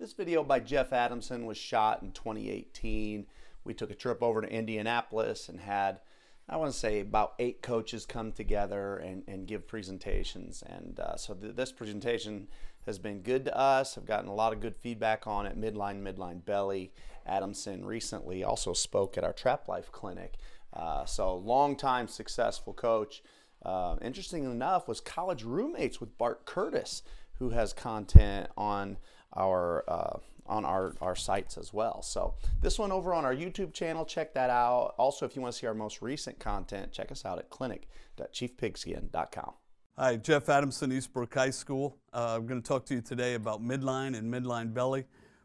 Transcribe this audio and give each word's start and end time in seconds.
This 0.00 0.14
video 0.14 0.42
by 0.42 0.60
Jeff 0.60 0.94
Adamson 0.94 1.44
was 1.44 1.58
shot 1.58 2.02
in 2.02 2.12
2018. 2.12 3.26
We 3.64 3.74
took 3.74 3.90
a 3.90 3.94
trip 3.94 4.22
over 4.22 4.40
to 4.40 4.48
Indianapolis 4.48 5.50
and 5.50 5.60
had, 5.60 6.00
I 6.48 6.56
want 6.56 6.72
to 6.72 6.78
say, 6.78 7.00
about 7.00 7.34
eight 7.38 7.60
coaches 7.60 8.06
come 8.06 8.32
together 8.32 8.96
and, 8.96 9.22
and 9.28 9.46
give 9.46 9.68
presentations. 9.68 10.62
And 10.66 10.98
uh, 10.98 11.16
so 11.18 11.34
th- 11.34 11.54
this 11.54 11.70
presentation 11.70 12.48
has 12.86 12.98
been 12.98 13.20
good 13.20 13.44
to 13.44 13.54
us. 13.54 13.98
I've 13.98 14.06
gotten 14.06 14.30
a 14.30 14.34
lot 14.34 14.54
of 14.54 14.60
good 14.60 14.74
feedback 14.74 15.26
on 15.26 15.44
it. 15.44 15.60
Midline, 15.60 16.00
midline 16.02 16.42
belly. 16.46 16.94
Adamson 17.26 17.84
recently 17.84 18.42
also 18.42 18.72
spoke 18.72 19.18
at 19.18 19.24
our 19.24 19.34
Trap 19.34 19.68
Life 19.68 19.92
clinic. 19.92 20.38
Uh, 20.72 21.04
so 21.04 21.36
long 21.36 21.76
time 21.76 22.08
successful 22.08 22.72
coach. 22.72 23.22
Uh, 23.62 23.96
interesting 24.00 24.44
enough, 24.44 24.88
was 24.88 24.98
college 24.98 25.44
roommates 25.44 26.00
with 26.00 26.16
Bart 26.16 26.46
Curtis, 26.46 27.02
who 27.38 27.50
has 27.50 27.74
content 27.74 28.48
on 28.56 28.96
our 29.34 29.84
uh, 29.88 30.18
on 30.50 30.64
our, 30.64 30.94
our 31.00 31.14
sites 31.14 31.56
as 31.56 31.72
well. 31.72 32.02
So 32.02 32.34
this 32.60 32.76
one 32.78 32.92
over 32.92 33.14
on 33.14 33.24
our 33.24 33.34
YouTube 33.34 33.72
channel, 33.72 34.04
check 34.04 34.34
that 34.34 34.50
out. 34.50 34.94
Also, 34.98 35.24
if 35.24 35.36
you 35.36 35.42
want 35.42 35.54
to 35.54 35.58
see 35.58 35.68
our 35.68 35.74
most 35.74 36.02
recent 36.02 36.40
content, 36.40 36.90
check 36.92 37.10
us 37.12 37.24
out 37.24 37.38
at 37.38 37.48
clinic.chiefpigskin.com. 37.50 39.52
Hi, 39.96 40.16
Jeff 40.16 40.48
Adamson, 40.48 40.90
Eastbrook 40.90 41.32
High 41.32 41.50
School. 41.50 41.96
Uh, 42.12 42.34
I'm 42.36 42.46
going 42.46 42.60
to 42.60 42.66
talk 42.66 42.84
to 42.86 42.94
you 42.94 43.00
today 43.00 43.34
about 43.34 43.62
midline 43.62 44.16
and 44.16 44.32
midline 44.32 44.74
belly. 44.74 45.04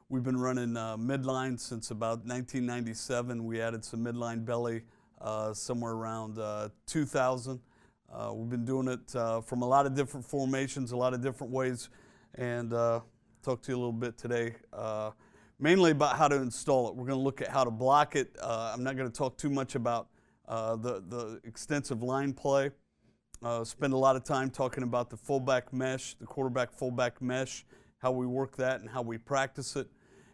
We've 0.10 0.24
been 0.24 0.40
running 0.40 0.76
uh, 0.78 0.98
midline 0.98 1.60
since 1.60 1.92
about 1.92 2.26
1997. 2.26 3.46
We 3.46 3.62
added 3.62 3.86
some 3.86 4.04
midline 4.04 4.44
belly 4.46 4.82
uh, 5.20 5.54
somewhere 5.54 5.94
around 5.94 6.40
uh, 6.40 6.70
2000. 6.88 7.60
Uh, 8.12 8.32
we've 8.34 8.50
been 8.50 8.66
doing 8.66 8.88
it 8.88 9.16
uh, 9.16 9.42
from 9.42 9.62
a 9.62 9.68
lot 9.68 9.86
of 9.86 9.94
different 9.94 10.26
formations, 10.26 10.92
a 10.92 10.98
lot 10.98 11.14
of 11.14 11.22
different 11.22 11.52
ways, 11.52 11.90
and 12.36 12.74
talk 13.46 13.62
to 13.62 13.72
you 13.72 13.78
a 13.78 13.78
little 13.78 13.92
bit 13.92 14.18
today, 14.18 14.56
uh, 14.74 15.12
mainly 15.60 15.92
about 15.92 16.18
how 16.18 16.28
to 16.28 16.36
install 16.36 16.90
it. 16.90 16.96
We're 16.96 17.06
going 17.06 17.20
to 17.20 17.24
look 17.24 17.42
at 17.42 17.50
how 17.50 17.64
to 17.64 17.70
block 17.70 18.16
it. 18.16 18.36
Uh, 18.42 18.72
I'm 18.74 18.84
not 18.84 18.98
going 18.98 19.08
to 19.10 19.16
talk 19.16 19.38
too 19.38 19.52
much 19.52 19.76
about 19.76 20.08
uh, 20.48 20.76
the, 20.78 21.04
the 21.08 21.40
extensive 21.44 22.02
line 22.02 22.34
play. 22.34 22.72
Uh, 23.44 23.64
spend 23.64 23.94
a 23.94 23.98
lot 23.98 24.16
of 24.16 24.24
time 24.24 24.50
talking 24.50 24.84
about 24.84 25.12
the 25.12 25.18
fullback 25.18 25.72
mesh, 25.72 26.16
the 26.16 26.26
quarterback 26.26 26.72
fullback 26.74 27.22
mesh, 27.22 27.66
how 28.00 28.12
we 28.12 28.26
work 28.26 28.58
that 28.58 28.82
and 28.82 28.90
how 28.90 29.04
we 29.04 29.20
practice 29.20 29.76
it, 29.76 29.88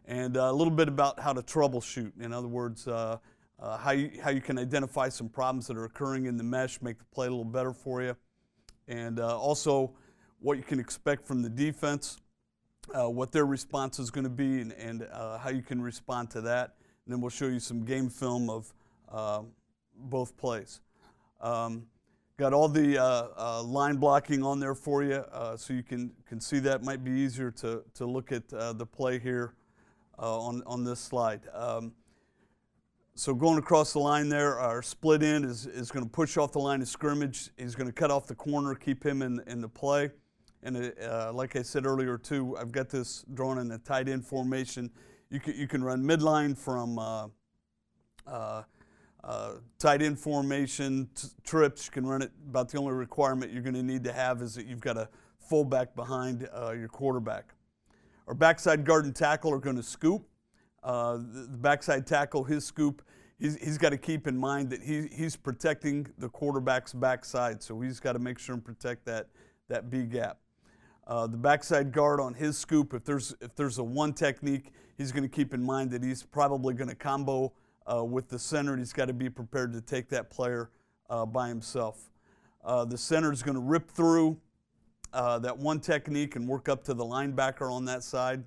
and 0.06 0.38
uh, 0.38 0.50
a 0.50 0.54
little 0.54 0.72
bit 0.72 0.88
about 0.88 1.20
how 1.20 1.34
to 1.34 1.42
troubleshoot. 1.42 2.14
In 2.22 2.32
other 2.32 2.48
words, 2.48 2.88
uh, 2.88 3.18
how, 3.78 3.92
you, 3.92 4.10
how 4.24 4.30
you 4.30 4.42
can 4.42 4.58
identify 4.58 5.10
some 5.10 5.28
problems 5.28 5.68
that 5.68 5.76
are 5.76 5.84
occurring 5.84 6.28
in 6.28 6.38
the 6.38 6.46
mesh, 6.46 6.82
make 6.82 6.98
the 6.98 7.06
play 7.14 7.28
a 7.28 7.30
little 7.30 7.44
better 7.44 7.74
for 7.74 8.02
you, 8.02 8.16
and 8.88 9.20
also 9.20 9.92
what 10.40 10.56
you 10.56 10.64
can 10.64 10.80
expect 10.80 11.28
from 11.28 11.42
the 11.42 11.50
defense 11.50 12.21
uh, 12.94 13.10
what 13.10 13.32
their 13.32 13.46
response 13.46 14.00
is 14.00 14.10
going 14.10 14.24
to 14.24 14.30
be 14.30 14.62
and, 14.62 14.72
and 14.74 15.08
uh, 15.12 15.38
how 15.38 15.50
you 15.50 15.62
can 15.62 15.82
respond 15.82 16.30
to 16.32 16.42
that. 16.42 16.76
And 17.06 17.14
then 17.14 17.22
we'll 17.22 17.30
show 17.30 17.48
you 17.48 17.60
some 17.60 17.84
game 17.84 18.10
film 18.10 18.50
of 18.50 18.74
uh, 19.12 19.42
both 19.96 20.38
plays. 20.38 20.82
Um, 21.40 21.88
got 22.38 22.54
all 22.54 22.68
the 22.68 23.02
uh, 23.02 23.28
uh, 23.38 23.64
line 23.64 23.98
blocking 23.98 24.44
on 24.44 24.60
there 24.60 24.76
for 24.76 25.04
you 25.04 25.24
uh, 25.32 25.58
so 25.58 25.74
you 25.74 25.84
can, 25.84 26.12
can 26.28 26.40
see 26.40 26.60
that. 26.60 26.84
Might 26.84 27.04
be 27.04 27.12
easier 27.12 27.52
to, 27.52 27.84
to 27.96 28.06
look 28.06 28.32
at 28.32 28.50
the 28.50 28.86
play 28.86 29.20
here 29.20 29.54
on, 30.18 30.64
on 30.66 30.84
this 30.84 31.00
slide. 31.00 31.42
Um, 31.54 31.94
so 33.16 33.34
going 33.36 33.58
across 33.58 33.94
the 33.94 34.00
line 34.00 34.30
there, 34.30 34.60
our 34.60 34.82
split 34.82 35.22
end 35.22 35.46
is, 35.46 35.68
is 35.68 35.92
going 35.92 36.06
to 36.06 36.10
push 36.10 36.38
off 36.38 36.54
the 36.54 36.60
line 36.60 36.82
of 36.82 36.88
scrimmage. 36.88 37.50
He's 37.58 37.76
going 37.76 37.88
to 37.88 37.94
cut 37.94 38.10
off 38.10 38.26
the 38.26 38.36
corner, 38.36 38.74
keep 38.74 39.04
him 39.04 39.22
in, 39.22 39.42
in 39.48 39.62
the 39.62 39.68
play. 39.68 40.12
And 40.64 40.94
uh, 41.04 41.32
like 41.34 41.56
I 41.56 41.62
said 41.62 41.86
earlier 41.86 42.18
too, 42.18 42.56
I've 42.58 42.72
got 42.72 42.90
this 42.90 43.26
drawn 43.34 43.58
in 43.58 43.72
a 43.72 43.78
tight 43.80 44.08
end 44.08 44.26
formation. 44.26 44.92
You 45.30 45.40
can, 45.40 45.56
you 45.56 45.68
can 45.68 45.84
run 45.84 46.04
midline 46.04 46.58
from 46.58 47.00
uh, 47.00 47.28
uh, 48.28 48.64
uh 49.24 49.54
tight 49.80 50.02
end 50.02 50.20
formation 50.20 51.10
t- 51.16 51.30
trips. 51.44 51.88
You 51.88 51.92
can 51.92 52.06
run 52.06 52.22
it. 52.22 52.32
About 52.48 52.70
the 52.70 52.78
only 52.78 52.94
requirement 52.94 53.52
you're 53.52 53.64
going 53.64 53.76
to 53.76 53.84
need 53.84 54.04
to 54.04 54.14
have 54.14 54.42
is 54.42 54.56
that 54.56 54.68
you've 54.68 54.82
got 54.82 54.98
a 54.98 55.10
fullback 55.40 55.96
behind 55.96 56.48
uh, 56.54 56.72
your 56.72 56.88
quarterback. 56.88 57.56
Our 58.28 58.36
backside 58.36 58.86
guard 58.86 59.06
and 59.06 59.16
tackle 59.16 59.52
are 59.54 59.60
going 59.60 59.76
to 59.76 59.84
scoop. 59.84 60.28
Uh, 60.84 61.18
the, 61.18 61.48
the 61.52 61.58
backside 61.58 62.08
tackle, 62.08 62.44
his 62.44 62.66
scoop, 62.66 63.02
he's, 63.40 63.56
he's 63.58 63.78
got 63.78 63.90
to 63.90 63.98
keep 63.98 64.28
in 64.28 64.38
mind 64.38 64.70
that 64.70 64.82
he, 64.82 65.08
he's 65.12 65.36
protecting 65.36 66.08
the 66.18 66.30
quarterback's 66.30 66.94
backside. 66.94 67.62
So 67.62 67.80
he's 67.82 68.00
got 68.00 68.14
to 68.14 68.20
make 68.20 68.40
sure 68.40 68.54
and 68.54 68.64
protect 68.64 69.06
that, 69.06 69.28
that 69.68 69.90
B 69.90 70.04
gap. 70.04 70.38
Uh, 71.08 71.28
the 71.28 71.38
backside 71.38 71.92
guard 71.92 72.20
on 72.20 72.34
his 72.34 72.58
scoop, 72.58 72.94
if 72.94 73.04
there's 73.04 73.36
if 73.42 73.56
there's 73.56 73.80
a 73.80 73.84
one 73.84 74.14
technique, 74.14 74.72
he's 74.98 75.12
going 75.12 75.24
to 75.24 75.30
keep 75.30 75.54
in 75.54 75.64
mind 75.64 75.90
that 75.92 76.04
he's 76.04 76.24
probably 76.24 76.74
going 76.74 76.90
to 76.90 76.96
combo 76.96 77.52
uh, 77.92 78.04
with 78.04 78.30
the 78.30 78.38
center. 78.38 78.72
And 78.72 78.80
he's 78.80 78.94
got 78.94 79.06
to 79.06 79.14
be 79.14 79.30
prepared 79.30 79.74
to 79.74 79.82
take 79.82 80.10
that 80.10 80.30
player 80.30 80.70
uh, 81.10 81.26
by 81.26 81.48
himself. 81.48 82.10
Uh, 82.64 82.86
the 82.86 82.98
center 82.98 83.32
is 83.32 83.42
going 83.42 83.56
to 83.56 83.62
rip 83.62 83.90
through 83.90 84.40
uh, 85.12 85.40
that 85.40 85.58
one 85.58 85.80
technique 85.80 86.36
and 86.36 86.48
work 86.48 86.70
up 86.70 86.84
to 86.84 86.94
the 86.94 87.04
linebacker 87.04 87.72
on 87.72 87.86
that 87.86 88.04
side. 88.04 88.44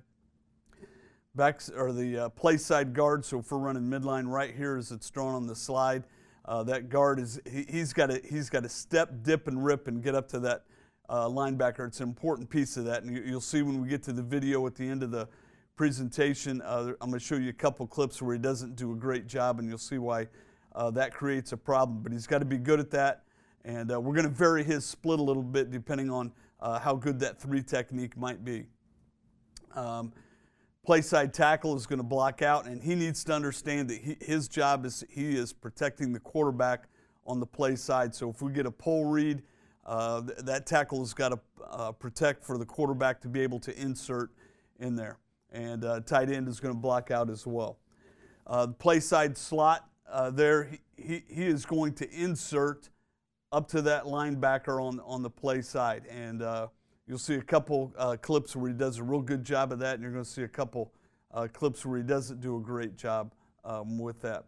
Back 1.35 1.61
or 1.75 1.91
the 1.91 2.17
uh, 2.17 2.29
play 2.29 2.55
side 2.55 2.93
guard. 2.93 3.25
So 3.25 3.39
if 3.39 3.51
we're 3.51 3.57
running 3.57 3.83
midline 3.83 4.31
right 4.31 4.55
here, 4.55 4.77
as 4.77 4.93
it's 4.93 5.09
drawn 5.09 5.35
on 5.35 5.45
the 5.45 5.55
slide, 5.55 6.05
that 6.47 6.87
guard 6.87 7.19
is 7.19 7.41
he, 7.45 7.65
he's 7.67 7.91
got 7.91 8.09
to 8.09 8.21
he's 8.23 8.49
got 8.49 8.63
to 8.63 8.69
step, 8.69 9.23
dip, 9.23 9.49
and 9.49 9.65
rip 9.65 9.89
and 9.89 10.01
get 10.01 10.15
up 10.15 10.29
to 10.29 10.39
that 10.39 10.63
uh, 11.09 11.27
linebacker. 11.27 11.87
It's 11.87 11.99
an 11.99 12.07
important 12.07 12.49
piece 12.49 12.77
of 12.77 12.85
that. 12.85 13.03
And 13.03 13.15
you, 13.15 13.33
will 13.33 13.41
see 13.41 13.61
when 13.61 13.81
we 13.81 13.87
get 13.87 14.03
to 14.03 14.13
the 14.13 14.21
video 14.21 14.65
at 14.67 14.75
the 14.75 14.87
end 14.87 15.03
of 15.03 15.11
the 15.11 15.27
presentation, 15.75 16.61
uh, 16.61 16.93
I'm 17.01 17.09
going 17.09 17.19
to 17.19 17.25
show 17.25 17.35
you 17.35 17.49
a 17.49 17.53
couple 17.53 17.85
clips 17.87 18.21
where 18.21 18.33
he 18.33 18.39
doesn't 18.41 18.75
do 18.75 18.93
a 18.93 18.95
great 18.95 19.27
job, 19.27 19.59
and 19.59 19.67
you'll 19.67 19.77
see 19.77 19.97
why 19.97 20.27
uh, 20.73 20.91
that 20.91 21.13
creates 21.13 21.51
a 21.51 21.57
problem. 21.57 22.01
But 22.01 22.11
he's 22.11 22.27
got 22.27 22.39
to 22.39 22.45
be 22.45 22.57
good 22.57 22.79
at 22.79 22.91
that. 22.91 23.23
And 23.63 23.91
uh, 23.91 23.99
we're 23.99 24.13
going 24.13 24.27
to 24.27 24.33
vary 24.33 24.63
his 24.63 24.85
split 24.85 25.19
a 25.19 25.23
little 25.23 25.43
bit 25.43 25.71
depending 25.71 26.11
on 26.11 26.31
uh, 26.59 26.79
how 26.79 26.95
good 26.95 27.19
that 27.19 27.39
three 27.39 27.63
technique 27.63 28.15
might 28.15 28.45
be. 28.45 28.65
Um, 29.75 30.13
play 30.85 31.01
side 31.01 31.33
tackle 31.33 31.75
is 31.75 31.85
going 31.85 31.97
to 31.99 32.03
block 32.03 32.41
out, 32.41 32.67
and 32.67 32.81
he 32.81 32.95
needs 32.95 33.23
to 33.25 33.33
understand 33.33 33.89
that 33.89 34.01
he, 34.01 34.17
his 34.21 34.47
job 34.47 34.85
is 34.85 35.03
he 35.09 35.35
is 35.35 35.51
protecting 35.51 36.13
the 36.13 36.19
quarterback 36.19 36.87
on 37.25 37.39
the 37.39 37.45
play 37.45 37.75
side. 37.75 38.13
So 38.13 38.29
if 38.29 38.41
we 38.41 38.51
get 38.51 38.65
a 38.65 38.71
pull 38.71 39.05
read, 39.05 39.41
uh, 39.85 40.21
th- 40.21 40.39
that 40.39 40.65
tackle 40.65 40.99
has 40.99 41.13
got 41.13 41.29
to 41.29 41.39
uh, 41.69 41.91
protect 41.91 42.43
for 42.43 42.57
the 42.57 42.65
quarterback 42.65 43.21
to 43.21 43.27
be 43.27 43.41
able 43.41 43.59
to 43.59 43.79
insert 43.79 44.31
in 44.79 44.95
there. 44.95 45.19
And 45.51 45.85
uh, 45.85 46.01
tight 46.01 46.29
end 46.29 46.47
is 46.47 46.59
going 46.59 46.73
to 46.73 46.79
block 46.79 47.11
out 47.11 47.29
as 47.29 47.45
well. 47.45 47.77
Uh, 48.47 48.65
the 48.67 48.73
play 48.73 48.99
side 48.99 49.37
slot 49.37 49.87
uh, 50.11 50.29
there, 50.29 50.65
he, 50.65 50.79
he, 50.97 51.23
he, 51.27 51.45
is 51.45 51.65
going 51.65 51.93
to 51.93 52.09
insert 52.11 52.89
up 53.51 53.67
to 53.69 53.81
that 53.81 54.03
linebacker 54.03 54.81
on, 54.81 54.99
on 55.05 55.23
the 55.23 55.29
play 55.29 55.61
side. 55.61 56.03
And 56.09 56.41
uh, 56.41 56.67
you'll 57.07 57.17
see 57.17 57.35
a 57.35 57.41
couple 57.41 57.93
clips 58.21 58.55
where 58.55 58.69
he 58.69 58.77
does 58.77 58.97
a 58.97 59.03
real 59.03 59.21
good 59.21 59.43
job 59.43 59.71
of 59.71 59.79
that, 59.79 59.95
and 59.95 60.03
you're 60.03 60.11
going 60.11 60.25
to 60.25 60.29
see 60.29 60.43
a 60.43 60.47
couple 60.47 60.91
clips 61.53 61.85
where 61.85 61.97
he 61.97 62.03
doesn't 62.03 62.41
do 62.41 62.57
a 62.57 62.59
great 62.59 62.97
job 62.97 63.33
um, 63.63 63.97
with 63.97 64.21
that. 64.21 64.45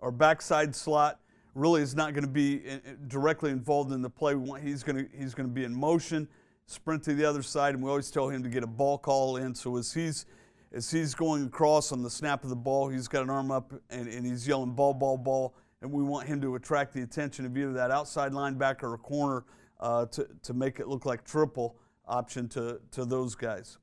Our 0.00 0.10
backside 0.10 0.74
slot, 0.74 1.20
really 1.54 1.82
is 1.82 1.94
not 1.94 2.14
going 2.14 2.24
to 2.24 2.30
be 2.30 2.62
uh, 2.68 2.74
uh, 2.74 2.78
directly 3.08 3.50
involved 3.50 3.92
in 3.92 4.02
the 4.02 4.10
play. 4.10 4.34
He's 4.62 4.82
going 4.82 4.96
to 4.96 5.16
he's 5.16 5.34
going 5.34 5.48
to 5.48 5.52
be 5.54 5.64
in 5.64 5.74
motion, 5.74 6.28
sprint 6.66 7.02
to 7.04 7.14
the 7.14 7.24
other 7.24 7.42
side, 7.42 7.74
and 7.74 7.82
we 7.82 7.90
always 7.90 8.10
tell 8.10 8.28
him 8.28 8.42
to 8.42 8.48
get 8.48 8.62
a 8.62 8.66
ball 8.66 8.98
call 8.98 9.36
in. 9.36 9.54
So 9.54 9.76
as 9.76 9.92
he's 9.92 10.26
as 10.72 10.90
he's 10.90 11.14
going 11.14 11.46
across 11.46 11.92
on 11.92 12.02
the 12.02 12.10
snap 12.10 12.44
of 12.44 12.50
the 12.50 12.56
ball, 12.56 12.88
he's 12.88 13.08
got 13.08 13.22
an 13.22 13.30
arm 13.30 13.50
up 13.50 13.72
and, 13.90 14.08
and 14.08 14.24
he's 14.24 14.48
yelling 14.48 14.72
ball, 14.72 14.94
ball, 14.94 15.18
ball, 15.18 15.54
and 15.82 15.92
we 15.92 16.02
want 16.02 16.26
him 16.26 16.40
to 16.40 16.54
attract 16.54 16.94
the 16.94 17.02
attention 17.02 17.44
of 17.44 17.56
either 17.56 17.72
that 17.74 17.90
outside 17.90 18.32
linebacker 18.32 18.84
or 18.84 18.98
corner 18.98 19.44
uh, 19.80 20.06
to 20.06 20.26
to 20.42 20.54
make 20.54 20.80
it 20.80 20.88
look 20.88 21.04
like 21.04 21.24
triple 21.24 21.76
option 22.06 22.48
to 22.48 22.80
to 22.90 23.04
those 23.04 23.34
guys. 23.34 23.78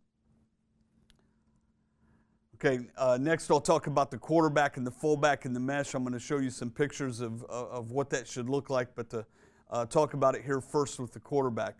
Okay, 2.61 2.85
uh, 2.97 3.17
next 3.21 3.49
I'll 3.49 3.61
talk 3.61 3.87
about 3.87 4.11
the 4.11 4.17
quarterback 4.17 4.75
and 4.75 4.85
the 4.85 4.91
fullback 4.91 5.45
in 5.45 5.53
the 5.53 5.61
mesh. 5.61 5.93
I'm 5.93 6.03
going 6.03 6.11
to 6.11 6.19
show 6.19 6.39
you 6.39 6.49
some 6.49 6.69
pictures 6.69 7.21
of, 7.21 7.45
of 7.45 7.91
what 7.91 8.09
that 8.09 8.27
should 8.27 8.49
look 8.49 8.69
like, 8.69 8.89
but 8.95 9.09
to 9.11 9.25
uh, 9.71 9.85
talk 9.85 10.13
about 10.13 10.35
it 10.35 10.43
here 10.43 10.59
first 10.59 10.99
with 10.99 11.13
the 11.13 11.21
quarterback. 11.21 11.77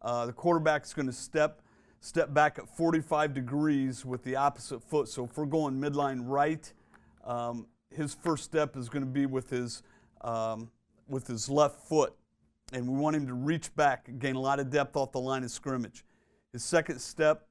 Uh, 0.00 0.24
the 0.24 0.32
quarterback 0.32 0.84
is 0.84 0.94
going 0.94 1.04
to 1.04 1.12
step 1.12 1.60
step 2.00 2.32
back 2.32 2.58
at 2.58 2.66
45 2.74 3.34
degrees 3.34 4.06
with 4.06 4.24
the 4.24 4.36
opposite 4.36 4.82
foot. 4.82 5.08
So 5.08 5.24
if 5.26 5.36
we're 5.36 5.44
going 5.44 5.74
midline 5.74 6.20
right, 6.22 6.72
um, 7.24 7.66
his 7.90 8.14
first 8.14 8.44
step 8.44 8.78
is 8.78 8.88
going 8.88 9.04
to 9.04 9.10
be 9.10 9.26
with 9.26 9.50
his 9.50 9.82
um, 10.22 10.70
with 11.06 11.26
his 11.26 11.50
left 11.50 11.86
foot, 11.86 12.14
and 12.72 12.88
we 12.88 12.98
want 12.98 13.14
him 13.14 13.26
to 13.26 13.34
reach 13.34 13.76
back, 13.76 14.08
gain 14.18 14.36
a 14.36 14.40
lot 14.40 14.58
of 14.58 14.70
depth 14.70 14.96
off 14.96 15.12
the 15.12 15.20
line 15.20 15.44
of 15.44 15.50
scrimmage. 15.50 16.02
His 16.50 16.64
second 16.64 16.98
step 17.00 17.46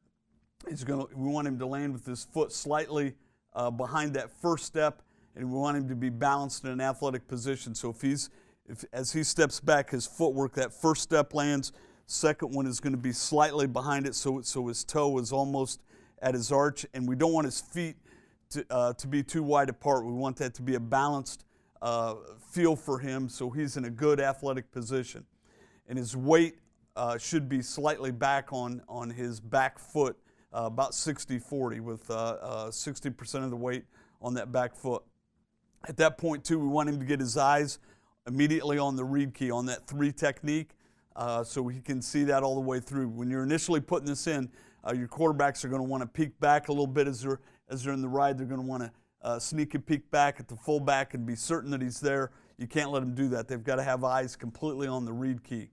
Going 0.63 1.07
to, 1.07 1.15
we 1.15 1.29
want 1.29 1.47
him 1.47 1.59
to 1.59 1.65
land 1.65 1.93
with 1.93 2.05
his 2.05 2.23
foot 2.23 2.51
slightly 2.51 3.13
uh, 3.53 3.69
behind 3.69 4.13
that 4.15 4.31
first 4.41 4.65
step, 4.65 5.01
and 5.35 5.51
we 5.51 5.57
want 5.57 5.77
him 5.77 5.87
to 5.89 5.95
be 5.95 6.09
balanced 6.09 6.63
in 6.63 6.71
an 6.71 6.81
athletic 6.81 7.27
position. 7.27 7.75
So 7.75 7.91
if 7.91 8.01
he's, 8.01 8.29
if, 8.67 8.83
as 8.91 9.11
he 9.11 9.23
steps 9.23 9.59
back, 9.59 9.91
his 9.91 10.07
footwork, 10.07 10.53
that 10.55 10.73
first 10.73 11.03
step 11.03 11.33
lands. 11.33 11.73
Second 12.05 12.53
one 12.53 12.65
is 12.65 12.79
going 12.79 12.93
to 12.93 12.99
be 12.99 13.11
slightly 13.11 13.67
behind 13.67 14.05
it, 14.05 14.15
so, 14.15 14.41
so 14.41 14.67
his 14.67 14.83
toe 14.83 15.17
is 15.19 15.31
almost 15.31 15.81
at 16.21 16.33
his 16.33 16.51
arch, 16.51 16.85
and 16.93 17.07
we 17.07 17.15
don't 17.15 17.33
want 17.33 17.45
his 17.45 17.61
feet 17.61 17.95
to, 18.49 18.65
uh, 18.69 18.93
to 18.93 19.07
be 19.07 19.21
too 19.21 19.43
wide 19.43 19.69
apart. 19.69 20.05
We 20.05 20.13
want 20.13 20.37
that 20.37 20.53
to 20.55 20.61
be 20.61 20.75
a 20.75 20.79
balanced 20.79 21.45
uh, 21.81 22.15
feel 22.51 22.75
for 22.75 22.99
him 22.99 23.27
so 23.27 23.49
he's 23.49 23.77
in 23.77 23.85
a 23.85 23.89
good 23.89 24.19
athletic 24.19 24.71
position. 24.71 25.25
And 25.87 25.97
his 25.97 26.15
weight 26.15 26.55
uh, 26.95 27.17
should 27.17 27.49
be 27.49 27.61
slightly 27.61 28.11
back 28.11 28.53
on, 28.53 28.81
on 28.87 29.09
his 29.09 29.39
back 29.39 29.77
foot, 29.77 30.17
uh, 30.53 30.65
about 30.65 30.93
60 30.93 31.39
40, 31.39 31.79
with 31.79 32.07
60% 32.07 32.09
uh, 32.09 33.37
uh, 33.39 33.43
of 33.43 33.49
the 33.49 33.55
weight 33.55 33.85
on 34.21 34.33
that 34.35 34.51
back 34.51 34.75
foot. 34.75 35.03
At 35.87 35.97
that 35.97 36.17
point, 36.17 36.43
too, 36.43 36.59
we 36.59 36.67
want 36.67 36.89
him 36.89 36.99
to 36.99 37.05
get 37.05 37.19
his 37.19 37.37
eyes 37.37 37.79
immediately 38.27 38.77
on 38.77 38.95
the 38.95 39.03
read 39.03 39.33
key, 39.33 39.51
on 39.51 39.65
that 39.65 39.85
three 39.87 40.11
technique, 40.11 40.71
uh, 41.15 41.43
so 41.43 41.67
he 41.67 41.81
can 41.81 42.01
see 42.01 42.23
that 42.23 42.43
all 42.43 42.55
the 42.55 42.61
way 42.61 42.79
through. 42.79 43.09
When 43.09 43.29
you're 43.29 43.43
initially 43.43 43.81
putting 43.81 44.07
this 44.07 44.27
in, 44.27 44.49
your 44.93 45.07
quarterbacks 45.07 45.63
are 45.63 45.69
going 45.69 45.81
to 45.81 45.87
want 45.87 46.01
to 46.01 46.07
peek 46.07 46.37
back 46.39 46.67
a 46.67 46.71
little 46.71 46.87
bit 46.87 47.07
as 47.07 47.21
they're, 47.21 47.39
as 47.69 47.83
they're 47.83 47.93
in 47.93 48.01
the 48.01 48.07
ride. 48.07 48.37
They're 48.37 48.45
going 48.45 48.61
to 48.61 48.67
want 48.67 48.83
to 48.83 48.91
uh, 49.23 49.39
sneak 49.39 49.73
and 49.73 49.85
peek 49.85 50.09
back 50.11 50.39
at 50.39 50.47
the 50.47 50.55
fullback 50.55 51.13
and 51.13 51.25
be 51.25 51.35
certain 51.35 51.71
that 51.71 51.81
he's 51.81 51.99
there. 51.99 52.31
You 52.57 52.67
can't 52.67 52.91
let 52.91 53.01
him 53.01 53.15
do 53.15 53.29
that. 53.29 53.47
They've 53.47 53.63
got 53.63 53.77
to 53.77 53.83
have 53.83 54.03
eyes 54.03 54.35
completely 54.35 54.87
on 54.87 55.05
the 55.05 55.13
read 55.13 55.43
key. 55.43 55.69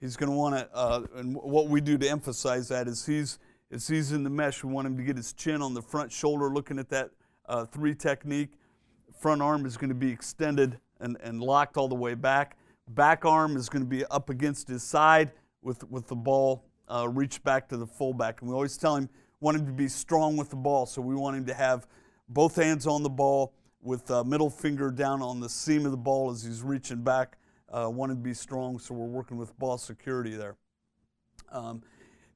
He's 0.00 0.16
going 0.16 0.30
to 0.30 0.36
want 0.36 0.54
to, 0.56 0.68
uh, 0.74 1.02
and 1.16 1.34
what 1.34 1.68
we 1.68 1.80
do 1.80 1.96
to 1.96 2.08
emphasize 2.08 2.68
that 2.68 2.86
is 2.86 3.06
he's, 3.06 3.38
as 3.70 3.88
he's 3.88 4.12
in 4.12 4.22
the 4.22 4.30
mesh, 4.30 4.62
we 4.62 4.72
want 4.72 4.86
him 4.86 4.96
to 4.96 5.02
get 5.02 5.16
his 5.16 5.32
chin 5.32 5.62
on 5.62 5.74
the 5.74 5.82
front 5.82 6.12
shoulder, 6.12 6.48
looking 6.48 6.78
at 6.78 6.88
that 6.90 7.10
uh, 7.46 7.64
three 7.64 7.94
technique. 7.94 8.50
Front 9.18 9.42
arm 9.42 9.66
is 9.66 9.76
going 9.76 9.88
to 9.88 9.94
be 9.94 10.10
extended 10.10 10.78
and, 11.00 11.16
and 11.22 11.40
locked 11.40 11.76
all 11.76 11.88
the 11.88 11.94
way 11.94 12.14
back. 12.14 12.56
Back 12.88 13.24
arm 13.24 13.56
is 13.56 13.68
going 13.68 13.82
to 13.82 13.88
be 13.88 14.04
up 14.06 14.30
against 14.30 14.68
his 14.68 14.82
side 14.82 15.32
with, 15.62 15.82
with 15.90 16.06
the 16.06 16.16
ball 16.16 16.64
uh, 16.88 17.08
reached 17.08 17.42
back 17.44 17.68
to 17.68 17.76
the 17.76 17.86
fullback. 17.86 18.40
And 18.40 18.50
we 18.50 18.54
always 18.54 18.76
tell 18.76 18.96
him, 18.96 19.08
want 19.40 19.56
him 19.56 19.66
to 19.66 19.72
be 19.72 19.88
strong 19.88 20.36
with 20.36 20.50
the 20.50 20.56
ball. 20.56 20.86
So 20.86 21.00
we 21.00 21.14
want 21.14 21.36
him 21.36 21.46
to 21.46 21.54
have 21.54 21.86
both 22.28 22.56
hands 22.56 22.86
on 22.86 23.02
the 23.02 23.10
ball 23.10 23.54
with 23.80 24.10
uh, 24.10 24.24
middle 24.24 24.50
finger 24.50 24.90
down 24.90 25.22
on 25.22 25.40
the 25.40 25.48
seam 25.48 25.84
of 25.84 25.90
the 25.90 25.96
ball 25.96 26.30
as 26.30 26.42
he's 26.42 26.62
reaching 26.62 27.02
back. 27.02 27.38
Uh, 27.70 27.88
want 27.90 28.12
him 28.12 28.18
to 28.18 28.22
be 28.22 28.34
strong, 28.34 28.78
so 28.78 28.94
we're 28.94 29.06
working 29.06 29.36
with 29.36 29.56
ball 29.58 29.76
security 29.76 30.36
there. 30.36 30.56
Um, 31.50 31.82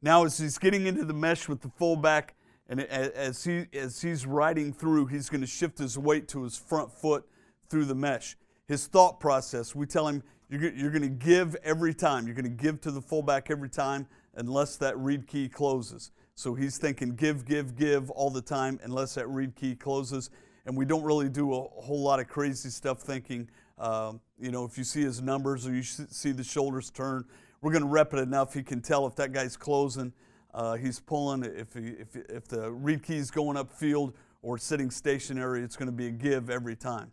now, 0.00 0.24
as 0.24 0.38
he's 0.38 0.58
getting 0.58 0.86
into 0.86 1.04
the 1.04 1.14
mesh 1.14 1.48
with 1.48 1.60
the 1.60 1.70
fullback, 1.70 2.34
and 2.68 2.80
as, 2.80 3.44
he, 3.44 3.66
as 3.72 4.02
he's 4.02 4.26
riding 4.26 4.72
through, 4.72 5.06
he's 5.06 5.28
going 5.30 5.40
to 5.40 5.46
shift 5.46 5.78
his 5.78 5.98
weight 5.98 6.28
to 6.28 6.42
his 6.42 6.56
front 6.56 6.92
foot 6.92 7.26
through 7.68 7.86
the 7.86 7.94
mesh. 7.94 8.36
His 8.66 8.86
thought 8.86 9.20
process, 9.20 9.74
we 9.74 9.86
tell 9.86 10.06
him, 10.06 10.22
you're, 10.50 10.72
you're 10.72 10.90
going 10.90 11.02
to 11.02 11.08
give 11.08 11.56
every 11.64 11.94
time. 11.94 12.26
You're 12.26 12.34
going 12.34 12.44
to 12.44 12.62
give 12.62 12.80
to 12.82 12.90
the 12.90 13.00
fullback 13.00 13.50
every 13.50 13.70
time 13.70 14.06
unless 14.34 14.76
that 14.76 14.98
read 14.98 15.26
key 15.26 15.48
closes. 15.48 16.10
So 16.34 16.54
he's 16.54 16.78
thinking 16.78 17.16
give, 17.16 17.44
give, 17.44 17.74
give 17.76 18.10
all 18.10 18.30
the 18.30 18.42
time 18.42 18.78
unless 18.82 19.14
that 19.14 19.26
read 19.28 19.56
key 19.56 19.74
closes. 19.74 20.30
And 20.66 20.76
we 20.76 20.84
don't 20.84 21.02
really 21.02 21.28
do 21.28 21.54
a 21.54 21.62
whole 21.62 22.02
lot 22.02 22.20
of 22.20 22.28
crazy 22.28 22.68
stuff 22.68 23.00
thinking, 23.00 23.48
uh, 23.78 24.12
you 24.38 24.50
know, 24.50 24.64
if 24.64 24.76
you 24.76 24.84
see 24.84 25.02
his 25.02 25.22
numbers 25.22 25.66
or 25.66 25.74
you 25.74 25.82
see 25.82 26.32
the 26.32 26.44
shoulders 26.44 26.90
turn, 26.90 27.24
we're 27.60 27.72
going 27.72 27.82
to 27.82 27.88
rep 27.88 28.14
it 28.14 28.18
enough. 28.18 28.54
He 28.54 28.62
can 28.62 28.80
tell 28.80 29.06
if 29.06 29.16
that 29.16 29.32
guy's 29.32 29.56
closing 29.56 30.12
uh, 30.54 30.74
he's 30.74 31.00
pulling. 31.00 31.44
If, 31.44 31.74
he, 31.74 31.88
if, 31.88 32.16
if 32.16 32.48
the 32.48 32.70
read 32.70 33.02
key 33.02 33.16
is 33.16 33.30
going 33.30 33.56
upfield 33.56 34.14
or 34.42 34.58
sitting 34.58 34.90
stationary, 34.90 35.62
it's 35.62 35.76
going 35.76 35.86
to 35.86 35.92
be 35.92 36.06
a 36.06 36.10
give 36.10 36.50
every 36.50 36.76
time. 36.76 37.12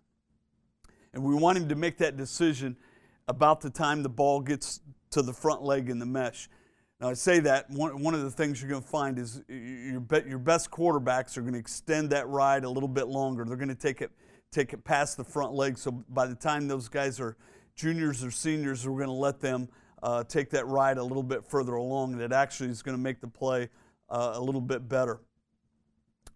And 1.14 1.24
we 1.24 1.36
want 1.36 1.58
him 1.58 1.70
to 1.70 1.76
make 1.76 1.98
that 2.00 2.18
decision 2.18 2.76
about 3.28 3.62
the 3.62 3.70
time 3.70 4.04
the 4.04 4.10
ball 4.10 4.42
gets 4.42 4.82
to 5.12 5.22
the 5.22 5.34
front 5.34 5.64
leg 5.64 5.90
in 5.90 6.00
the 6.00 6.06
mesh. 6.06 6.50
Now, 7.00 7.10
I 7.10 7.14
say 7.14 7.40
that 7.42 7.70
one, 7.70 8.02
one 8.02 8.14
of 8.14 8.22
the 8.22 8.32
things 8.32 8.62
you're 8.62 8.70
going 8.70 8.82
to 8.82 8.88
find 8.88 9.20
is 9.20 9.42
your, 9.48 10.04
your 10.28 10.40
best 10.40 10.72
quarterbacks 10.72 11.38
are 11.38 11.42
going 11.42 11.54
to 11.54 11.60
extend 11.60 12.10
that 12.12 12.28
ride 12.28 12.64
a 12.64 12.70
little 12.70 12.90
bit 12.90 13.08
longer. 13.08 13.44
They're 13.46 13.58
going 13.58 13.70
to 13.70 13.76
take 13.76 14.02
it, 14.02 14.12
take 14.52 14.72
it 14.74 14.84
past 14.84 15.18
the 15.18 15.24
front 15.24 15.54
leg. 15.54 15.78
So 15.78 15.92
by 16.10 16.26
the 16.26 16.36
time 16.36 16.68
those 16.68 16.88
guys 16.88 17.20
are 17.20 17.36
juniors 17.76 18.24
or 18.24 18.32
seniors, 18.32 18.88
we're 18.88 18.98
going 18.98 19.08
to 19.08 19.12
let 19.12 19.42
them 19.42 19.68
uh, 20.04 20.24
take 20.24 20.50
that 20.52 20.68
ride 20.68 20.98
a 20.98 21.04
little 21.04 21.24
bit 21.24 21.44
further 21.44 21.76
along, 21.76 22.14
and 22.14 22.22
it 22.22 22.32
actually 22.32 22.70
is 22.70 22.82
going 22.82 22.98
to 22.98 23.02
make 23.02 23.22
the 23.22 23.28
play 23.28 23.70
uh, 24.10 24.34
a 24.36 24.42
little 24.42 24.62
bit 24.62 24.88
better. 24.88 25.22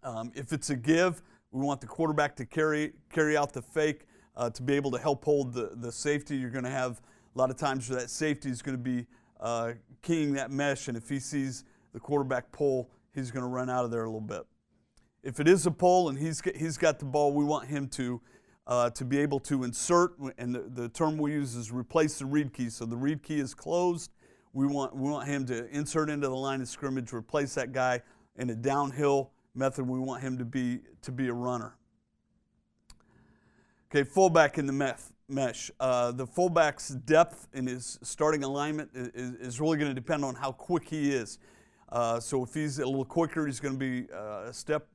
Um, 0.02 0.32
if 0.34 0.52
it's 0.52 0.70
a 0.70 0.76
give, 0.76 1.22
we 1.52 1.64
want 1.64 1.80
the 1.80 1.86
quarterback 1.86 2.36
to 2.36 2.46
carry 2.46 2.92
carry 3.12 3.36
out 3.36 3.52
the 3.52 3.62
fake 3.62 4.06
uh, 4.36 4.50
to 4.50 4.62
be 4.62 4.74
able 4.74 4.90
to 4.92 4.98
help 4.98 5.24
hold 5.24 5.52
the, 5.52 5.72
the 5.76 5.92
safety. 5.92 6.36
You're 6.36 6.50
going 6.50 6.64
to 6.64 6.70
have 6.70 7.00
a 7.34 7.38
lot 7.38 7.50
of 7.50 7.56
times 7.56 7.88
where 7.88 8.00
that 8.00 8.10
safety 8.10 8.50
is 8.50 8.62
going 8.62 8.76
to 8.76 8.82
be 8.82 9.06
uh, 9.40 9.72
keying 10.02 10.32
that 10.34 10.50
mesh, 10.50 10.88
and 10.88 10.96
if 10.96 11.08
he 11.08 11.18
sees 11.18 11.64
the 11.92 12.00
quarterback 12.00 12.50
pull, 12.52 12.90
he's 13.14 13.30
going 13.30 13.42
to 13.42 13.48
run 13.48 13.68
out 13.68 13.84
of 13.84 13.90
there 13.90 14.04
a 14.04 14.06
little 14.06 14.20
bit. 14.20 14.42
If 15.22 15.38
it 15.38 15.48
is 15.48 15.66
a 15.66 15.70
pull 15.70 16.08
and 16.08 16.18
he's 16.18 16.40
he's 16.56 16.78
got 16.78 16.98
the 16.98 17.04
ball, 17.04 17.32
we 17.32 17.44
want 17.44 17.68
him 17.68 17.88
to 17.88 18.20
uh, 18.70 18.88
to 18.88 19.04
be 19.04 19.18
able 19.18 19.40
to 19.40 19.64
insert, 19.64 20.12
and 20.38 20.54
the, 20.54 20.60
the 20.60 20.88
term 20.88 21.18
we 21.18 21.32
use 21.32 21.56
is 21.56 21.72
replace 21.72 22.20
the 22.20 22.24
read 22.24 22.52
key. 22.52 22.70
So 22.70 22.86
the 22.86 22.96
read 22.96 23.20
key 23.20 23.40
is 23.40 23.52
closed. 23.52 24.12
We 24.52 24.66
want, 24.66 24.94
we 24.94 25.10
want 25.10 25.26
him 25.26 25.44
to 25.46 25.68
insert 25.70 26.08
into 26.08 26.28
the 26.28 26.36
line 26.36 26.60
of 26.60 26.68
scrimmage, 26.68 27.12
replace 27.12 27.54
that 27.54 27.72
guy 27.72 28.00
in 28.36 28.48
a 28.48 28.54
downhill 28.54 29.32
method. 29.56 29.88
We 29.88 29.98
want 29.98 30.22
him 30.22 30.38
to 30.38 30.44
be, 30.44 30.82
to 31.02 31.10
be 31.10 31.26
a 31.26 31.32
runner. 31.32 31.76
Okay, 33.90 34.04
fullback 34.04 34.56
in 34.56 34.66
the 34.66 34.72
meth, 34.72 35.12
mesh. 35.28 35.72
Uh, 35.80 36.12
the 36.12 36.26
fullback's 36.26 36.90
depth 36.90 37.48
in 37.52 37.66
his 37.66 37.98
starting 38.02 38.44
alignment 38.44 38.90
is, 38.94 39.34
is 39.34 39.60
really 39.60 39.78
going 39.78 39.90
to 39.90 40.00
depend 40.00 40.24
on 40.24 40.36
how 40.36 40.52
quick 40.52 40.88
he 40.88 41.10
is. 41.10 41.40
Uh, 41.88 42.20
so 42.20 42.44
if 42.44 42.54
he's 42.54 42.78
a 42.78 42.86
little 42.86 43.04
quicker, 43.04 43.46
he's 43.46 43.58
going 43.58 43.74
to 43.74 43.78
be 43.80 44.06
uh, 44.14 44.44
a 44.46 44.52
step 44.52 44.86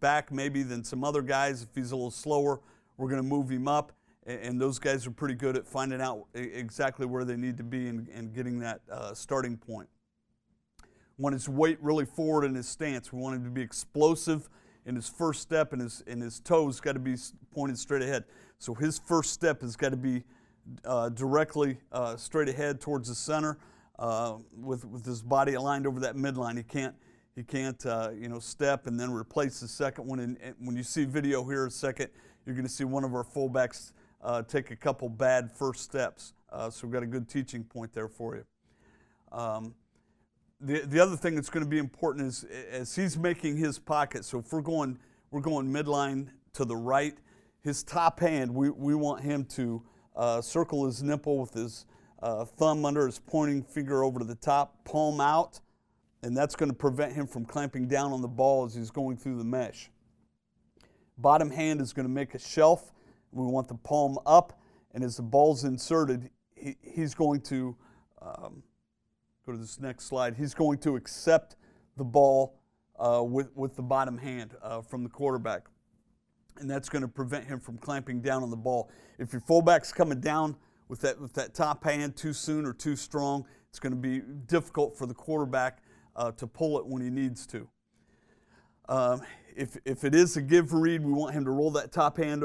back 0.00 0.32
maybe 0.32 0.64
than 0.64 0.82
some 0.82 1.04
other 1.04 1.22
guys. 1.22 1.62
If 1.62 1.68
he's 1.76 1.92
a 1.92 1.96
little 1.96 2.10
slower, 2.10 2.60
we're 2.96 3.08
going 3.08 3.22
to 3.22 3.28
move 3.28 3.50
him 3.50 3.68
up. 3.68 3.92
And 4.26 4.58
those 4.58 4.78
guys 4.78 5.06
are 5.06 5.10
pretty 5.10 5.34
good 5.34 5.54
at 5.54 5.66
finding 5.66 6.00
out 6.00 6.26
exactly 6.32 7.04
where 7.04 7.26
they 7.26 7.36
need 7.36 7.58
to 7.58 7.62
be 7.62 7.88
and, 7.88 8.08
and 8.08 8.34
getting 8.34 8.58
that 8.60 8.80
uh, 8.90 9.12
starting 9.12 9.58
point. 9.58 9.88
Want 11.18 11.34
his 11.34 11.46
weight 11.46 11.78
really 11.82 12.06
forward 12.06 12.44
in 12.44 12.54
his 12.54 12.66
stance. 12.66 13.12
We 13.12 13.20
want 13.20 13.36
him 13.36 13.44
to 13.44 13.50
be 13.50 13.60
explosive 13.60 14.48
in 14.86 14.96
his 14.96 15.08
first 15.08 15.42
step, 15.42 15.72
and 15.72 15.80
his, 15.82 16.02
and 16.06 16.22
his 16.22 16.40
toes 16.40 16.80
got 16.80 16.92
to 16.92 16.98
be 16.98 17.16
pointed 17.52 17.78
straight 17.78 18.02
ahead. 18.02 18.24
So 18.58 18.74
his 18.74 18.98
first 18.98 19.32
step 19.32 19.60
has 19.60 19.76
got 19.76 19.90
to 19.90 19.96
be 19.96 20.24
uh, 20.84 21.10
directly 21.10 21.78
uh, 21.92 22.16
straight 22.16 22.48
ahead 22.48 22.80
towards 22.80 23.08
the 23.08 23.14
center 23.14 23.58
uh, 23.98 24.38
with, 24.56 24.84
with 24.84 25.04
his 25.04 25.22
body 25.22 25.54
aligned 25.54 25.86
over 25.86 26.00
that 26.00 26.16
midline. 26.16 26.56
He 26.56 26.62
can't, 26.62 26.94
he 27.36 27.42
can't 27.42 27.84
uh, 27.84 28.10
you 28.18 28.28
know, 28.28 28.38
step 28.38 28.86
and 28.86 28.98
then 28.98 29.12
replace 29.12 29.60
the 29.60 29.68
second 29.68 30.06
one. 30.06 30.20
And, 30.20 30.38
and 30.42 30.54
when 30.60 30.76
you 30.76 30.82
see 30.82 31.04
video 31.04 31.44
here 31.44 31.66
a 31.66 31.70
second, 31.70 32.08
you're 32.46 32.54
going 32.54 32.66
to 32.66 32.72
see 32.72 32.84
one 32.84 33.04
of 33.04 33.14
our 33.14 33.24
fullbacks 33.24 33.92
uh, 34.22 34.42
take 34.42 34.70
a 34.70 34.76
couple 34.76 35.08
bad 35.08 35.50
first 35.50 35.82
steps. 35.82 36.32
Uh, 36.50 36.70
so 36.70 36.86
we've 36.86 36.92
got 36.92 37.02
a 37.02 37.06
good 37.06 37.28
teaching 37.28 37.64
point 37.64 37.92
there 37.92 38.08
for 38.08 38.36
you. 38.36 38.44
Um, 39.32 39.74
the, 40.60 40.80
the 40.80 41.00
other 41.00 41.16
thing 41.16 41.34
that's 41.34 41.50
going 41.50 41.64
to 41.64 41.68
be 41.68 41.78
important 41.78 42.26
is 42.26 42.44
as 42.70 42.94
he's 42.94 43.18
making 43.18 43.56
his 43.56 43.78
pocket, 43.78 44.24
so 44.24 44.38
if 44.38 44.52
we're 44.52 44.62
going, 44.62 44.98
we're 45.30 45.40
going 45.40 45.66
midline 45.66 46.28
to 46.54 46.64
the 46.64 46.76
right, 46.76 47.16
his 47.60 47.82
top 47.82 48.20
hand, 48.20 48.54
we, 48.54 48.70
we 48.70 48.94
want 48.94 49.22
him 49.22 49.44
to 49.44 49.82
uh, 50.16 50.40
circle 50.40 50.86
his 50.86 51.02
nipple 51.02 51.38
with 51.38 51.52
his 51.52 51.86
uh, 52.22 52.44
thumb 52.44 52.84
under 52.84 53.06
his 53.06 53.18
pointing 53.18 53.62
finger 53.62 54.04
over 54.04 54.20
to 54.20 54.24
the 54.24 54.36
top, 54.36 54.84
palm 54.84 55.20
out, 55.20 55.60
and 56.22 56.36
that's 56.36 56.54
going 56.54 56.70
to 56.70 56.76
prevent 56.76 57.12
him 57.12 57.26
from 57.26 57.44
clamping 57.44 57.86
down 57.86 58.12
on 58.12 58.22
the 58.22 58.28
ball 58.28 58.64
as 58.64 58.74
he's 58.74 58.90
going 58.90 59.16
through 59.16 59.36
the 59.36 59.44
mesh. 59.44 59.90
Bottom 61.18 61.50
hand 61.50 61.80
is 61.80 61.92
going 61.92 62.06
to 62.06 62.12
make 62.12 62.34
a 62.34 62.38
shelf. 62.38 62.92
We 63.32 63.46
want 63.46 63.68
the 63.68 63.74
palm 63.74 64.18
up, 64.26 64.60
and 64.92 65.02
as 65.02 65.16
the 65.16 65.22
ball's 65.22 65.64
inserted, 65.64 66.30
he, 66.54 66.76
he's 66.82 67.14
going 67.14 67.40
to 67.42 67.76
um, 68.22 68.62
go 69.44 69.52
to 69.52 69.58
this 69.58 69.80
next 69.80 70.06
slide. 70.06 70.34
He's 70.36 70.54
going 70.54 70.78
to 70.78 70.96
accept 70.96 71.56
the 71.96 72.04
ball 72.04 72.60
uh, 72.98 73.22
with, 73.24 73.50
with 73.54 73.76
the 73.76 73.82
bottom 73.82 74.18
hand 74.18 74.54
uh, 74.62 74.80
from 74.82 75.02
the 75.02 75.08
quarterback. 75.08 75.66
And 76.58 76.70
that's 76.70 76.88
going 76.88 77.02
to 77.02 77.08
prevent 77.08 77.46
him 77.46 77.58
from 77.58 77.78
clamping 77.78 78.20
down 78.20 78.42
on 78.42 78.50
the 78.50 78.56
ball. 78.56 78.90
If 79.18 79.32
your 79.32 79.40
fullback's 79.40 79.92
coming 79.92 80.20
down 80.20 80.56
with 80.88 81.00
that, 81.00 81.20
with 81.20 81.32
that 81.34 81.54
top 81.54 81.82
hand 81.84 82.16
too 82.16 82.32
soon 82.32 82.64
or 82.64 82.72
too 82.72 82.94
strong, 82.94 83.44
it's 83.68 83.80
going 83.80 83.92
to 83.92 83.98
be 83.98 84.20
difficult 84.46 84.96
for 84.96 85.06
the 85.06 85.14
quarterback 85.14 85.82
uh, 86.14 86.30
to 86.32 86.46
pull 86.46 86.78
it 86.78 86.86
when 86.86 87.02
he 87.02 87.10
needs 87.10 87.46
to. 87.48 87.68
Um, 88.88 89.22
if, 89.56 89.76
if 89.84 90.04
it 90.04 90.14
is 90.14 90.36
a 90.36 90.42
give 90.42 90.72
read, 90.72 91.04
we 91.04 91.12
want 91.12 91.34
him 91.34 91.44
to 91.44 91.50
roll 91.50 91.70
that 91.72 91.92
top 91.92 92.18
hand, 92.18 92.44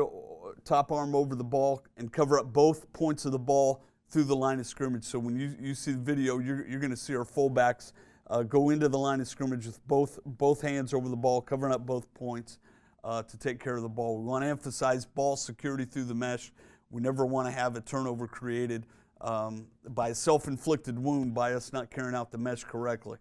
top 0.63 0.91
arm 0.91 1.15
over 1.15 1.35
the 1.35 1.43
ball 1.43 1.83
and 1.97 2.11
cover 2.11 2.39
up 2.39 2.51
both 2.53 2.91
points 2.93 3.25
of 3.25 3.31
the 3.31 3.39
ball 3.39 3.83
through 4.09 4.23
the 4.23 4.35
line 4.35 4.59
of 4.59 4.65
scrimmage. 4.65 5.03
So 5.03 5.19
when 5.19 5.35
you, 5.35 5.55
you 5.59 5.75
see 5.75 5.91
the 5.91 5.99
video, 5.99 6.39
you're, 6.39 6.67
you're 6.67 6.79
going 6.79 6.91
to 6.91 6.97
see 6.97 7.15
our 7.15 7.25
fullbacks 7.25 7.93
uh, 8.27 8.43
go 8.43 8.69
into 8.69 8.89
the 8.89 8.97
line 8.97 9.21
of 9.21 9.27
scrimmage 9.27 9.65
with 9.65 9.85
both, 9.87 10.19
both 10.25 10.61
hands 10.61 10.93
over 10.93 11.09
the 11.09 11.15
ball, 11.15 11.41
covering 11.41 11.73
up 11.73 11.85
both 11.85 12.11
points 12.13 12.59
uh, 13.03 13.23
to 13.23 13.37
take 13.37 13.59
care 13.59 13.75
of 13.75 13.81
the 13.81 13.89
ball. 13.89 14.19
We 14.19 14.25
want 14.25 14.43
to 14.43 14.49
emphasize 14.49 15.05
ball 15.05 15.35
security 15.35 15.85
through 15.85 16.05
the 16.05 16.15
mesh. 16.15 16.51
We 16.91 17.01
never 17.01 17.25
want 17.25 17.47
to 17.47 17.51
have 17.51 17.75
a 17.75 17.81
turnover 17.81 18.27
created 18.27 18.85
um, 19.21 19.67
by 19.89 20.09
a 20.09 20.15
self 20.15 20.47
inflicted 20.47 20.97
wound 20.97 21.33
by 21.33 21.53
us 21.53 21.73
not 21.73 21.91
carrying 21.91 22.15
out 22.15 22.31
the 22.31 22.37
mesh 22.37 22.63
correctly. 22.63 23.17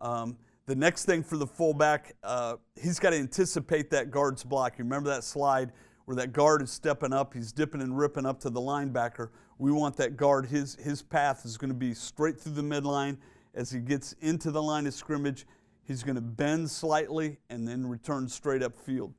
Um, 0.00 0.36
The 0.66 0.74
next 0.74 1.04
thing 1.04 1.22
for 1.22 1.36
the 1.36 1.46
fullback, 1.46 2.16
uh, 2.24 2.56
he's 2.74 2.98
got 2.98 3.10
to 3.10 3.16
anticipate 3.16 3.88
that 3.90 4.10
guard's 4.10 4.42
block. 4.42 4.78
You 4.78 4.84
remember 4.84 5.08
that 5.10 5.22
slide 5.22 5.70
where 6.06 6.16
that 6.16 6.32
guard 6.32 6.60
is 6.60 6.72
stepping 6.72 7.12
up, 7.12 7.34
he's 7.34 7.52
dipping 7.52 7.80
and 7.80 7.96
ripping 7.96 8.26
up 8.26 8.40
to 8.40 8.50
the 8.50 8.60
linebacker. 8.60 9.28
We 9.58 9.70
want 9.70 9.96
that 9.98 10.16
guard, 10.16 10.46
his, 10.46 10.74
his 10.76 11.02
path 11.02 11.44
is 11.44 11.56
going 11.56 11.70
to 11.70 11.76
be 11.76 11.94
straight 11.94 12.40
through 12.40 12.54
the 12.54 12.62
midline. 12.62 13.16
As 13.54 13.70
he 13.70 13.78
gets 13.78 14.12
into 14.20 14.50
the 14.50 14.62
line 14.62 14.88
of 14.88 14.94
scrimmage, 14.94 15.46
he's 15.84 16.02
going 16.02 16.16
to 16.16 16.20
bend 16.20 16.68
slightly 16.68 17.38
and 17.48 17.66
then 17.66 17.86
return 17.86 18.28
straight 18.28 18.62
up 18.62 18.76
field. 18.76 19.14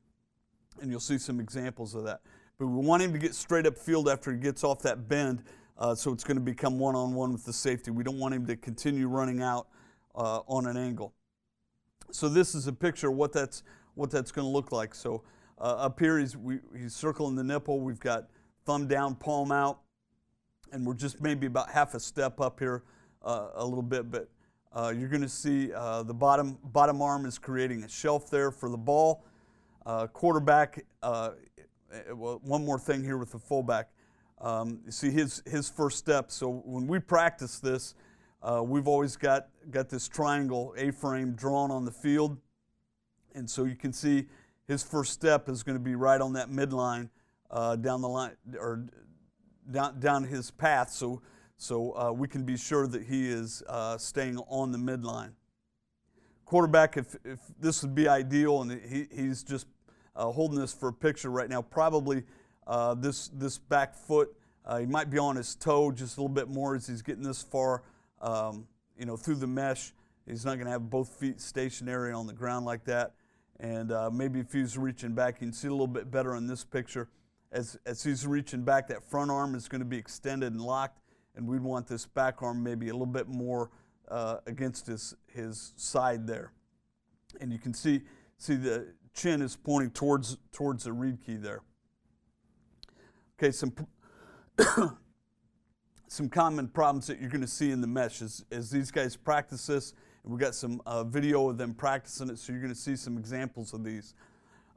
And 0.82 0.90
you'll 0.90 1.00
see 1.00 1.18
some 1.18 1.40
examples 1.40 1.94
of 1.94 2.04
that. 2.04 2.20
But 2.58 2.66
we 2.66 2.86
want 2.86 3.02
him 3.02 3.12
to 3.14 3.18
get 3.18 3.34
straight 3.34 3.66
up 3.66 3.78
field 3.78 4.08
after 4.08 4.32
he 4.32 4.38
gets 4.38 4.64
off 4.64 4.80
that 4.82 5.08
bend, 5.08 5.42
uh, 5.78 5.94
so 5.94 6.12
it's 6.12 6.24
going 6.24 6.36
to 6.36 6.42
become 6.42 6.78
one 6.78 6.94
on 6.94 7.14
one 7.14 7.32
with 7.32 7.44
the 7.44 7.52
safety. 7.54 7.90
We 7.90 8.04
don't 8.04 8.18
want 8.18 8.34
him 8.34 8.46
to 8.46 8.56
continue 8.56 9.08
running 9.08 9.42
out 9.42 9.68
uh, 10.14 10.40
on 10.46 10.66
an 10.66 10.76
angle. 10.76 11.14
So 12.10 12.28
this 12.28 12.54
is 12.54 12.66
a 12.66 12.72
picture 12.72 13.10
of 13.10 13.16
what 13.16 13.32
that's 13.32 13.62
what 13.94 14.10
that's 14.10 14.32
going 14.32 14.46
to 14.46 14.50
look 14.50 14.72
like. 14.72 14.94
So 14.94 15.22
uh, 15.60 15.74
up 15.76 15.98
here 15.98 16.18
he's 16.18 16.36
we, 16.36 16.60
he's 16.76 16.94
circling 16.94 17.34
the 17.34 17.44
nipple. 17.44 17.80
We've 17.80 18.00
got 18.00 18.28
thumb 18.64 18.86
down, 18.86 19.14
palm 19.16 19.52
out, 19.52 19.80
and 20.72 20.86
we're 20.86 20.94
just 20.94 21.20
maybe 21.20 21.46
about 21.46 21.70
half 21.70 21.94
a 21.94 22.00
step 22.00 22.40
up 22.40 22.58
here, 22.58 22.84
uh, 23.22 23.48
a 23.54 23.64
little 23.64 23.82
bit. 23.82 24.10
But 24.10 24.28
uh, 24.72 24.92
you're 24.96 25.08
going 25.08 25.22
to 25.22 25.28
see 25.28 25.72
uh, 25.72 26.02
the 26.02 26.14
bottom 26.14 26.58
bottom 26.64 27.02
arm 27.02 27.26
is 27.26 27.38
creating 27.38 27.84
a 27.84 27.88
shelf 27.88 28.30
there 28.30 28.50
for 28.50 28.68
the 28.68 28.78
ball. 28.78 29.24
Uh, 29.84 30.06
quarterback. 30.06 30.84
Uh, 31.02 31.30
well, 32.12 32.40
one 32.42 32.64
more 32.64 32.78
thing 32.78 33.02
here 33.02 33.16
with 33.16 33.32
the 33.32 33.38
fullback. 33.38 33.88
Um, 34.40 34.80
you 34.84 34.92
see 34.92 35.10
his 35.10 35.42
his 35.46 35.68
first 35.68 35.98
step. 35.98 36.30
So 36.30 36.62
when 36.64 36.86
we 36.86 36.98
practice 36.98 37.58
this 37.58 37.94
uh, 38.42 38.62
we've 38.64 38.86
always 38.86 39.16
got, 39.16 39.48
got 39.70 39.88
this 39.88 40.08
triangle 40.08 40.74
A-frame 40.76 41.32
drawn 41.32 41.70
on 41.70 41.84
the 41.84 41.90
field. 41.90 42.38
And 43.34 43.48
so 43.48 43.64
you 43.64 43.76
can 43.76 43.92
see 43.92 44.26
his 44.66 44.82
first 44.82 45.12
step 45.12 45.48
is 45.48 45.62
going 45.62 45.76
to 45.76 45.82
be 45.82 45.94
right 45.94 46.20
on 46.20 46.32
that 46.34 46.50
midline 46.50 47.08
uh, 47.50 47.76
down 47.76 48.00
the 48.00 48.08
line 48.08 48.36
or 48.58 48.86
down, 49.70 49.98
down 49.98 50.24
his 50.24 50.50
path 50.50 50.90
so, 50.90 51.22
so 51.56 51.96
uh, 51.96 52.12
we 52.12 52.28
can 52.28 52.44
be 52.44 52.56
sure 52.56 52.86
that 52.86 53.02
he 53.02 53.28
is 53.28 53.62
uh, 53.68 53.98
staying 53.98 54.38
on 54.48 54.70
the 54.70 54.78
midline. 54.78 55.32
Quarterback, 56.44 56.96
if, 56.96 57.16
if 57.24 57.40
this 57.58 57.82
would 57.82 57.94
be 57.94 58.08
ideal 58.08 58.62
and 58.62 58.80
he, 58.80 59.06
he's 59.14 59.42
just 59.42 59.66
uh, 60.14 60.30
holding 60.30 60.58
this 60.58 60.72
for 60.72 60.88
a 60.88 60.92
picture 60.92 61.30
right 61.30 61.48
now, 61.48 61.60
probably 61.60 62.22
uh, 62.66 62.94
this, 62.94 63.28
this 63.28 63.58
back 63.58 63.94
foot, 63.94 64.34
he 64.78 64.84
might 64.84 65.08
be 65.08 65.16
on 65.16 65.34
his 65.34 65.54
toe 65.54 65.90
just 65.90 66.18
a 66.18 66.20
little 66.20 66.34
bit 66.34 66.46
more 66.46 66.74
as 66.74 66.86
he's 66.86 67.00
getting 67.00 67.22
this 67.22 67.42
far 67.42 67.82
um, 68.20 68.66
you 68.98 69.06
know, 69.06 69.16
through 69.16 69.36
the 69.36 69.46
mesh. 69.46 69.92
He's 70.26 70.44
not 70.44 70.54
going 70.54 70.66
to 70.66 70.72
have 70.72 70.90
both 70.90 71.08
feet 71.08 71.40
stationary 71.40 72.12
on 72.12 72.26
the 72.26 72.34
ground 72.34 72.66
like 72.66 72.84
that. 72.84 73.14
And 73.60 73.90
uh, 73.90 74.10
maybe 74.10 74.40
if 74.40 74.52
he's 74.52 74.76
reaching 74.76 75.14
back, 75.14 75.40
you 75.40 75.46
can 75.46 75.52
see 75.52 75.68
a 75.68 75.70
little 75.70 75.86
bit 75.86 76.10
better 76.10 76.36
in 76.36 76.46
this 76.46 76.64
picture. 76.64 77.08
As, 77.50 77.78
as 77.86 78.02
he's 78.02 78.26
reaching 78.26 78.62
back, 78.62 78.88
that 78.88 79.02
front 79.02 79.30
arm 79.30 79.54
is 79.54 79.68
going 79.68 79.80
to 79.80 79.86
be 79.86 79.96
extended 79.96 80.52
and 80.52 80.60
locked, 80.60 81.00
and 81.34 81.48
we'd 81.48 81.62
want 81.62 81.86
this 81.86 82.06
back 82.06 82.42
arm 82.42 82.62
maybe 82.62 82.88
a 82.88 82.92
little 82.92 83.06
bit 83.06 83.26
more 83.26 83.70
uh, 84.08 84.36
against 84.46 84.86
his, 84.86 85.14
his 85.26 85.72
side 85.76 86.26
there. 86.26 86.52
And 87.40 87.52
you 87.52 87.58
can 87.58 87.72
see, 87.72 88.02
see 88.36 88.54
the 88.54 88.88
chin 89.14 89.42
is 89.42 89.56
pointing 89.56 89.90
towards, 89.90 90.36
towards 90.52 90.84
the 90.84 90.92
read 90.92 91.18
key 91.24 91.36
there. 91.36 91.62
Okay, 93.38 93.50
some 93.50 93.72
some 96.08 96.28
common 96.28 96.68
problems 96.68 97.06
that 97.06 97.20
you're 97.20 97.30
going 97.30 97.42
to 97.42 97.46
see 97.46 97.70
in 97.70 97.80
the 97.80 97.86
mesh 97.86 98.22
as, 98.22 98.44
as 98.50 98.70
these 98.70 98.90
guys 98.90 99.16
practice 99.16 99.66
this. 99.66 99.92
And 100.22 100.32
we've 100.32 100.40
got 100.40 100.54
some 100.54 100.80
uh, 100.86 101.04
video 101.04 101.48
of 101.48 101.58
them 101.58 101.74
practicing 101.74 102.28
it, 102.30 102.38
so 102.38 102.52
you're 102.52 102.62
going 102.62 102.74
to 102.74 102.78
see 102.78 102.96
some 102.96 103.16
examples 103.18 103.72
of 103.72 103.84
these. 103.84 104.14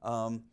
Um, 0.04 0.44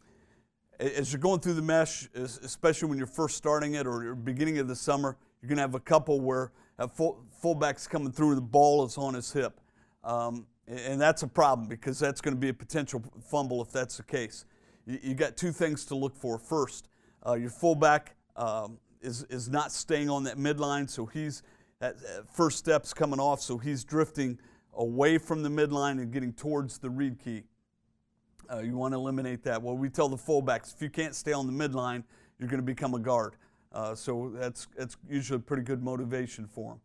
as 0.78 1.12
you're 1.12 1.20
going 1.20 1.40
through 1.40 1.54
the 1.54 1.62
mesh, 1.62 2.08
especially 2.14 2.88
when 2.88 2.98
you're 2.98 3.06
first 3.06 3.36
starting 3.36 3.74
it 3.74 3.86
or 3.86 4.14
beginning 4.14 4.58
of 4.58 4.68
the 4.68 4.76
summer, 4.76 5.16
you're 5.40 5.48
going 5.48 5.56
to 5.56 5.62
have 5.62 5.74
a 5.74 5.80
couple 5.80 6.20
where 6.20 6.52
a 6.78 6.86
full, 6.86 7.24
fullback's 7.42 7.86
coming 7.86 8.12
through 8.12 8.28
and 8.28 8.38
the 8.38 8.42
ball 8.42 8.84
is 8.84 8.96
on 8.96 9.14
his 9.14 9.32
hip. 9.32 9.60
Um, 10.04 10.46
and 10.68 11.00
that's 11.00 11.22
a 11.22 11.26
problem 11.26 11.66
because 11.66 11.98
that's 11.98 12.20
going 12.20 12.34
to 12.34 12.40
be 12.40 12.50
a 12.50 12.54
potential 12.54 13.02
fumble 13.24 13.62
if 13.62 13.72
that's 13.72 13.96
the 13.96 14.02
case. 14.02 14.44
You, 14.86 14.98
you 15.02 15.14
got 15.14 15.36
two 15.36 15.50
things 15.50 15.84
to 15.86 15.94
look 15.94 16.16
for. 16.16 16.38
First, 16.38 16.88
uh, 17.26 17.34
your 17.34 17.50
fullback 17.50 18.14
um, 18.36 18.78
is, 19.00 19.24
is 19.24 19.48
not 19.48 19.72
staying 19.72 20.10
on 20.10 20.24
that 20.24 20.36
midline, 20.36 20.88
so 20.88 21.06
he's 21.06 21.42
that 21.80 21.96
first 22.32 22.58
step's 22.58 22.92
coming 22.92 23.20
off, 23.20 23.40
so 23.40 23.56
he's 23.56 23.84
drifting 23.84 24.38
away 24.74 25.18
from 25.18 25.42
the 25.42 25.48
midline 25.48 25.92
and 25.92 26.12
getting 26.12 26.32
towards 26.32 26.78
the 26.78 26.90
read 26.90 27.18
key. 27.18 27.44
Uh, 28.50 28.60
you 28.60 28.76
want 28.76 28.92
to 28.92 28.98
eliminate 28.98 29.42
that. 29.44 29.62
Well, 29.62 29.76
we 29.76 29.88
tell 29.88 30.08
the 30.08 30.16
fullbacks 30.16 30.74
if 30.74 30.82
you 30.82 30.90
can't 30.90 31.14
stay 31.14 31.32
on 31.32 31.46
the 31.46 31.52
midline, 31.52 32.02
you're 32.38 32.48
going 32.48 32.60
to 32.60 32.66
become 32.66 32.94
a 32.94 32.98
guard. 32.98 33.36
Uh, 33.72 33.94
so 33.94 34.32
that's, 34.34 34.66
that's 34.76 34.96
usually 35.08 35.38
pretty 35.38 35.62
good 35.62 35.82
motivation 35.82 36.46
for 36.46 36.72
them. 36.72 36.80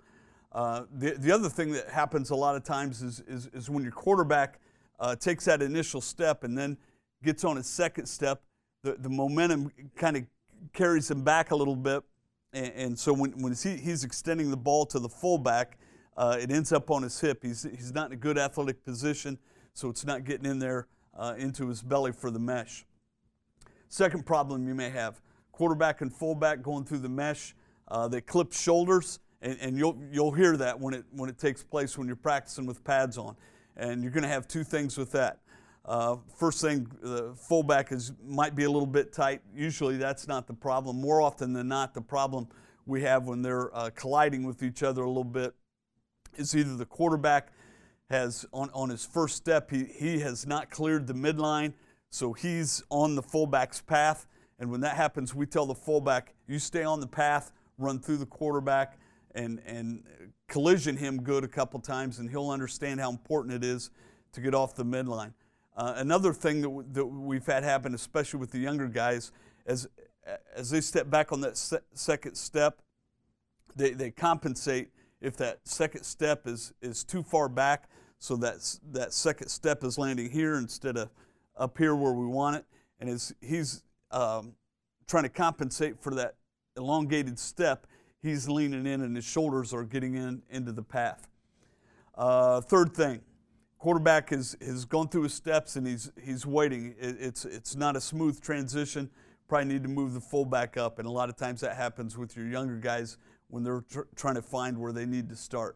Uh, 0.52 0.84
the, 0.94 1.12
the 1.12 1.32
other 1.32 1.50
thing 1.50 1.72
that 1.72 1.90
happens 1.90 2.30
a 2.30 2.36
lot 2.36 2.56
of 2.56 2.64
times 2.64 3.02
is, 3.02 3.24
is, 3.28 3.50
is 3.54 3.70
when 3.70 3.82
your 3.82 3.92
quarterback 3.92 4.60
uh, 5.00 5.16
takes 5.16 5.46
that 5.46 5.62
initial 5.62 6.02
step 6.02 6.44
and 6.44 6.58
then 6.58 6.78
gets 7.24 7.44
on 7.44 7.56
his 7.56 7.66
second 7.66 8.06
step, 8.06 8.44
the, 8.84 8.94
the 9.00 9.10
momentum 9.10 9.72
kind 9.96 10.18
of 10.18 10.24
carries 10.74 11.10
him 11.10 11.24
back 11.24 11.52
a 11.52 11.56
little 11.56 11.76
bit. 11.76 12.04
And, 12.54 12.74
and 12.74 13.00
so 13.00 13.14
when, 13.14 13.32
when 13.42 13.54
he, 13.54 13.78
he's 13.78 14.04
extending 14.04 14.52
the 14.52 14.58
ball 14.58 14.86
to 14.88 15.00
the 15.00 15.10
fullback, 15.10 15.78
uh, 16.16 16.38
it 16.40 16.52
ends 16.52 16.72
up 16.72 16.92
on 16.92 17.04
his 17.04 17.20
hip. 17.20 17.44
He's, 17.44 17.64
he's 17.64 17.94
not 17.94 18.08
in 18.08 18.14
a 18.14 18.18
good 18.18 18.38
athletic 18.38 18.84
position, 18.86 19.38
so 19.74 19.90
it's 19.90 20.06
not 20.06 20.24
getting 20.24 20.46
in 20.46 20.60
there 20.60 20.88
uh, 21.18 21.36
into 21.38 21.68
his 21.68 21.82
belly 21.82 22.12
for 22.12 22.32
the 22.32 22.40
mesh. 22.40 22.86
Second 23.90 24.26
problem 24.26 24.68
you 24.68 24.76
may 24.76 24.90
have 24.90 25.22
quarterback 25.52 26.02
and 26.02 26.14
fullback 26.14 26.62
going 26.62 26.84
through 26.84 27.00
the 27.00 27.10
mesh, 27.10 27.56
uh, 27.88 28.08
they 28.08 28.22
clip 28.22 28.52
shoulders, 28.52 29.20
and, 29.42 29.58
and, 29.62 29.78
you'll, 29.78 29.98
you'll 30.12 30.32
hear 30.32 30.58
that 30.58 30.80
when 30.80 30.94
it, 30.94 31.06
when 31.12 31.30
it 31.30 31.38
takes 31.38 31.64
place 31.64 31.98
when 31.98 32.08
you're 32.08 32.16
practicing 32.16 32.66
with 32.66 32.84
pads 32.84 33.18
on. 33.18 33.36
And 33.76 34.04
you're 34.04 34.12
going 34.12 34.24
to 34.24 34.30
have 34.30 34.48
two 34.48 34.64
things 34.64 34.98
with 34.98 35.12
that. 35.14 35.40
Uh, 35.86 36.16
first 36.38 36.62
thing, 36.62 36.90
the 37.02 37.34
fullback 37.36 37.92
is 37.92 38.14
might 38.26 38.56
be 38.56 38.64
a 38.64 38.70
little 38.70 38.88
bit 38.88 39.12
tight. 39.12 39.42
Usually, 39.54 39.98
that's 39.98 40.28
not 40.28 40.48
the 40.48 40.54
problem. 40.54 41.00
More 41.00 41.22
often 41.22 41.52
than 41.52 41.68
not, 41.68 41.94
the 41.94 42.02
problem 42.02 42.48
we 42.86 43.02
have 43.02 43.26
when 43.26 43.42
they're 43.42 43.76
uh, 43.76 43.90
colliding 43.94 44.44
with 44.44 44.64
each 44.64 44.82
other 44.82 45.04
a 45.04 45.08
little 45.08 45.24
bit 45.24 45.54
is 46.36 46.56
either 46.56 46.76
the 46.76 46.86
quarterback 46.86 47.52
has 48.10 48.46
on, 48.54 48.70
on 48.74 48.90
his 48.90 49.06
first 49.06 49.36
step 49.36 49.72
he, 49.72 49.86
he 49.86 50.20
has 50.20 50.46
not 50.46 50.70
cleared 50.70 51.08
the 51.08 51.14
midline, 51.14 51.74
so 52.10 52.34
he's 52.34 52.84
on 52.90 53.16
the 53.16 53.22
fullback's 53.22 53.82
path. 53.82 54.26
And 54.60 54.72
when 54.72 54.82
that 54.82 54.96
happens, 54.96 55.34
we 55.36 55.46
tell 55.46 55.66
the 55.66 55.76
fullback, 55.76 56.34
you 56.48 56.60
stay 56.60 56.84
on 56.84 57.00
the 57.00 57.08
path, 57.08 57.52
run 57.78 58.00
through 58.00 58.18
the 58.18 58.26
quarterback, 58.26 59.00
and 59.36 59.60
and 59.66 60.04
collision 60.48 60.96
him 60.96 61.22
good 61.24 61.44
a 61.44 61.48
couple 61.48 61.80
times, 61.82 62.20
and 62.20 62.30
he'll 62.30 62.52
understand 62.52 63.02
how 63.02 63.10
important 63.10 63.54
it 63.54 63.66
is 63.66 63.90
to 64.32 64.40
get 64.40 64.54
off 64.54 64.76
the 64.76 64.86
midline. 64.86 65.34
Uh, 65.76 65.94
another 65.98 66.34
thing 66.34 66.62
that, 66.62 66.68
w- 66.68 66.88
that 66.92 67.06
we've 67.06 67.46
had 67.46 67.64
happen, 67.64 67.96
especially 67.96 68.40
with 68.40 68.52
the 68.52 68.60
younger 68.60 68.88
guys, 68.88 69.32
as, 69.66 69.88
as 70.56 70.70
they 70.70 70.82
step 70.82 71.10
back 71.10 71.32
on 71.32 71.42
that 71.42 71.58
se- 71.58 71.80
second 71.94 72.36
step, 72.36 72.82
they, 73.76 73.92
they 73.92 74.12
compensate 74.12 74.90
if 75.20 75.36
that 75.38 75.60
second 75.64 76.04
step 76.04 76.48
is, 76.48 76.74
is 76.82 77.04
too 77.04 77.24
far 77.24 77.50
back, 77.50 77.90
so 78.20 78.36
that, 78.36 78.78
that 78.92 79.14
second 79.14 79.48
step 79.48 79.84
is 79.84 79.98
landing 79.98 80.30
here 80.30 80.56
instead 80.56 80.98
of 80.98 81.10
up 81.58 81.78
here 81.78 81.96
where 81.96 82.14
we 82.14 82.26
want 82.26 82.56
it. 82.56 82.66
And 83.00 83.10
as 83.10 83.34
he's 83.42 83.84
um, 84.12 84.54
trying 85.08 85.24
to 85.24 85.30
compensate 85.30 86.00
for 86.02 86.14
that 86.16 86.36
elongated 86.78 87.40
step, 87.40 87.88
he's 88.22 88.48
leaning 88.48 88.86
in 88.86 89.02
and 89.02 89.16
his 89.16 89.26
shoulders 89.26 89.74
are 89.74 89.84
getting 89.84 90.16
in 90.16 90.42
into 90.50 90.72
the 90.72 90.84
path. 90.84 91.28
Uh, 92.16 92.62
third 92.62 92.94
thing, 92.94 93.22
quarterback 93.84 94.30
has, 94.30 94.56
has 94.66 94.86
gone 94.86 95.10
through 95.10 95.24
his 95.24 95.34
steps 95.34 95.76
and 95.76 95.86
he's, 95.86 96.10
he's 96.24 96.46
waiting. 96.46 96.96
It, 96.98 97.18
it's, 97.20 97.44
it's 97.44 97.76
not 97.76 97.98
a 97.98 98.00
smooth 98.00 98.40
transition. 98.40 99.10
Probably 99.50 99.74
need 99.74 99.84
to 99.84 99.90
move 99.90 100.14
the 100.14 100.22
fullback 100.22 100.78
up. 100.78 101.00
And 101.00 101.06
a 101.06 101.12
lot 101.12 101.28
of 101.28 101.36
times 101.36 101.60
that 101.60 101.76
happens 101.76 102.18
with 102.18 102.38
your 102.38 102.48
younger 102.48 102.78
guys 102.78 103.18
when 103.50 103.62
they're 103.62 103.84
tr- 103.92 104.04
trying 104.16 104.36
to 104.36 104.42
find 104.42 104.78
where 104.78 104.94
they 104.94 105.06
need 105.06 105.28
to 105.28 105.36
start. 105.36 105.76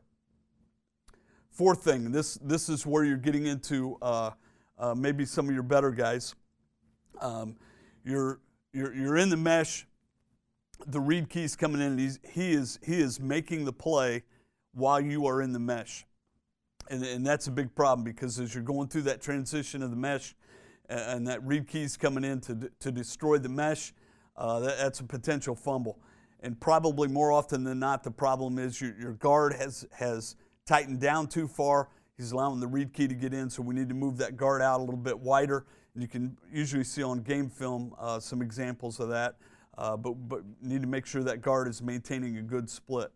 Fourth 1.51 1.83
thing, 1.83 2.13
this, 2.13 2.35
this 2.35 2.69
is 2.69 2.85
where 2.85 3.03
you're 3.03 3.17
getting 3.17 3.45
into 3.45 3.97
uh, 4.01 4.31
uh, 4.79 4.95
maybe 4.95 5.25
some 5.25 5.49
of 5.49 5.53
your 5.53 5.63
better 5.63 5.91
guys. 5.91 6.33
Um, 7.19 7.57
you're, 8.05 8.39
you're, 8.71 8.95
you're 8.95 9.17
in 9.17 9.27
the 9.27 9.35
mesh, 9.35 9.85
the 10.85 11.01
read 11.01 11.27
key's 11.27 11.57
coming 11.57 11.81
in, 11.81 11.87
and 11.87 11.99
he's, 11.99 12.19
he, 12.31 12.53
is, 12.53 12.79
he 12.85 13.01
is 13.01 13.19
making 13.19 13.65
the 13.65 13.73
play 13.73 14.23
while 14.73 15.01
you 15.01 15.27
are 15.27 15.41
in 15.41 15.51
the 15.51 15.59
mesh. 15.59 16.06
And, 16.89 17.03
and 17.03 17.25
that's 17.25 17.47
a 17.47 17.51
big 17.51 17.73
problem 17.75 18.03
because 18.03 18.39
as 18.39 18.53
you're 18.53 18.63
going 18.63 18.87
through 18.87 19.03
that 19.03 19.21
transition 19.21 19.83
of 19.83 19.89
the 19.89 19.97
mesh 19.97 20.35
and 20.89 21.27
that 21.27 21.43
read 21.43 21.67
key's 21.67 21.97
coming 21.97 22.23
in 22.23 22.39
to, 22.41 22.71
to 22.79 22.91
destroy 22.91 23.37
the 23.37 23.49
mesh, 23.49 23.93
uh, 24.37 24.59
that, 24.61 24.77
that's 24.77 24.99
a 24.99 25.03
potential 25.03 25.55
fumble. 25.55 25.99
And 26.39 26.59
probably 26.59 27.07
more 27.07 27.31
often 27.31 27.63
than 27.63 27.79
not, 27.79 28.03
the 28.03 28.11
problem 28.11 28.59
is 28.59 28.79
your, 28.79 28.95
your 28.99 29.13
guard 29.13 29.53
has, 29.53 29.85
has 29.91 30.35
tightened 30.65 31.01
down 31.01 31.27
too 31.27 31.47
far. 31.47 31.89
He's 32.15 32.31
allowing 32.31 32.59
the 32.59 32.67
read 32.67 32.93
key 32.93 33.07
to 33.07 33.15
get 33.15 33.33
in, 33.33 33.49
so 33.49 33.61
we 33.61 33.75
need 33.75 33.89
to 33.89 33.95
move 33.95 34.17
that 34.17 34.37
guard 34.37 34.61
out 34.61 34.79
a 34.79 34.83
little 34.83 34.97
bit 34.97 35.19
wider. 35.19 35.65
And 35.93 36.01
you 36.01 36.07
can 36.07 36.37
usually 36.51 36.83
see 36.83 37.03
on 37.03 37.21
game 37.21 37.49
film 37.49 37.93
uh, 37.99 38.19
some 38.19 38.41
examples 38.41 38.99
of 38.99 39.09
that, 39.09 39.35
uh, 39.77 39.97
but, 39.97 40.13
but 40.29 40.43
need 40.61 40.81
to 40.81 40.87
make 40.87 41.05
sure 41.05 41.23
that 41.23 41.41
guard 41.41 41.67
is 41.67 41.81
maintaining 41.81 42.37
a 42.37 42.41
good 42.41 42.69
split. 42.69 43.11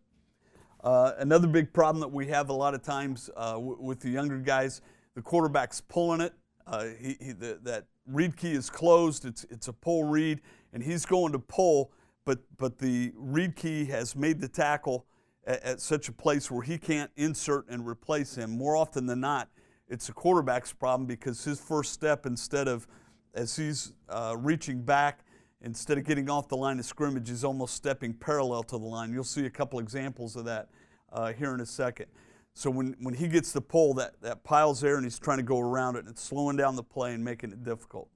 Uh, 0.84 1.14
another 1.20 1.48
big 1.48 1.72
problem 1.74 2.00
that 2.02 2.12
we 2.12 2.28
have 2.28 2.50
a 2.50 2.54
lot 2.54 2.74
of 2.74 2.82
times 2.82 3.30
uh, 3.36 3.54
w- 3.54 3.78
with 3.80 4.00
the 4.00 4.10
younger 4.10 4.40
guys, 4.40 4.82
the 5.16 5.22
quarterback's 5.22 5.80
pulling 5.80 6.22
it. 6.22 6.34
Uh, 6.66 6.86
he, 7.00 7.18
he, 7.20 7.32
the, 7.34 7.60
that 7.62 7.86
read 8.08 8.36
key 8.36 8.54
is 8.54 8.70
closed. 8.70 9.26
It's, 9.26 9.46
it's 9.50 9.68
a 9.68 9.74
pull 9.74 10.06
read, 10.06 10.42
and 10.74 10.82
he's 10.82 11.06
going 11.06 11.34
to 11.34 11.40
pull, 11.40 11.92
but, 12.26 12.40
but 12.58 12.80
the 12.80 13.12
read 13.16 13.56
key 13.56 13.86
has 13.86 14.16
made 14.16 14.42
the 14.42 14.48
tackle 14.48 15.06
at, 15.46 15.62
at 15.64 15.82
such 15.82 16.10
a 16.10 16.12
place 16.12 16.50
where 16.50 16.64
he 16.64 16.80
can't 16.80 17.12
insert 17.16 17.70
and 17.70 17.88
replace 17.88 18.36
him. 18.36 18.58
More 18.58 18.76
often 18.76 19.06
than 19.06 19.20
not, 19.20 19.50
it's 19.88 20.08
the 20.08 20.14
quarterback's 20.14 20.74
problem 20.74 21.06
because 21.06 21.44
his 21.44 21.60
first 21.60 21.94
step, 21.94 22.26
instead 22.26 22.68
of 22.68 22.88
as 23.34 23.56
he's 23.56 23.94
uh, 24.10 24.36
reaching 24.38 24.82
back, 24.82 25.26
instead 25.62 25.98
of 25.98 26.04
getting 26.04 26.30
off 26.30 26.48
the 26.48 26.58
line 26.58 26.80
of 26.80 26.86
scrimmage, 26.86 27.30
he's 27.30 27.44
almost 27.44 27.76
stepping 27.76 28.14
parallel 28.14 28.64
to 28.64 28.78
the 28.78 28.86
line. 28.86 29.14
You'll 29.14 29.24
see 29.24 29.46
a 29.46 29.50
couple 29.50 29.80
examples 29.80 30.36
of 30.36 30.46
that 30.46 30.70
uh, 31.12 31.34
here 31.34 31.54
in 31.54 31.62
a 31.62 31.66
second. 31.66 32.08
So 32.54 32.70
when, 32.70 32.96
when 33.00 33.14
he 33.14 33.28
gets 33.28 33.52
the 33.52 33.62
pull, 33.62 33.94
that, 33.96 34.22
that 34.22 34.44
pile's 34.44 34.82
there 34.82 34.96
and 34.96 35.06
he's 35.06 35.20
trying 35.20 35.38
to 35.38 35.44
go 35.44 35.60
around 35.60 35.96
it, 35.96 36.00
and 36.00 36.10
it's 36.10 36.24
slowing 36.24 36.58
down 36.58 36.76
the 36.76 36.84
play 36.84 37.14
and 37.14 37.24
making 37.24 37.52
it 37.52 37.64
difficult. 37.64 38.10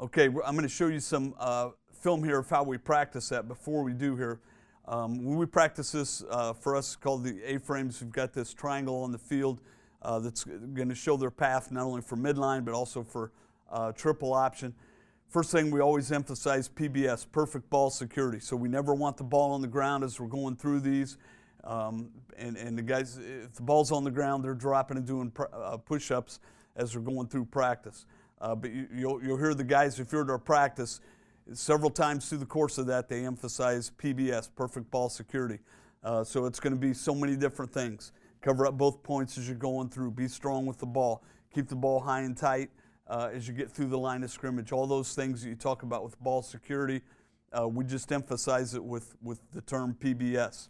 Okay, 0.00 0.24
I'm 0.26 0.56
going 0.56 0.62
to 0.62 0.68
show 0.68 0.88
you 0.88 0.98
some 0.98 1.34
uh, 1.38 1.70
film 2.00 2.24
here 2.24 2.40
of 2.40 2.50
how 2.50 2.64
we 2.64 2.78
practice 2.78 3.28
that 3.28 3.46
before 3.46 3.84
we 3.84 3.92
do 3.92 4.16
here. 4.16 4.40
Um, 4.86 5.24
when 5.24 5.38
we 5.38 5.46
practice 5.46 5.92
this, 5.92 6.22
uh, 6.28 6.52
for 6.52 6.76
us, 6.76 6.96
called 6.96 7.24
the 7.24 7.40
A-frames, 7.44 8.02
we've 8.02 8.12
got 8.12 8.32
this 8.32 8.52
triangle 8.52 9.02
on 9.02 9.12
the 9.12 9.18
field 9.18 9.60
uh, 10.02 10.18
that's 10.18 10.44
going 10.44 10.88
to 10.88 10.94
show 10.94 11.16
their 11.16 11.30
path 11.30 11.70
not 11.70 11.84
only 11.84 12.02
for 12.02 12.16
midline 12.16 12.64
but 12.64 12.74
also 12.74 13.02
for 13.02 13.32
uh, 13.70 13.92
triple 13.92 14.34
option. 14.34 14.74
First 15.34 15.50
thing 15.50 15.72
we 15.72 15.80
always 15.80 16.12
emphasize 16.12 16.68
PBS, 16.68 17.26
perfect 17.32 17.68
ball 17.68 17.90
security. 17.90 18.38
So 18.38 18.54
we 18.54 18.68
never 18.68 18.94
want 18.94 19.16
the 19.16 19.24
ball 19.24 19.50
on 19.50 19.62
the 19.62 19.66
ground 19.66 20.04
as 20.04 20.20
we're 20.20 20.28
going 20.28 20.54
through 20.54 20.78
these. 20.78 21.18
Um, 21.64 22.10
and, 22.36 22.56
and 22.56 22.78
the 22.78 22.82
guys, 22.82 23.18
if 23.18 23.52
the 23.54 23.62
ball's 23.62 23.90
on 23.90 24.04
the 24.04 24.12
ground, 24.12 24.44
they're 24.44 24.54
dropping 24.54 24.96
and 24.96 25.04
doing 25.04 25.32
pr- 25.32 25.52
uh, 25.52 25.76
push 25.76 26.12
ups 26.12 26.38
as 26.76 26.94
we're 26.94 27.02
going 27.02 27.26
through 27.26 27.46
practice. 27.46 28.06
Uh, 28.40 28.54
but 28.54 28.70
you, 28.70 28.86
will 28.92 29.20
you'll 29.24 29.36
hear 29.36 29.54
the 29.54 29.64
guys, 29.64 29.98
if 29.98 30.12
you're 30.12 30.22
at 30.22 30.30
our 30.30 30.38
practice, 30.38 31.00
several 31.52 31.90
times 31.90 32.28
through 32.28 32.38
the 32.38 32.46
course 32.46 32.78
of 32.78 32.86
that, 32.86 33.08
they 33.08 33.26
emphasize 33.26 33.90
PBS, 33.98 34.48
perfect 34.54 34.88
ball 34.92 35.08
security. 35.08 35.58
Uh, 36.04 36.22
so 36.22 36.46
it's 36.46 36.60
going 36.60 36.76
to 36.76 36.80
be 36.80 36.94
so 36.94 37.12
many 37.12 37.34
different 37.34 37.72
things. 37.72 38.12
Cover 38.40 38.68
up 38.68 38.78
both 38.78 39.02
points 39.02 39.36
as 39.36 39.48
you're 39.48 39.56
going 39.56 39.88
through. 39.88 40.12
Be 40.12 40.28
strong 40.28 40.64
with 40.64 40.78
the 40.78 40.86
ball. 40.86 41.24
Keep 41.52 41.66
the 41.66 41.74
ball 41.74 41.98
high 41.98 42.20
and 42.20 42.36
tight 42.36 42.70
uh, 43.06 43.30
as 43.32 43.46
you 43.46 43.54
get 43.54 43.70
through 43.70 43.86
the 43.86 43.98
line 43.98 44.22
of 44.22 44.30
scrimmage. 44.30 44.72
All 44.72 44.86
those 44.86 45.14
things 45.14 45.42
that 45.42 45.48
you 45.48 45.54
talk 45.54 45.82
about 45.82 46.04
with 46.04 46.18
ball 46.20 46.42
security, 46.42 47.02
uh, 47.52 47.68
we 47.68 47.84
just 47.84 48.10
emphasize 48.12 48.74
it 48.74 48.84
with, 48.84 49.14
with 49.22 49.40
the 49.52 49.60
term 49.60 49.96
PBS. 50.00 50.68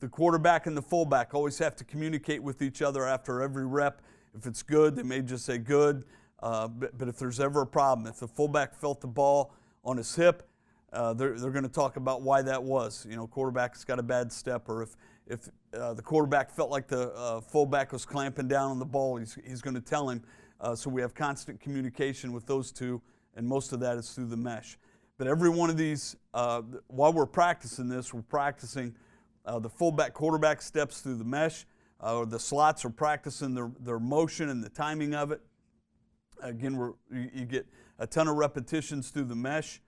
The 0.00 0.08
quarterback 0.08 0.66
and 0.66 0.76
the 0.76 0.82
fullback 0.82 1.34
always 1.34 1.58
have 1.58 1.74
to 1.76 1.84
communicate 1.84 2.42
with 2.42 2.60
each 2.60 2.82
other 2.82 3.06
after 3.06 3.40
every 3.40 3.66
rep. 3.66 4.02
If 4.36 4.46
it's 4.46 4.62
good, 4.62 4.94
they 4.94 5.02
may 5.02 5.22
just 5.22 5.46
say 5.46 5.56
good. 5.56 6.04
Uh, 6.42 6.68
but, 6.68 6.96
but, 6.98 7.08
if 7.08 7.16
there's 7.16 7.40
ever 7.40 7.62
a 7.62 7.66
problem, 7.66 8.06
if 8.06 8.18
the 8.18 8.28
fullback 8.28 8.74
felt 8.74 9.00
the 9.00 9.06
ball 9.06 9.54
on 9.82 9.96
his 9.96 10.14
hip, 10.14 10.46
uh, 10.92 11.14
they're, 11.14 11.38
they're 11.38 11.50
going 11.50 11.62
to 11.62 11.68
talk 11.68 11.96
about 11.96 12.20
why 12.20 12.42
that 12.42 12.62
was. 12.62 13.06
You 13.08 13.16
know, 13.16 13.26
quarterback's 13.26 13.84
got 13.84 13.98
a 13.98 14.02
bad 14.02 14.30
step, 14.30 14.68
or 14.68 14.82
if, 14.82 14.96
if 15.26 15.48
uh, 15.72 15.94
the 15.94 16.02
quarterback 16.02 16.50
felt 16.50 16.70
like 16.70 16.88
the 16.88 17.10
uh, 17.14 17.40
fullback 17.40 17.90
was 17.90 18.04
clamping 18.04 18.48
down 18.48 18.70
on 18.70 18.78
the 18.78 18.84
ball, 18.84 19.16
he's, 19.16 19.38
he's 19.46 19.62
going 19.62 19.74
to 19.74 19.80
tell 19.80 20.10
him. 20.10 20.22
Uh, 20.60 20.74
so 20.74 20.90
we 20.90 21.00
have 21.00 21.14
constant 21.14 21.60
communication 21.60 22.32
with 22.32 22.46
those 22.46 22.72
two, 22.72 23.00
and 23.34 23.46
most 23.46 23.72
of 23.72 23.80
that 23.80 23.96
is 23.96 24.10
through 24.10 24.26
the 24.26 24.36
mesh. 24.36 24.78
But 25.18 25.26
every 25.26 25.50
one 25.50 25.70
of 25.70 25.76
these, 25.76 26.16
uh, 26.34 26.62
while 26.88 27.12
we're 27.12 27.26
practicing 27.26 27.88
this, 27.88 28.12
we're 28.12 28.22
practicing 28.22 28.94
the 29.60 29.70
fullback 29.70 30.12
quarterback 30.12 30.60
steps 30.60 31.00
through 31.00 31.16
the 31.16 31.24
mesh. 31.24 31.66
or 32.00 32.26
the 32.26 32.38
slots 32.38 32.84
are 32.84 32.90
practicing 32.90 33.54
their, 33.54 33.70
their 33.80 33.98
motion 33.98 34.48
and 34.48 34.62
the 34.62 34.68
timing 34.68 35.14
of 35.14 35.32
it. 35.32 35.40
Again, 36.42 36.76
we're, 36.76 36.92
you 37.10 37.44
get 37.44 37.66
a 37.98 38.06
ton 38.06 38.28
of 38.28 38.36
repetitions 38.36 39.10
through 39.10 39.24
the 39.24 39.36
mesh. 39.36 39.80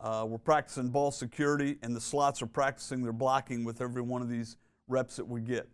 Uh, 0.00 0.26
we're 0.28 0.38
practicing 0.38 0.88
ball 0.88 1.12
security, 1.12 1.78
and 1.82 1.94
the 1.94 2.00
slots 2.00 2.42
are 2.42 2.46
practicing 2.46 3.02
their 3.02 3.12
blocking 3.12 3.62
with 3.62 3.80
every 3.80 4.02
one 4.02 4.20
of 4.20 4.28
these 4.28 4.56
reps 4.88 5.16
that 5.16 5.24
we 5.24 5.40
get. 5.40 5.68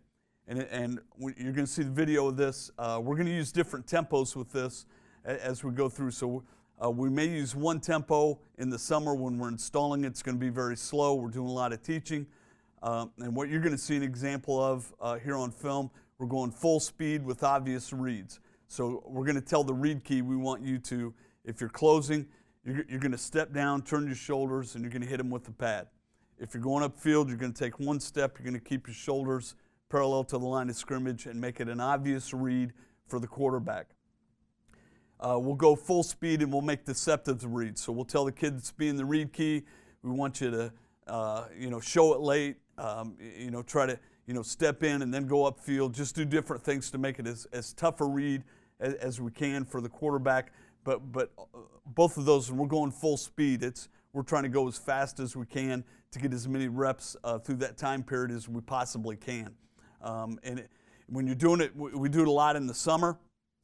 And, 0.49 0.61
and 0.71 0.99
you're 1.19 1.53
going 1.53 1.67
to 1.67 1.71
see 1.71 1.83
the 1.83 1.91
video 1.91 2.27
of 2.27 2.35
this. 2.35 2.71
Uh, 2.79 2.99
we're 3.01 3.15
going 3.15 3.27
to 3.27 3.33
use 3.33 3.51
different 3.51 3.85
tempos 3.85 4.35
with 4.35 4.51
this 4.51 4.87
as 5.23 5.63
we 5.63 5.71
go 5.71 5.87
through. 5.87 6.09
So 6.09 6.43
uh, 6.83 6.89
we 6.89 7.07
may 7.07 7.27
use 7.27 7.55
one 7.55 7.79
tempo 7.79 8.39
in 8.57 8.71
the 8.71 8.79
summer 8.79 9.13
when 9.13 9.37
we're 9.37 9.49
installing 9.49 10.05
it. 10.05 10.07
It's 10.07 10.23
going 10.23 10.39
to 10.39 10.43
be 10.43 10.49
very 10.49 10.75
slow. 10.75 11.13
We're 11.13 11.29
doing 11.29 11.47
a 11.47 11.51
lot 11.51 11.71
of 11.71 11.83
teaching. 11.83 12.25
Um, 12.81 13.11
and 13.19 13.35
what 13.35 13.49
you're 13.49 13.59
going 13.59 13.75
to 13.75 13.77
see 13.77 13.95
an 13.95 14.01
example 14.01 14.59
of 14.59 14.91
uh, 14.99 15.19
here 15.19 15.35
on 15.35 15.51
film, 15.51 15.91
we're 16.17 16.25
going 16.25 16.49
full 16.49 16.79
speed 16.79 17.23
with 17.23 17.43
obvious 17.43 17.93
reads. 17.93 18.39
So 18.67 19.03
we're 19.05 19.25
going 19.25 19.35
to 19.35 19.41
tell 19.41 19.63
the 19.63 19.75
read 19.75 20.03
key 20.03 20.23
we 20.23 20.35
want 20.35 20.63
you 20.63 20.79
to, 20.79 21.13
if 21.45 21.61
you're 21.61 21.69
closing, 21.69 22.25
you're, 22.65 22.85
you're 22.89 22.99
going 22.99 23.11
to 23.11 23.19
step 23.19 23.53
down, 23.53 23.83
turn 23.83 24.07
your 24.07 24.15
shoulders, 24.15 24.73
and 24.73 24.83
you're 24.83 24.91
going 24.91 25.03
to 25.03 25.07
hit 25.07 25.17
them 25.17 25.29
with 25.29 25.43
the 25.43 25.51
pad. 25.51 25.89
If 26.39 26.55
you're 26.55 26.63
going 26.63 26.89
upfield, 26.89 27.27
you're 27.27 27.37
going 27.37 27.53
to 27.53 27.63
take 27.63 27.79
one 27.79 27.99
step, 27.99 28.39
you're 28.39 28.49
going 28.49 28.59
to 28.59 28.67
keep 28.67 28.87
your 28.87 28.95
shoulders 28.95 29.53
parallel 29.89 30.23
to 30.23 30.37
the 30.37 30.45
line 30.45 30.69
of 30.69 30.75
scrimmage 30.75 31.25
and 31.25 31.39
make 31.39 31.59
it 31.59 31.67
an 31.67 31.79
obvious 31.79 32.33
read 32.33 32.73
for 33.07 33.19
the 33.19 33.27
quarterback. 33.27 33.87
Uh, 35.19 35.37
we'll 35.37 35.55
go 35.55 35.75
full 35.75 36.03
speed 36.03 36.41
and 36.41 36.51
we'll 36.53 36.61
make 36.61 36.85
deceptive 36.85 37.43
reads. 37.43 37.81
So 37.81 37.91
we'll 37.91 38.05
tell 38.05 38.23
the 38.23 38.31
kid 38.31 38.55
that's 38.55 38.71
being 38.71 38.95
the 38.95 39.05
read 39.05 39.33
key, 39.33 39.63
we 40.01 40.11
want 40.11 40.39
you 40.39 40.49
to, 40.51 40.73
uh, 41.07 41.45
you 41.57 41.69
know, 41.69 41.81
show 41.81 42.13
it 42.13 42.21
late, 42.21 42.57
um, 42.77 43.17
you 43.19 43.51
know, 43.51 43.61
try 43.61 43.85
to, 43.85 43.99
you 44.27 44.33
know, 44.33 44.43
step 44.43 44.83
in 44.83 45.01
and 45.01 45.13
then 45.13 45.27
go 45.27 45.51
upfield. 45.51 45.93
Just 45.93 46.15
do 46.15 46.23
different 46.23 46.63
things 46.63 46.89
to 46.91 46.97
make 46.97 47.19
it 47.19 47.27
as, 47.27 47.47
as 47.51 47.73
tough 47.73 47.99
a 47.99 48.05
read 48.05 48.43
as, 48.79 48.93
as 48.95 49.19
we 49.19 49.31
can 49.31 49.65
for 49.65 49.81
the 49.81 49.89
quarterback. 49.89 50.53
But, 50.85 51.11
but 51.11 51.31
uh, 51.37 51.59
both 51.87 52.15
of 52.17 52.25
those, 52.25 52.49
and 52.49 52.57
we're 52.57 52.67
going 52.67 52.91
full 52.91 53.17
speed. 53.17 53.63
It's, 53.63 53.89
we're 54.13 54.23
trying 54.23 54.43
to 54.43 54.49
go 54.49 54.67
as 54.67 54.77
fast 54.77 55.19
as 55.19 55.35
we 55.35 55.45
can 55.45 55.83
to 56.11 56.19
get 56.19 56.33
as 56.33 56.47
many 56.47 56.67
reps 56.67 57.17
uh, 57.23 57.39
through 57.39 57.57
that 57.57 57.77
time 57.77 58.03
period 58.03 58.31
as 58.31 58.47
we 58.47 58.61
possibly 58.61 59.17
can. 59.17 59.53
Um, 60.01 60.39
and 60.43 60.59
it, 60.59 60.69
when 61.07 61.25
you're 61.25 61.35
doing 61.35 61.61
it, 61.61 61.75
we, 61.75 62.09
do 62.09 62.21
it 62.21 62.27
a 62.27 62.31
lot 62.31 62.55
in 62.55 62.67
the 62.67 62.73
summer 62.73 63.17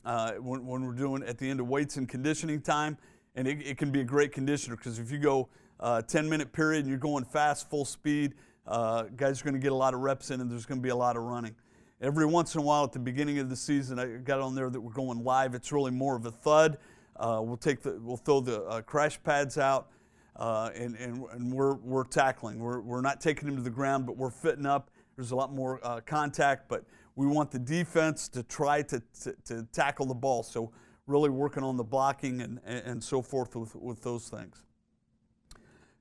uh, 0.03 0.33
when, 0.33 0.65
when, 0.65 0.85
we're 0.85 0.93
doing 0.93 1.23
at 1.23 1.37
the 1.37 1.49
end 1.49 1.59
of 1.59 1.67
weights 1.67 1.97
and 1.97 2.09
conditioning 2.09 2.61
time. 2.61 2.97
And 3.35 3.47
it, 3.47 3.65
it 3.65 3.77
can 3.77 3.91
be 3.91 4.01
a 4.01 4.03
great 4.05 4.31
conditioner 4.31 4.75
because 4.75 4.99
if 4.99 5.11
you 5.11 5.17
go 5.17 5.49
uh, 5.79 6.01
10 6.01 6.29
minute 6.29 6.51
period 6.53 6.81
and 6.81 6.89
you're 6.89 6.97
going 6.97 7.25
fast, 7.25 7.69
full 7.69 7.85
speed, 7.85 8.33
uh, 8.67 9.03
guys 9.15 9.41
are 9.41 9.43
going 9.43 9.53
to 9.53 9.59
get 9.59 9.71
a 9.71 9.75
lot 9.75 9.93
of 9.93 9.99
reps 9.99 10.31
in 10.31 10.41
and 10.41 10.49
there's 10.49 10.65
going 10.65 10.79
to 10.79 10.83
be 10.83 10.89
a 10.89 10.95
lot 10.95 11.15
of 11.15 11.23
running. 11.23 11.55
Every 12.01 12.25
once 12.25 12.55
in 12.55 12.61
a 12.61 12.63
while 12.63 12.83
at 12.83 12.91
the 12.91 12.99
beginning 12.99 13.39
of 13.39 13.49
the 13.49 13.55
season, 13.55 13.99
I 13.99 14.05
got 14.17 14.39
on 14.39 14.53
there 14.53 14.69
that 14.69 14.79
we're 14.79 14.91
going 14.91 15.23
live. 15.23 15.55
It's 15.55 15.71
really 15.71 15.91
more 15.91 16.15
of 16.15 16.25
a 16.25 16.31
thud. 16.31 16.77
Uh, 17.15 17.39
we'll 17.41 17.57
take 17.57 17.81
the, 17.81 17.97
we'll 18.01 18.17
throw 18.17 18.41
the 18.41 18.63
uh, 18.63 18.81
crash 18.81 19.21
pads 19.23 19.57
out, 19.57 19.87
uh, 20.35 20.71
and, 20.75 20.95
and, 20.95 21.23
and 21.31 21.53
we're, 21.53 21.75
we're 21.75 22.03
tackling. 22.03 22.59
We're, 22.59 22.81
we're 22.81 23.01
not 23.01 23.21
taking 23.21 23.47
them 23.47 23.55
to 23.55 23.63
the 23.63 23.69
ground, 23.69 24.05
but 24.05 24.17
we're 24.17 24.29
fitting 24.29 24.65
up. 24.65 24.91
There's 25.15 25.31
a 25.31 25.35
lot 25.35 25.53
more 25.53 25.79
uh, 25.83 26.01
contact, 26.05 26.67
but 26.67 26.85
we 27.15 27.27
want 27.27 27.51
the 27.51 27.59
defense 27.59 28.27
to 28.29 28.43
try 28.43 28.81
to, 28.83 29.01
to, 29.21 29.35
to, 29.45 29.67
tackle 29.71 30.05
the 30.05 30.13
ball. 30.13 30.43
So 30.43 30.71
really 31.07 31.29
working 31.29 31.63
on 31.63 31.77
the 31.77 31.83
blocking 31.83 32.41
and, 32.41 32.59
and 32.65 33.03
so 33.03 33.21
forth 33.21 33.55
with, 33.55 33.75
with 33.75 34.01
those 34.01 34.27
things. 34.27 34.63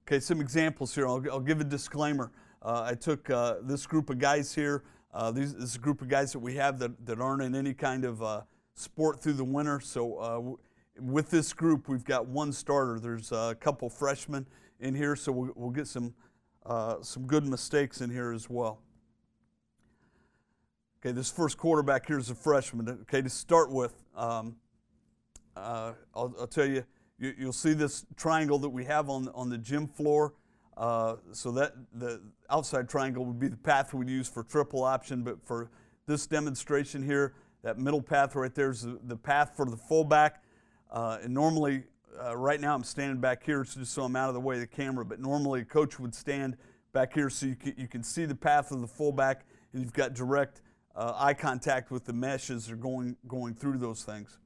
Okay, 0.07 0.20
some 0.20 0.40
examples 0.40 0.94
here. 0.94 1.07
I'll, 1.07 1.22
I'll 1.31 1.40
give 1.40 1.61
a 1.61 1.64
disclaimer. 1.64 2.33
Uh, 2.62 2.83
I 2.85 2.94
took 2.94 3.31
uh, 3.31 3.57
this 3.62 3.87
group 3.87 4.11
of 4.11 4.18
guys 4.18 4.55
here 4.55 4.85
uh, 5.14 5.31
these, 5.31 5.55
this 5.55 5.77
group 5.77 6.03
of 6.03 6.09
guys 6.09 6.33
that 6.33 6.40
we 6.40 6.57
have 6.57 6.79
that, 6.81 7.07
that 7.07 7.20
aren't 7.20 7.42
in 7.42 7.55
any 7.55 7.72
kind 7.72 8.05
of 8.05 8.22
uh, 8.22 8.42
sport 8.74 9.22
through 9.22 9.35
the 9.35 9.44
winter. 9.44 9.79
So 9.79 10.16
uh, 10.16 10.35
w- 10.35 10.59
with 10.98 11.31
this 11.31 11.53
group, 11.53 11.88
we've 11.88 12.05
got 12.05 12.27
one 12.27 12.53
starter. 12.53 12.98
There's 12.98 13.31
a 13.31 13.57
couple 13.59 13.88
freshmen 13.88 14.46
in 14.81 14.92
here, 14.94 15.14
so 15.14 15.31
we'll, 15.31 15.53
we'll 15.55 15.70
get 15.70 15.87
some 15.87 16.14
uh, 16.66 17.03
some 17.03 17.27
good 17.27 17.44
mistakes 17.44 18.00
in 18.00 18.09
here 18.09 18.33
as 18.33 18.48
well. 18.48 18.81
Okay, 21.05 21.12
this 21.12 21.31
first 21.31 21.59
quarterback 21.59 22.07
here 22.07 22.19
is 22.19 22.31
a 22.31 22.35
freshman. 22.35 22.88
Okay, 23.03 23.21
to 23.21 23.29
start 23.29 23.71
with, 23.71 23.93
um, 24.17 24.57
uh, 25.55 25.93
I'll, 26.14 26.35
I'll, 26.40 26.47
tell 26.47 26.64
you, 26.64 26.83
you, 27.19 27.35
will 27.45 27.53
see 27.53 27.75
this 27.75 28.07
triangle 28.17 28.59
that 28.61 28.71
we 28.71 28.87
have 28.87 29.11
on 29.11 29.29
on 29.35 29.51
the 29.51 29.59
gym 29.59 29.87
floor. 29.87 30.33
Uh, 30.79 31.17
so 31.31 31.51
that 31.53 31.75
the 31.93 32.23
outside 32.49 32.88
triangle 32.88 33.23
would 33.27 33.38
be 33.38 33.49
the 33.49 33.57
path 33.59 33.93
we'd 33.93 34.09
use 34.09 34.31
for 34.31 34.45
triple 34.45 34.83
option, 34.83 35.23
but 35.23 35.45
for 35.45 35.69
this 36.07 36.27
demonstration 36.27 37.03
here, 37.03 37.35
that 37.62 37.79
middle 37.79 38.01
path 38.01 38.35
right 38.35 38.55
there 38.55 38.71
is 38.71 38.81
the, 38.81 38.99
the 39.05 39.17
path 39.17 39.53
for 39.55 39.67
the 39.67 39.77
fullback. 39.77 40.43
Uh, 40.90 41.19
and 41.23 41.35
normally, 41.35 41.83
uh, 42.19 42.35
right 42.35 42.62
now 42.62 42.75
I'm 42.75 42.83
standing 42.83 43.21
back 43.21 43.45
here 43.45 43.62
just 43.62 43.93
so 43.93 44.05
I'm 44.05 44.17
out 44.17 44.29
of 44.29 44.35
the 44.35 44.40
way 44.40 44.55
of 44.55 44.62
the 44.62 44.67
camera, 44.67 45.05
but 45.05 45.21
normally 45.21 45.61
a 45.61 45.64
coach 45.67 46.01
would 46.01 46.14
stand 46.14 46.57
back 46.95 47.12
here 47.12 47.29
so 47.29 47.45
you 47.45 47.57
can, 47.57 47.75
you 47.77 47.88
can 47.88 48.03
see 48.03 48.25
the 48.25 48.35
path 48.35 48.73
of 48.73 48.81
the 48.81 48.88
fullback 48.88 49.45
and 49.75 49.83
you've 49.83 49.93
got 49.93 50.14
direct 50.14 50.62
uh, 50.96 51.14
eye 51.16 51.35
contact 51.35 51.90
with 51.90 52.04
the 52.04 52.12
mesh 52.12 52.50
as 52.50 52.66
they're 52.66 52.76
going, 52.76 53.16
going 53.26 53.54
through 53.54 53.78
those 53.78 54.04
things. 54.04 54.38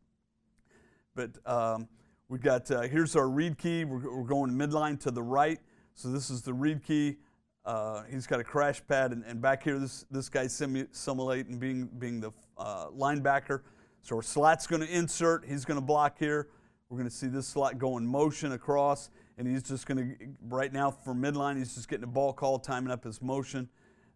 But 1.15 1.31
um, 1.47 1.89
we've 2.29 2.41
got, 2.41 2.71
uh, 2.71 2.83
here's 2.83 3.17
our 3.17 3.29
read 3.29 3.59
key. 3.59 3.85
We're, 3.85 4.19
we're, 4.19 4.27
going 4.27 4.53
midline 4.53 4.99
to 5.01 5.11
the 5.11 5.23
right. 5.23 5.59
So 5.95 6.09
this 6.09 6.31
is 6.31 6.43
the 6.43 6.55
read 6.55 6.83
key. 6.85 7.17
Uh, 7.65 8.05
he's 8.11 8.27
got 8.27 8.41
a 8.41 8.45
crash 8.45 8.81
pad, 8.89 9.13
and, 9.13 9.25
and 9.25 9.43
back 9.43 9.63
here, 9.63 9.79
this, 9.79 10.07
this 10.11 10.29
guy's 10.29 10.59
simu- 10.59 10.89
simulating 10.93 11.59
being, 11.59 11.87
being 11.99 12.21
the 12.21 12.31
uh, 12.57 12.87
linebacker. 12.97 13.61
So 14.01 14.17
our 14.17 14.23
slot's 14.23 14.67
going 14.67 14.81
to 14.81 14.89
insert. 14.89 15.45
He's 15.45 15.65
going 15.65 15.79
to 15.79 15.85
block 15.85 16.19
here. 16.19 16.49
We're 16.89 16.97
going 16.97 17.11
to 17.11 17.15
see 17.15 17.27
this 17.27 17.47
slot 17.47 17.79
go 17.79 17.99
in 17.99 18.07
motion 18.07 18.53
across, 18.53 19.11
and 19.37 19.47
he's 19.47 19.63
just 19.63 19.87
going 19.87 19.99
to, 19.99 20.27
right 20.49 20.73
now 20.73 20.91
for 20.91 21.15
midline, 21.15 21.59
he's 21.59 21.75
just 21.75 21.89
getting 21.89 22.05
a 22.05 22.09
ball 22.09 22.33
call, 22.33 22.59
timing 22.59 22.91
up 22.91 23.05
his 23.05 23.21
motion. 23.21 23.69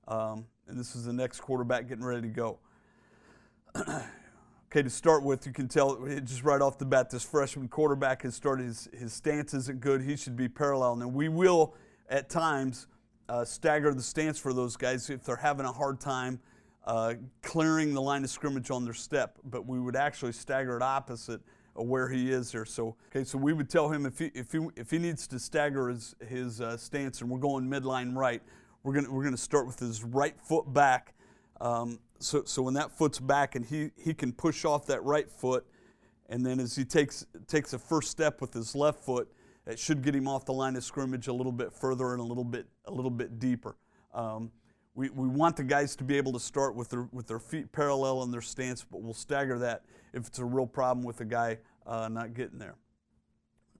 Um, 0.08 0.46
and 0.68 0.78
this 0.78 0.94
is 0.96 1.04
the 1.04 1.12
next 1.12 1.40
quarterback 1.40 1.88
getting 1.88 2.04
ready 2.04 2.22
to 2.22 2.28
go. 2.28 2.58
okay, 3.76 4.82
to 4.82 4.90
start 4.90 5.22
with, 5.22 5.46
you 5.46 5.52
can 5.52 5.68
tell 5.68 6.04
just 6.24 6.44
right 6.44 6.60
off 6.60 6.78
the 6.78 6.84
bat, 6.84 7.10
this 7.10 7.22
freshman 7.22 7.68
quarterback 7.68 8.22
has 8.22 8.34
started, 8.34 8.66
his, 8.66 8.88
his 8.98 9.12
stance 9.12 9.54
isn't 9.54 9.80
good. 9.80 10.02
He 10.02 10.16
should 10.16 10.36
be 10.36 10.48
parallel. 10.48 10.96
Now, 10.96 11.08
we 11.08 11.28
will, 11.28 11.74
at 12.08 12.28
times, 12.28 12.86
uh, 13.28 13.44
stagger 13.44 13.94
the 13.94 14.02
stance 14.02 14.38
for 14.38 14.52
those 14.52 14.76
guys 14.76 15.08
if 15.08 15.24
they're 15.24 15.36
having 15.36 15.66
a 15.66 15.72
hard 15.72 16.00
time 16.00 16.40
uh, 16.84 17.14
clearing 17.42 17.94
the 17.94 18.02
line 18.02 18.24
of 18.24 18.30
scrimmage 18.30 18.70
on 18.70 18.84
their 18.84 18.94
step, 18.94 19.38
but 19.44 19.66
we 19.66 19.78
would 19.78 19.96
actually 19.96 20.32
stagger 20.32 20.76
it 20.76 20.82
opposite 20.82 21.40
of 21.76 21.86
where 21.86 22.08
he 22.08 22.30
is 22.30 22.52
there. 22.52 22.64
So, 22.64 22.96
okay, 23.08 23.24
so 23.24 23.38
we 23.38 23.52
would 23.52 23.70
tell 23.70 23.88
him 23.88 24.04
if 24.04 24.18
he, 24.18 24.30
if 24.34 24.52
he, 24.52 24.66
if 24.76 24.90
he 24.90 24.98
needs 24.98 25.26
to 25.28 25.38
stagger 25.38 25.88
his, 25.88 26.14
his 26.28 26.60
uh, 26.60 26.76
stance 26.76 27.20
and 27.20 27.30
we're 27.30 27.38
going 27.38 27.64
midline 27.68 28.14
right, 28.16 28.42
we're 28.82 28.92
going 28.92 29.12
we're 29.12 29.24
gonna 29.24 29.36
start 29.36 29.66
with 29.66 29.78
his 29.78 30.02
right 30.04 30.38
foot 30.40 30.72
back. 30.72 31.14
Um, 31.60 32.00
so, 32.18 32.42
so 32.44 32.62
when 32.62 32.74
that 32.74 32.90
foot's 32.90 33.18
back 33.18 33.54
and 33.54 33.64
he, 33.64 33.90
he 33.96 34.14
can 34.14 34.32
push 34.32 34.64
off 34.64 34.86
that 34.86 35.02
right 35.04 35.30
foot, 35.30 35.66
and 36.28 36.44
then 36.44 36.60
as 36.60 36.74
he 36.74 36.84
takes, 36.84 37.26
takes 37.46 37.72
a 37.72 37.78
first 37.78 38.10
step 38.10 38.40
with 38.40 38.52
his 38.52 38.74
left 38.74 39.00
foot, 39.04 39.30
it 39.66 39.78
should 39.78 40.02
get 40.02 40.14
him 40.14 40.26
off 40.26 40.44
the 40.44 40.52
line 40.52 40.76
of 40.76 40.84
scrimmage 40.84 41.28
a 41.28 41.32
little 41.32 41.52
bit 41.52 41.72
further 41.72 42.12
and 42.12 42.20
a 42.20 42.24
little 42.24 42.44
bit, 42.44 42.66
a 42.86 42.92
little 42.92 43.10
bit 43.10 43.38
deeper. 43.38 43.76
Um, 44.14 44.50
we, 44.94 45.08
we 45.10 45.26
want 45.26 45.56
the 45.56 45.64
guys 45.64 45.96
to 45.96 46.04
be 46.04 46.16
able 46.16 46.32
to 46.32 46.40
start 46.40 46.74
with 46.74 46.90
their, 46.90 47.08
with 47.12 47.26
their 47.26 47.38
feet 47.38 47.72
parallel 47.72 48.22
in 48.24 48.30
their 48.30 48.40
stance, 48.40 48.84
but 48.84 49.02
we'll 49.02 49.14
stagger 49.14 49.58
that 49.58 49.82
if 50.12 50.26
it's 50.26 50.38
a 50.38 50.44
real 50.44 50.66
problem 50.66 51.04
with 51.04 51.16
the 51.16 51.24
guy 51.24 51.58
uh, 51.86 52.08
not 52.08 52.34
getting 52.34 52.58
there. 52.58 52.76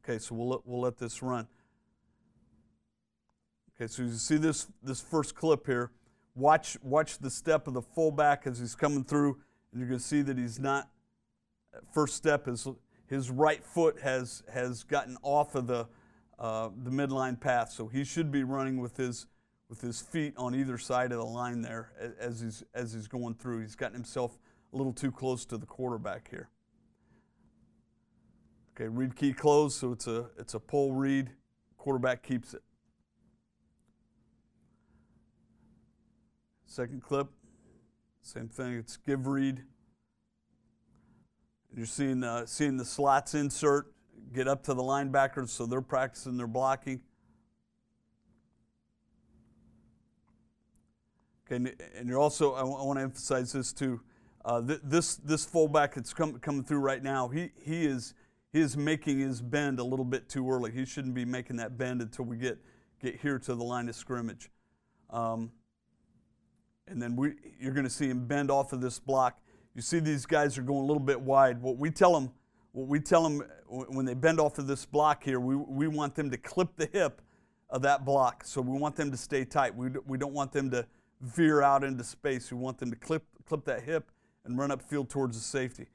Okay, 0.05 0.19
so 0.19 0.35
we'll 0.35 0.49
let, 0.49 0.61
we'll 0.65 0.81
let 0.81 0.99
this 0.99 1.23
run. 1.23 1.47
Okay, 3.83 3.91
so 3.91 4.05
you 4.05 4.13
see 4.13 4.37
this, 4.37 4.69
this 4.81 5.01
first 5.01 5.35
clip 5.35 5.67
here. 5.67 5.91
Watch, 6.37 6.77
watch 6.85 7.19
the 7.19 7.29
step 7.29 7.67
of 7.67 7.75
the 7.75 7.83
fullback 7.83 8.47
as 8.47 8.61
he's 8.61 8.77
coming 8.77 9.03
through, 9.03 9.41
and 9.73 9.81
you're 9.81 9.89
going 9.89 9.99
to 9.99 10.07
see 10.07 10.23
that 10.23 10.39
he's 10.39 10.61
not, 10.61 10.89
first 11.93 12.15
step 12.15 12.47
is 12.47 12.69
his 13.09 13.29
right 13.29 13.65
foot 13.65 14.01
has, 14.01 14.45
has 14.53 14.85
gotten 14.85 15.17
off 15.23 15.57
of 15.57 15.67
the, 15.67 15.89
uh, 16.39 16.69
the 16.85 16.91
midline 16.91 17.41
path, 17.41 17.73
so 17.73 17.89
he 17.89 18.05
should 18.05 18.31
be 18.31 18.45
running 18.45 18.81
with 18.81 18.97
his 18.97 19.27
with 19.69 19.81
his 19.81 20.03
feet 20.03 20.35
on 20.37 20.55
either 20.55 20.77
side 20.77 21.13
of 21.13 21.19
the 21.19 21.25
line 21.25 21.63
there 21.63 21.93
as 22.21 22.41
he's, 22.43 22.63
as 22.75 22.93
he's 22.93 23.09
going 23.09 23.35
through. 23.35 23.63
He's 23.63 23.75
gotten 23.75 23.95
himself 23.95 24.39
a 24.71 24.77
little 24.77 24.93
too 24.93 25.11
close 25.11 25.47
to 25.47 25.57
the 25.57 25.65
quarterback 25.65 26.29
here. 26.29 26.51
Okay, 28.77 28.87
read 28.87 29.17
key 29.17 29.33
closed, 29.33 29.79
so 29.79 29.91
it's 29.91 30.07
a, 30.07 30.27
it's 30.39 30.53
a 30.53 30.61
pull 30.61 30.93
read. 30.93 31.31
Quarterback 31.79 32.23
keeps 32.23 32.53
it. 32.53 32.61
Second 36.73 37.03
clip, 37.03 37.29
same 38.23 38.49
thing. 38.49 38.73
It's 38.79 38.97
give 38.97 39.27
read. 39.27 39.63
You're 41.77 41.85
seeing, 41.85 42.25
seeing 42.47 42.79
the 42.79 42.85
slots 42.87 43.35
insert, 43.35 43.93
get 44.33 44.49
up 44.49 44.63
to 44.63 44.73
the 44.73 44.83
linebackers, 44.83 45.51
so 45.51 45.67
they're 45.67 45.83
practicing 45.83 46.39
their 46.39 46.47
blocking. 46.47 47.03
Okay, 51.47 51.75
and 51.95 52.09
you're 52.09 52.19
also, 52.19 52.55
I 52.55 52.63
want 52.63 52.99
to 52.99 53.03
emphasize 53.03 53.53
this 53.53 53.75
too. 53.75 54.01
Uh, 54.43 54.67
th- 54.67 54.81
this 54.83 55.17
this 55.17 55.45
fullback 55.45 55.97
that's 55.97 56.15
come, 56.15 56.39
coming 56.39 56.65
through 56.65 56.81
right 56.81 57.03
now, 57.03 57.29
he, 57.29 57.51
he 57.63 57.85
is 57.85 58.15
he 58.51 58.61
is 58.61 58.79
making 58.79 59.21
his 59.21 59.43
bend 59.43 59.79
a 59.79 59.85
little 59.85 60.07
bit 60.07 60.27
too 60.27 60.51
early. 60.51 60.73
He 60.73 60.87
shouldn't 60.87 61.13
be 61.13 61.27
making 61.27 61.57
that 61.57 61.77
bend 61.77 62.01
until 62.01 62.25
we 62.25 62.39
get 62.39 62.57
get 62.99 63.21
here 63.21 63.39
to 63.41 63.55
the 63.55 63.63
line 63.63 63.91
of 63.91 63.95
scrimmage. 63.95 64.51
Um, 65.11 65.53
and 66.89 67.01
then 67.01 67.17
we, 67.17 67.35
you're 67.61 67.73
going 67.73 67.85
to 67.85 67.91
see 67.91 68.09
him 68.09 68.27
bend 68.27 68.51
off 68.51 68.73
of 68.73 68.81
this 68.81 68.99
block. 68.99 69.39
You 69.75 69.83
see 69.83 70.01
these 70.01 70.27
guys 70.27 70.59
are 70.59 70.63
going 70.63 70.81
a 70.81 70.87
little 70.87 71.01
bit 71.01 71.21
wide. 71.21 71.61
What 71.63 71.79
we 71.79 71.91
tell 71.91 72.13
them, 72.13 72.33
what 72.73 72.89
we 72.89 73.01
tell 73.01 73.23
them 73.23 73.43
when 73.67 74.05
they 74.05 74.15
bend 74.15 74.41
off 74.41 74.59
of 74.59 74.67
this 74.67 74.85
block 74.85 75.25
here, 75.25 75.41
we, 75.41 75.57
we 75.57 75.89
want 75.89 76.15
them 76.15 76.31
to 76.31 76.37
clip 76.37 76.77
the 76.77 76.89
hip 76.93 77.23
of 77.71 77.83
that 77.83 78.05
block. 78.05 78.45
So 78.45 78.61
we 78.61 78.79
want 78.79 78.97
them 78.97 79.11
to 79.11 79.17
stay 79.17 79.45
tight. 79.45 79.75
We, 79.75 79.91
we 80.07 80.19
don't 80.19 80.35
want 80.35 80.53
them 80.53 80.71
to 80.71 80.87
veer 81.21 81.63
out 81.63 81.85
into 81.85 82.05
space. 82.05 82.53
We 82.53 82.59
want 82.59 82.79
them 82.79 82.91
to 82.91 82.97
clip, 82.97 83.25
clip 83.47 83.65
that 83.65 83.83
hip 83.83 84.11
and 84.45 84.59
run 84.59 84.71
upfield 84.71 85.09
towards 85.09 85.37
the 85.37 85.43
safety. 85.43 85.87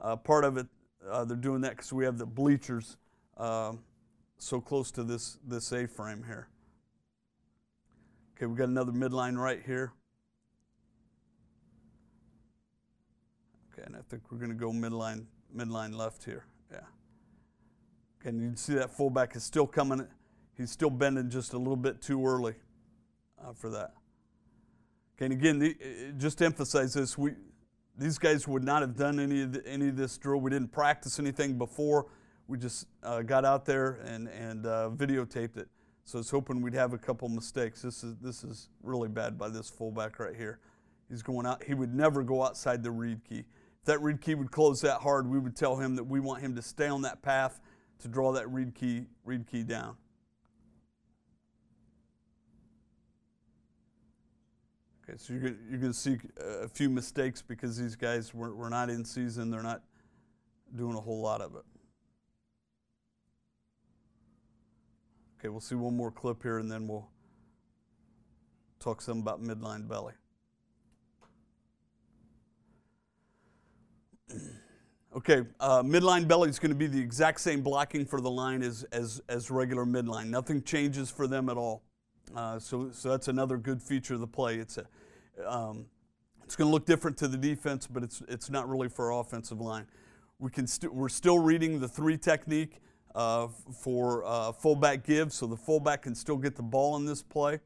Uh, 0.00 0.16
part 0.16 0.44
of 0.44 0.56
it, 0.56 0.66
uh, 1.10 1.24
they're 1.24 1.36
doing 1.36 1.60
that 1.62 1.70
because 1.70 1.92
we 1.92 2.04
have 2.04 2.18
the 2.18 2.26
bleachers 2.26 2.96
uh, 3.36 3.72
so 4.38 4.60
close 4.60 4.90
to 4.92 5.02
this, 5.02 5.38
this 5.46 5.72
A-frame 5.72 6.24
here. 6.26 6.48
Okay, 8.36 8.46
we've 8.46 8.56
got 8.56 8.68
another 8.68 8.92
midline 8.92 9.36
right 9.36 9.62
here. 9.64 9.92
Okay, 13.76 13.86
and 13.86 13.96
I 13.96 14.00
think 14.08 14.22
we're 14.30 14.38
going 14.38 14.50
to 14.50 14.56
go 14.56 14.70
midline, 14.70 15.26
midline 15.54 15.94
left 15.94 16.24
here. 16.24 16.46
Yeah. 16.70 16.78
Okay, 18.20 18.30
and 18.30 18.40
you 18.40 18.48
can 18.48 18.56
see 18.56 18.74
that 18.74 18.90
fullback 18.90 19.36
is 19.36 19.44
still 19.44 19.66
coming. 19.66 20.06
He's 20.56 20.70
still 20.70 20.88
bending 20.88 21.28
just 21.28 21.52
a 21.52 21.58
little 21.58 21.76
bit 21.76 22.00
too 22.00 22.26
early 22.26 22.54
uh, 23.38 23.52
for 23.52 23.68
that. 23.70 23.92
Okay, 25.16 25.26
and 25.26 25.32
again, 25.34 25.58
the, 25.58 25.76
just 26.16 26.38
to 26.38 26.46
emphasize 26.46 26.94
this, 26.94 27.18
we, 27.18 27.32
these 27.98 28.18
guys 28.18 28.48
would 28.48 28.64
not 28.64 28.80
have 28.80 28.96
done 28.96 29.20
any 29.20 29.42
of, 29.42 29.52
the, 29.52 29.66
any 29.66 29.88
of 29.88 29.96
this 29.96 30.16
drill. 30.16 30.40
We 30.40 30.50
didn't 30.50 30.72
practice 30.72 31.18
anything 31.18 31.58
before. 31.58 32.06
We 32.48 32.56
just 32.56 32.86
uh, 33.02 33.22
got 33.22 33.44
out 33.44 33.66
there 33.66 34.00
and, 34.04 34.28
and 34.28 34.64
uh, 34.64 34.90
videotaped 34.94 35.58
it. 35.58 35.68
So 36.04 36.18
I 36.18 36.20
was 36.20 36.30
hoping 36.30 36.62
we'd 36.62 36.74
have 36.74 36.94
a 36.94 36.98
couple 36.98 37.28
mistakes. 37.28 37.82
This 37.82 38.04
is, 38.04 38.14
this 38.22 38.42
is 38.44 38.68
really 38.82 39.08
bad 39.08 39.36
by 39.36 39.48
this 39.50 39.68
fullback 39.68 40.18
right 40.18 40.36
here. 40.36 40.60
He's 41.10 41.22
going 41.22 41.46
out. 41.46 41.62
He 41.62 41.74
would 41.74 41.94
never 41.94 42.22
go 42.22 42.42
outside 42.42 42.82
the 42.82 42.90
read 42.90 43.20
key. 43.28 43.44
That 43.86 44.02
read 44.02 44.20
key 44.20 44.34
would 44.34 44.50
close 44.50 44.80
that 44.82 45.00
hard, 45.00 45.28
we 45.28 45.38
would 45.38 45.56
tell 45.56 45.76
him 45.76 45.96
that 45.96 46.04
we 46.04 46.20
want 46.20 46.42
him 46.42 46.54
to 46.56 46.62
stay 46.62 46.88
on 46.88 47.02
that 47.02 47.22
path 47.22 47.60
to 48.00 48.08
draw 48.08 48.32
that 48.32 48.50
read 48.50 48.74
key, 48.74 49.06
read 49.24 49.46
key 49.46 49.62
down. 49.62 49.96
Okay, 55.08 55.16
so 55.16 55.32
you're, 55.32 55.54
you're 55.70 55.78
going 55.78 55.92
to 55.92 55.94
see 55.94 56.18
a 56.40 56.68
few 56.68 56.90
mistakes 56.90 57.40
because 57.42 57.78
these 57.78 57.94
guys 57.94 58.34
were, 58.34 58.54
were 58.54 58.68
not 58.68 58.90
in 58.90 59.04
season. 59.04 59.50
They're 59.50 59.62
not 59.62 59.82
doing 60.74 60.96
a 60.96 61.00
whole 61.00 61.22
lot 61.22 61.40
of 61.40 61.54
it. 61.54 61.62
Okay, 65.38 65.48
we'll 65.48 65.60
see 65.60 65.76
one 65.76 65.96
more 65.96 66.10
clip 66.10 66.42
here 66.42 66.58
and 66.58 66.70
then 66.70 66.88
we'll 66.88 67.08
talk 68.80 69.00
some 69.00 69.20
about 69.20 69.40
midline 69.40 69.86
belly. 69.86 70.14
Okay, 75.16 75.42
uh, 75.60 75.82
midline 75.82 76.28
belly 76.28 76.48
is 76.48 76.58
going 76.58 76.70
to 76.70 76.76
be 76.76 76.86
the 76.86 77.00
exact 77.00 77.40
same 77.40 77.62
blocking 77.62 78.04
for 78.04 78.20
the 78.20 78.30
line 78.30 78.62
as, 78.62 78.84
as, 78.92 79.20
as 79.28 79.50
regular 79.50 79.84
midline. 79.84 80.26
Nothing 80.26 80.62
changes 80.62 81.10
for 81.10 81.26
them 81.26 81.48
at 81.48 81.56
all. 81.56 81.82
Uh, 82.34 82.58
so, 82.58 82.90
so 82.90 83.10
that's 83.10 83.28
another 83.28 83.56
good 83.56 83.80
feature 83.82 84.14
of 84.14 84.20
the 84.20 84.26
play. 84.26 84.56
It's 84.56 84.78
a, 84.78 84.86
um, 85.46 85.86
it's 86.44 86.54
going 86.54 86.68
to 86.68 86.72
look 86.72 86.86
different 86.86 87.16
to 87.18 87.28
the 87.28 87.36
defense, 87.36 87.86
but 87.86 88.02
it's 88.02 88.22
it's 88.28 88.50
not 88.50 88.68
really 88.68 88.88
for 88.88 89.12
our 89.12 89.20
offensive 89.20 89.60
line. 89.60 89.86
We 90.38 90.50
can 90.50 90.64
we 90.64 90.68
st- 90.68 90.94
we're 90.94 91.08
still 91.08 91.40
reading 91.40 91.80
the 91.80 91.88
three 91.88 92.16
technique 92.16 92.80
uh, 93.16 93.48
for 93.72 94.24
uh, 94.24 94.52
fullback 94.52 95.04
give, 95.04 95.32
so 95.32 95.46
the 95.46 95.56
fullback 95.56 96.02
can 96.02 96.14
still 96.14 96.36
get 96.36 96.54
the 96.54 96.62
ball 96.62 96.96
in 96.96 97.04
this 97.04 97.22
play. 97.22 97.58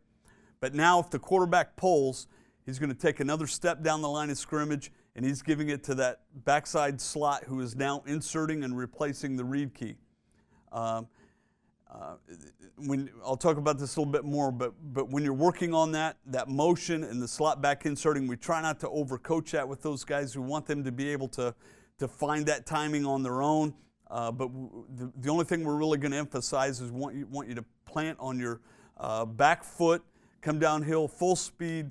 But 0.61 0.75
now, 0.75 0.99
if 0.99 1.11
the 1.11 1.19
quarterback 1.19 1.77
pulls, 1.77 2.27
he's 2.65 2.79
going 2.79 2.91
to 2.91 2.99
take 2.99 3.21
another 3.21 3.47
step 3.47 3.83
down 3.83 4.01
the 4.01 4.09
line 4.09 4.31
of 4.31 4.39
scrimmage, 4.39 4.93
and 5.17 5.25
he's 5.25 5.43
giving 5.43 5.69
it 5.69 5.83
to 5.85 5.95
that 5.97 6.21
backside 6.45 7.01
slot 7.01 7.45
who 7.45 7.61
is 7.61 7.77
now 7.77 8.03
inserting 8.07 8.65
and 8.65 8.77
replacing 8.77 9.37
the 9.37 9.45
read 9.45 9.75
key. 9.75 9.97
Um, 10.73 11.09
uh, 11.93 12.15
when 12.77 13.11
I'll 13.25 13.37
talk 13.37 13.57
about 13.57 13.79
this 13.79 13.97
a 13.97 14.01
little 14.01 14.13
bit 14.13 14.25
more, 14.25 14.53
but 14.53 14.75
but 14.93 15.11
when 15.11 15.25
you're 15.25 15.33
working 15.33 15.75
on 15.75 15.91
that 15.93 16.19
that 16.27 16.49
motion 16.49 17.03
and 17.03 17.21
the 17.21 17.27
slot 17.27 17.61
back 17.61 17.85
inserting, 17.85 18.29
we 18.29 18.37
try 18.37 18.63
not 18.63 18.79
to 18.81 18.89
overcoach 18.89 19.51
that 19.51 19.69
with 19.69 19.83
those 19.83 20.05
guys. 20.05 20.37
We 20.37 20.45
want 20.45 20.67
them 20.67 20.85
to 20.85 20.93
be 20.93 21.09
able 21.09 21.29
to 21.29 21.55
to 21.99 22.07
find 22.09 22.47
that 22.47 22.65
timing 22.65 23.05
on 23.05 23.23
their 23.23 23.43
own. 23.43 23.75
Uh, 24.09 24.31
but 24.31 24.51
the, 24.97 25.13
the 25.21 25.29
only 25.29 25.45
thing 25.45 25.65
we're 25.65 25.77
really 25.77 25.99
going 25.99 26.11
to 26.13 26.19
emphasize 26.19 26.81
is 26.81 26.93
want 26.93 27.17
you 27.17 27.27
want 27.27 27.49
you 27.49 27.55
to 27.57 27.65
plant 27.87 28.17
on 28.21 28.39
your 28.39 28.61
uh, 28.97 29.25
back 29.25 29.65
foot, 29.65 30.03
come 30.41 30.61
downhill 30.61 31.09
full 31.09 31.35
speed, 31.35 31.91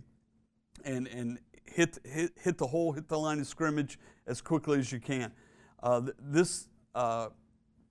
and 0.85 1.07
and 1.07 1.39
hit, 1.75 1.97
hit, 2.03 2.31
hit 2.41 2.57
the 2.57 2.67
hole, 2.67 2.91
hit 2.91 3.07
the 3.07 3.17
line 3.17 3.39
of 3.39 3.47
scrimmage 3.47 3.99
as 4.27 4.41
quickly 4.41 4.79
as 4.79 4.91
you 4.91 4.99
can. 4.99 5.31
Uh, 5.81 6.01
this 6.19 6.67
uh, 6.95 7.29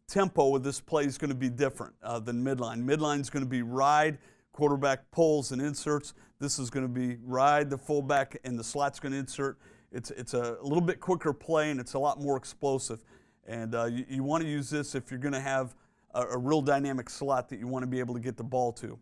tempo 0.06 0.56
of 0.56 0.62
this 0.62 0.80
play 0.80 1.04
is 1.04 1.18
going 1.18 1.30
to 1.30 1.36
be 1.36 1.48
different 1.48 1.94
uh, 2.02 2.18
than 2.18 2.44
midline. 2.44 2.84
Midline 2.84 3.20
is 3.20 3.30
going 3.30 3.44
to 3.44 3.48
be 3.48 3.62
ride, 3.62 4.18
quarterback 4.52 5.10
pulls 5.10 5.52
and 5.52 5.62
inserts. 5.62 6.14
This 6.38 6.58
is 6.58 6.70
going 6.70 6.84
to 6.84 6.92
be 6.92 7.18
ride, 7.24 7.70
the 7.70 7.78
fullback, 7.78 8.38
and 8.44 8.58
the 8.58 8.64
slot's 8.64 9.00
going 9.00 9.12
to 9.12 9.18
insert. 9.18 9.58
It's, 9.90 10.10
it's 10.10 10.34
a 10.34 10.58
little 10.62 10.80
bit 10.80 11.00
quicker 11.00 11.32
play 11.32 11.70
and 11.70 11.80
it's 11.80 11.94
a 11.94 11.98
lot 11.98 12.20
more 12.20 12.36
explosive. 12.36 13.04
And 13.46 13.74
uh, 13.74 13.86
you, 13.86 14.04
you 14.08 14.22
want 14.22 14.42
to 14.42 14.48
use 14.48 14.68
this 14.68 14.94
if 14.94 15.10
you're 15.10 15.20
going 15.20 15.32
to 15.32 15.40
have 15.40 15.74
a, 16.14 16.22
a, 16.22 16.38
real 16.38 16.60
dynamic 16.60 17.08
slot 17.08 17.48
that 17.48 17.58
you 17.58 17.66
want 17.66 17.82
to 17.82 17.86
be 17.86 17.98
able 17.98 18.12
to 18.14 18.20
get 18.20 18.36
the 18.36 18.44
ball 18.44 18.72
to. 18.72 18.98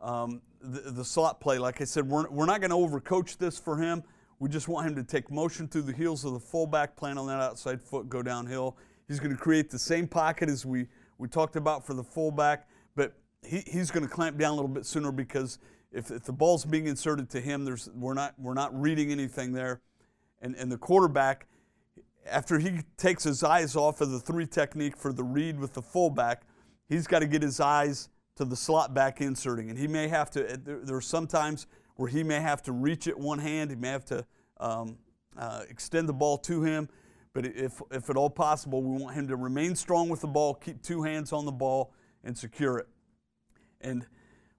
Um, 0.00 0.42
the, 0.62 0.90
the, 0.90 1.04
slot 1.04 1.40
play, 1.40 1.58
like 1.58 1.80
I 1.80 1.84
said, 1.84 2.08
we're, 2.08 2.28
we're 2.30 2.46
not 2.46 2.60
going 2.60 2.70
to 2.70 2.76
overcoach 2.76 3.36
this 3.38 3.58
for 3.58 3.76
him. 3.76 4.02
We 4.38 4.48
just 4.48 4.68
want 4.68 4.86
him 4.86 4.96
to 4.96 5.04
take 5.04 5.30
motion 5.30 5.68
through 5.68 5.82
the 5.82 5.92
heels 5.92 6.24
of 6.24 6.32
the 6.32 6.40
fullback, 6.40 6.96
plant 6.96 7.18
on 7.18 7.26
that 7.26 7.40
outside 7.40 7.80
foot, 7.80 8.08
go 8.08 8.22
downhill. 8.22 8.76
He's 9.08 9.20
going 9.20 9.32
to 9.32 9.40
create 9.40 9.70
the 9.70 9.78
same 9.78 10.06
pocket 10.06 10.48
as 10.48 10.64
we, 10.64 10.86
we 11.18 11.28
talked 11.28 11.56
about 11.56 11.86
for 11.86 11.94
the 11.94 12.02
fullback, 12.02 12.68
but 12.96 13.14
he, 13.46 13.62
he's 13.66 13.90
going 13.90 14.06
to 14.06 14.12
clamp 14.12 14.38
down 14.38 14.52
a 14.52 14.54
little 14.54 14.68
bit 14.68 14.86
sooner 14.86 15.12
because 15.12 15.58
if, 15.92 16.10
if 16.10 16.24
the 16.24 16.32
ball's 16.32 16.64
being 16.64 16.86
inserted 16.86 17.28
to 17.30 17.40
him, 17.40 17.64
there's, 17.64 17.88
we're, 17.94 18.14
not, 18.14 18.34
we're 18.38 18.54
not 18.54 18.78
reading 18.80 19.12
anything 19.12 19.52
there. 19.52 19.80
And, 20.40 20.56
and 20.56 20.72
the 20.72 20.78
quarterback, 20.78 21.46
after 22.28 22.58
he 22.58 22.80
takes 22.96 23.24
his 23.24 23.42
eyes 23.42 23.76
off 23.76 24.00
of 24.00 24.10
the 24.10 24.20
three 24.20 24.46
technique 24.46 24.96
for 24.96 25.12
the 25.12 25.24
read 25.24 25.58
with 25.58 25.72
the 25.72 25.82
fullback, 25.82 26.42
he's 26.88 27.06
got 27.06 27.18
to 27.18 27.26
get 27.26 27.42
his 27.42 27.60
eyes 27.60 28.08
to 28.36 28.44
the 28.44 28.56
slot 28.56 28.94
back 28.94 29.20
inserting. 29.20 29.70
And 29.70 29.78
he 29.78 29.86
may 29.86 30.08
have 30.08 30.30
to, 30.30 30.42
there, 30.56 30.80
there 30.80 30.96
are 30.96 31.00
some 31.00 31.26
times 31.26 31.66
where 31.96 32.08
he 32.08 32.22
may 32.22 32.40
have 32.40 32.62
to 32.62 32.72
reach 32.72 33.06
it 33.06 33.18
one 33.18 33.38
hand, 33.38 33.70
he 33.70 33.76
may 33.76 33.88
have 33.88 34.04
to 34.06 34.24
um, 34.58 34.96
uh, 35.36 35.62
extend 35.68 36.08
the 36.08 36.12
ball 36.12 36.38
to 36.38 36.62
him. 36.62 36.88
But 37.34 37.46
if, 37.46 37.80
if 37.90 38.10
at 38.10 38.16
all 38.16 38.30
possible, 38.30 38.82
we 38.82 39.02
want 39.02 39.14
him 39.14 39.28
to 39.28 39.36
remain 39.36 39.74
strong 39.74 40.08
with 40.08 40.20
the 40.20 40.26
ball, 40.26 40.54
keep 40.54 40.82
two 40.82 41.02
hands 41.02 41.32
on 41.32 41.46
the 41.46 41.52
ball, 41.52 41.92
and 42.24 42.36
secure 42.36 42.78
it. 42.78 42.88
And 43.80 44.06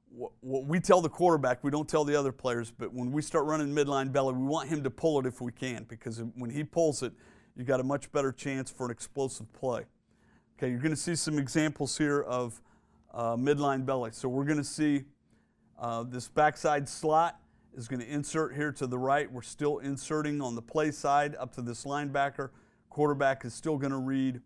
what, 0.10 0.32
what 0.42 0.66
we 0.66 0.80
tell 0.80 1.02
the 1.02 1.10
quarterback, 1.10 1.64
we 1.64 1.72
don't 1.72 1.88
tell 1.88 2.04
the 2.04 2.16
other 2.16 2.32
players, 2.32 2.72
but 2.72 2.94
when 2.94 3.12
we 3.12 3.22
start 3.22 3.46
running 3.46 3.68
midline 3.68 4.12
belly, 4.12 4.34
we 4.34 4.44
want 4.44 4.70
him 4.70 4.84
to 4.84 4.90
pull 4.90 5.20
it 5.20 5.26
if 5.26 5.40
we 5.42 5.52
can, 5.52 5.86
because 5.88 6.22
when 6.36 6.50
he 6.50 6.64
pulls 6.64 7.04
it, 7.04 7.14
you 7.56 7.64
got 7.64 7.80
a 7.80 7.84
much 7.84 8.12
better 8.12 8.32
chance 8.32 8.72
for 8.72 8.86
an 8.86 8.92
explosive 8.92 9.52
play. 9.54 9.86
Okay, 10.58 10.70
you're 10.70 10.80
going 10.80 10.92
to 10.92 10.96
see 10.96 11.16
some 11.16 11.38
examples 11.38 11.98
here 11.98 12.22
of 12.22 12.62
uh, 13.14 13.36
midline 13.36 13.86
belly. 13.86 14.12
So 14.12 14.28
we're 14.28 14.46
going 14.46 14.58
to 14.58 14.64
see 14.64 15.04
uh, 15.80 16.04
this 16.04 16.28
backside 16.28 16.88
slot 16.88 17.40
is 17.76 17.88
going 17.88 18.00
to 18.00 18.08
insert 18.08 18.56
here 18.56 18.72
to 18.72 18.88
the 18.88 18.98
right. 18.98 19.32
We're 19.32 19.42
still 19.42 19.80
inserting 19.80 20.42
on 20.42 20.56
the 20.56 20.62
play 20.62 20.92
side 20.92 21.36
up 21.40 21.54
to 21.56 21.62
this 21.62 21.86
linebacker. 21.86 22.50
Quarterback 22.90 23.46
is 23.46 23.54
still 23.54 23.78
going 23.78 23.92
to 23.92 23.98
read 23.98 24.42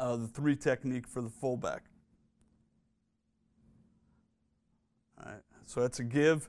uh, 0.00 0.16
the 0.16 0.26
three 0.26 0.56
technique 0.56 1.06
for 1.06 1.22
the 1.22 1.30
fullback. 1.30 1.84
All 5.18 5.32
right, 5.32 5.42
so 5.64 5.80
that's 5.80 6.00
a 6.00 6.04
give. 6.04 6.48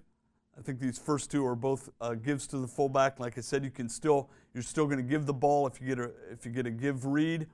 I 0.58 0.62
think 0.62 0.80
these 0.80 0.98
first 1.00 1.32
two 1.32 1.46
are 1.46 1.56
both 1.56 1.90
uh, 2.00 2.14
gives 2.14 2.48
to 2.48 2.58
the 2.58 2.68
fullback. 2.68 3.20
Like 3.20 3.38
I 3.38 3.42
said, 3.42 3.64
you 3.64 3.72
can 3.72 3.90
still 3.90 4.30
you're 4.54 4.64
still 4.64 4.86
going 4.86 4.98
to 4.98 5.04
give 5.04 5.26
the 5.26 5.34
ball 5.34 5.66
if 5.66 5.82
you 5.82 5.88
get 5.88 6.00
a 6.00 6.12
if 6.32 6.46
you 6.46 6.52
get 6.52 6.66
a 6.66 6.72
give 6.72 7.06
read. 7.06 7.48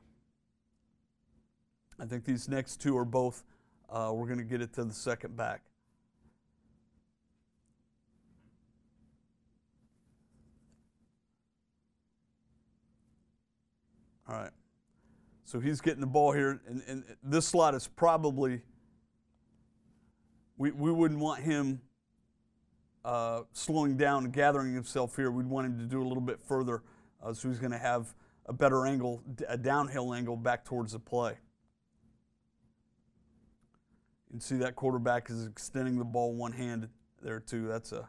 I 1.99 2.05
think 2.05 2.23
these 2.23 2.47
next 2.47 2.77
two 2.77 2.97
are 2.97 3.05
both 3.05 3.43
uh, 3.91 4.11
we're 4.13 4.27
going 4.27 4.39
to 4.39 4.43
get 4.43 4.61
it 4.61 4.73
to 4.73 4.83
the 4.83 4.93
second 4.93 5.35
back. 5.35 5.61
All 14.27 14.35
right. 14.35 14.51
So 15.43 15.59
he's 15.59 15.81
getting 15.81 16.01
the 16.01 16.07
ball 16.07 16.31
here, 16.31 16.61
and, 16.67 16.83
and 16.87 17.03
this 17.23 17.47
slot 17.47 17.73
is 17.73 17.87
probably, 17.87 18.61
we, 20.57 20.69
we 20.69 20.91
wouldn't 20.91 21.19
want 21.19 21.41
him 21.41 21.81
uh, 23.03 23.41
slowing 23.53 23.97
down 23.97 24.25
and 24.25 24.33
gathering 24.33 24.75
himself 24.75 25.15
here. 25.15 25.31
We'd 25.31 25.47
want 25.47 25.65
him 25.65 25.79
to 25.79 25.85
do 25.85 26.03
a 26.03 26.07
little 26.07 26.21
bit 26.21 26.39
further, 26.39 26.83
uh, 27.23 27.33
so 27.33 27.49
he's 27.49 27.57
going 27.57 27.71
to 27.71 27.79
have 27.79 28.13
a 28.45 28.53
better 28.53 28.85
angle, 28.85 29.23
a 29.47 29.57
downhill 29.57 30.13
angle 30.13 30.37
back 30.37 30.63
towards 30.63 30.91
the 30.91 30.99
play. 30.99 31.39
You 34.29 34.33
can 34.35 34.41
see 34.41 34.57
that 34.57 34.75
quarterback 34.75 35.29
is 35.31 35.47
extending 35.47 35.97
the 35.97 36.05
ball 36.05 36.33
one 36.33 36.51
handed 36.51 36.91
there, 37.21 37.39
too. 37.39 37.67
That's 37.67 37.91
a 37.91 38.07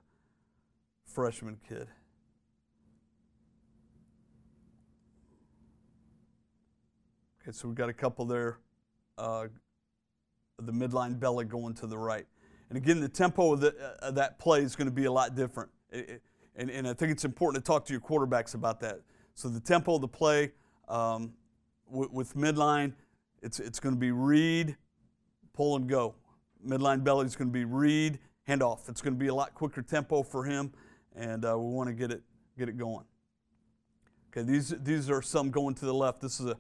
freshman 1.07 1.57
kid. 1.67 1.89
Okay, 7.43 7.53
so 7.53 7.69
we've 7.69 7.77
got 7.77 7.89
a 7.89 7.95
couple 7.95 8.27
there. 8.27 8.59
Uh, 9.17 9.47
the 10.61 10.73
midline 10.73 11.19
belly 11.19 11.47
going 11.47 11.73
to 11.75 11.87
the 11.87 11.97
right. 11.97 12.27
And 12.69 12.77
again, 12.77 13.01
the 13.01 13.09
tempo 13.09 13.55
of, 13.55 13.61
the, 13.61 13.75
uh, 14.03 14.11
that 14.11 14.39
play 14.39 14.61
is 14.61 14.77
going 14.77 14.89
to 14.89 14.95
be 14.95 15.07
a 15.07 15.13
lot 15.13 15.35
different. 15.35 15.71
It, 15.91 16.11
it, 16.11 16.23
and, 16.55 16.71
and 16.71 16.87
I 16.87 16.93
think 16.93 17.13
it's 17.13 17.25
important 17.25 17.65
to 17.65 17.67
talk 17.67 17.87
to 17.87 17.93
your 17.95 18.01
quarterbacks 18.03 18.55
about 18.55 18.79
that. 18.81 19.01
So 19.35 19.49
the 19.49 19.59
tempo 19.59 19.95
of 19.95 20.03
the 20.03 20.09
play 20.09 20.53
um, 20.87 21.33
w- 21.91 22.11
with 22.13 22.35
midline, 22.35 22.93
it's, 23.43 23.59
it's 23.59 23.81
going 23.81 23.95
to 23.95 23.99
be 23.99 24.13
read, 24.13 24.77
pull, 25.53 25.77
and 25.77 25.89
go. 25.89 26.15
Midline 26.67 27.03
belly 27.03 27.27
is 27.27 27.37
going 27.37 27.49
to 27.49 27.53
be 27.53 27.65
read, 27.65 28.19
handoff. 28.49 28.89
It's 28.89 29.01
going 29.01 29.15
to 29.15 29.19
be 29.19 29.29
a 29.29 29.35
lot 29.35 29.55
quicker 29.55 29.83
tempo 29.83 30.23
for 30.23 30.45
him, 30.45 30.73
and 31.15 31.45
uh, 31.45 31.59
we 31.59 31.73
want 31.73 31.89
to 31.89 31.95
get 31.95 32.11
it, 32.11 32.23
get 32.59 32.69
it 32.69 32.77
going. 32.77 33.05
Okay, 34.31 34.43
these, 34.43 34.69
these 34.83 35.11
are 35.11 35.23
some 35.23 35.51
going 35.51 35.75
to 35.77 35.85
the 35.85 35.95
left. 35.95 36.21
This 36.21 36.39
is 36.39 36.47
a 36.47 36.57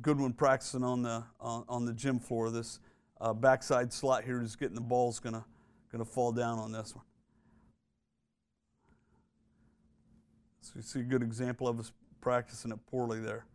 good 0.00 0.20
one 0.20 0.32
practicing 0.32 0.84
on 0.84 1.02
the 1.02 1.24
on, 1.40 1.64
on 1.68 1.84
the 1.84 1.92
gym 1.92 2.20
floor. 2.20 2.50
This 2.50 2.78
uh, 3.20 3.32
backside 3.32 3.92
slot 3.92 4.24
here 4.24 4.40
is 4.40 4.56
getting 4.56 4.74
the 4.74 4.80
ball's 4.80 5.18
gonna 5.18 5.44
gonna 5.90 6.04
fall 6.04 6.32
down 6.32 6.58
on 6.58 6.72
this 6.72 6.94
one. 6.94 7.04
So 10.60 10.72
you 10.76 10.82
see 10.82 11.00
a 11.00 11.04
good 11.04 11.22
example 11.22 11.66
of 11.66 11.80
us 11.80 11.92
practicing 12.20 12.70
it 12.70 12.78
poorly 12.90 13.20
there. 13.20 13.46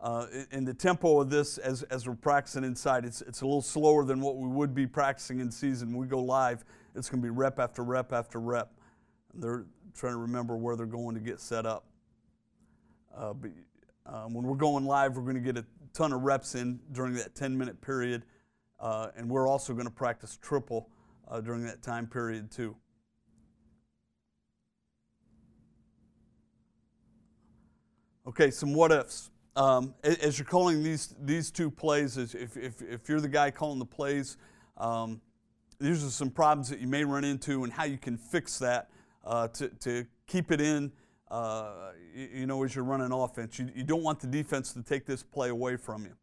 Uh, 0.00 0.26
and 0.50 0.66
the 0.66 0.72
tempo 0.72 1.20
of 1.20 1.28
this, 1.28 1.58
as, 1.58 1.82
as 1.84 2.08
we're 2.08 2.14
practicing 2.14 2.64
inside, 2.64 3.04
it's, 3.04 3.20
it's 3.22 3.42
a 3.42 3.44
little 3.44 3.60
slower 3.60 4.04
than 4.04 4.20
what 4.20 4.36
we 4.36 4.48
would 4.48 4.74
be 4.74 4.86
practicing 4.86 5.40
in 5.40 5.50
season. 5.50 5.92
When 5.92 6.00
we 6.00 6.06
go 6.06 6.20
live, 6.20 6.64
it's 6.94 7.10
going 7.10 7.20
to 7.20 7.26
be 7.26 7.30
rep 7.30 7.58
after 7.58 7.82
rep 7.82 8.12
after 8.12 8.40
rep. 8.40 8.72
They're 9.34 9.66
trying 9.94 10.14
to 10.14 10.18
remember 10.18 10.56
where 10.56 10.74
they're 10.74 10.86
going 10.86 11.14
to 11.16 11.20
get 11.20 11.38
set 11.38 11.66
up. 11.66 11.84
Uh, 13.14 13.34
but 13.34 13.50
um, 14.06 14.32
when 14.32 14.44
we're 14.44 14.56
going 14.56 14.86
live, 14.86 15.16
we're 15.16 15.22
going 15.22 15.34
to 15.34 15.40
get 15.40 15.58
a 15.58 15.66
ton 15.92 16.12
of 16.12 16.22
reps 16.22 16.54
in 16.54 16.80
during 16.92 17.14
that 17.14 17.34
10 17.34 17.56
minute 17.56 17.80
period, 17.82 18.24
uh, 18.78 19.08
and 19.16 19.28
we're 19.28 19.46
also 19.46 19.74
going 19.74 19.84
to 19.86 19.92
practice 19.92 20.38
triple 20.40 20.88
uh, 21.28 21.40
during 21.40 21.64
that 21.64 21.82
time 21.82 22.06
period 22.06 22.50
too. 22.50 22.74
Okay, 28.26 28.50
some 28.50 28.72
what 28.72 28.92
ifs. 28.92 29.30
Um, 29.56 29.94
as 30.04 30.38
you're 30.38 30.46
calling 30.46 30.82
these, 30.82 31.14
these 31.20 31.50
two 31.50 31.70
plays, 31.70 32.16
if, 32.16 32.56
if, 32.56 32.80
if 32.82 33.08
you're 33.08 33.20
the 33.20 33.28
guy 33.28 33.50
calling 33.50 33.78
the 33.78 33.84
plays, 33.84 34.36
um, 34.76 35.20
these 35.80 36.04
are 36.04 36.10
some 36.10 36.30
problems 36.30 36.68
that 36.68 36.78
you 36.78 36.86
may 36.86 37.04
run 37.04 37.24
into 37.24 37.64
and 37.64 37.72
how 37.72 37.84
you 37.84 37.98
can 37.98 38.16
fix 38.16 38.58
that 38.58 38.90
uh, 39.24 39.48
to, 39.48 39.68
to 39.80 40.06
keep 40.26 40.52
it 40.52 40.60
in 40.60 40.92
uh, 41.30 41.92
you, 42.14 42.46
know, 42.46 42.62
as 42.64 42.74
you're 42.74 42.84
running 42.84 43.12
offense. 43.12 43.58
You, 43.58 43.70
you, 43.74 43.84
don't 43.84 44.02
want 44.02 44.20
the 44.20 44.26
defense 44.26 44.72
to 44.72 44.82
take 44.82 45.06
this 45.06 45.22
play 45.22 45.48
away 45.48 45.76
from 45.76 46.04
you. 46.04 46.14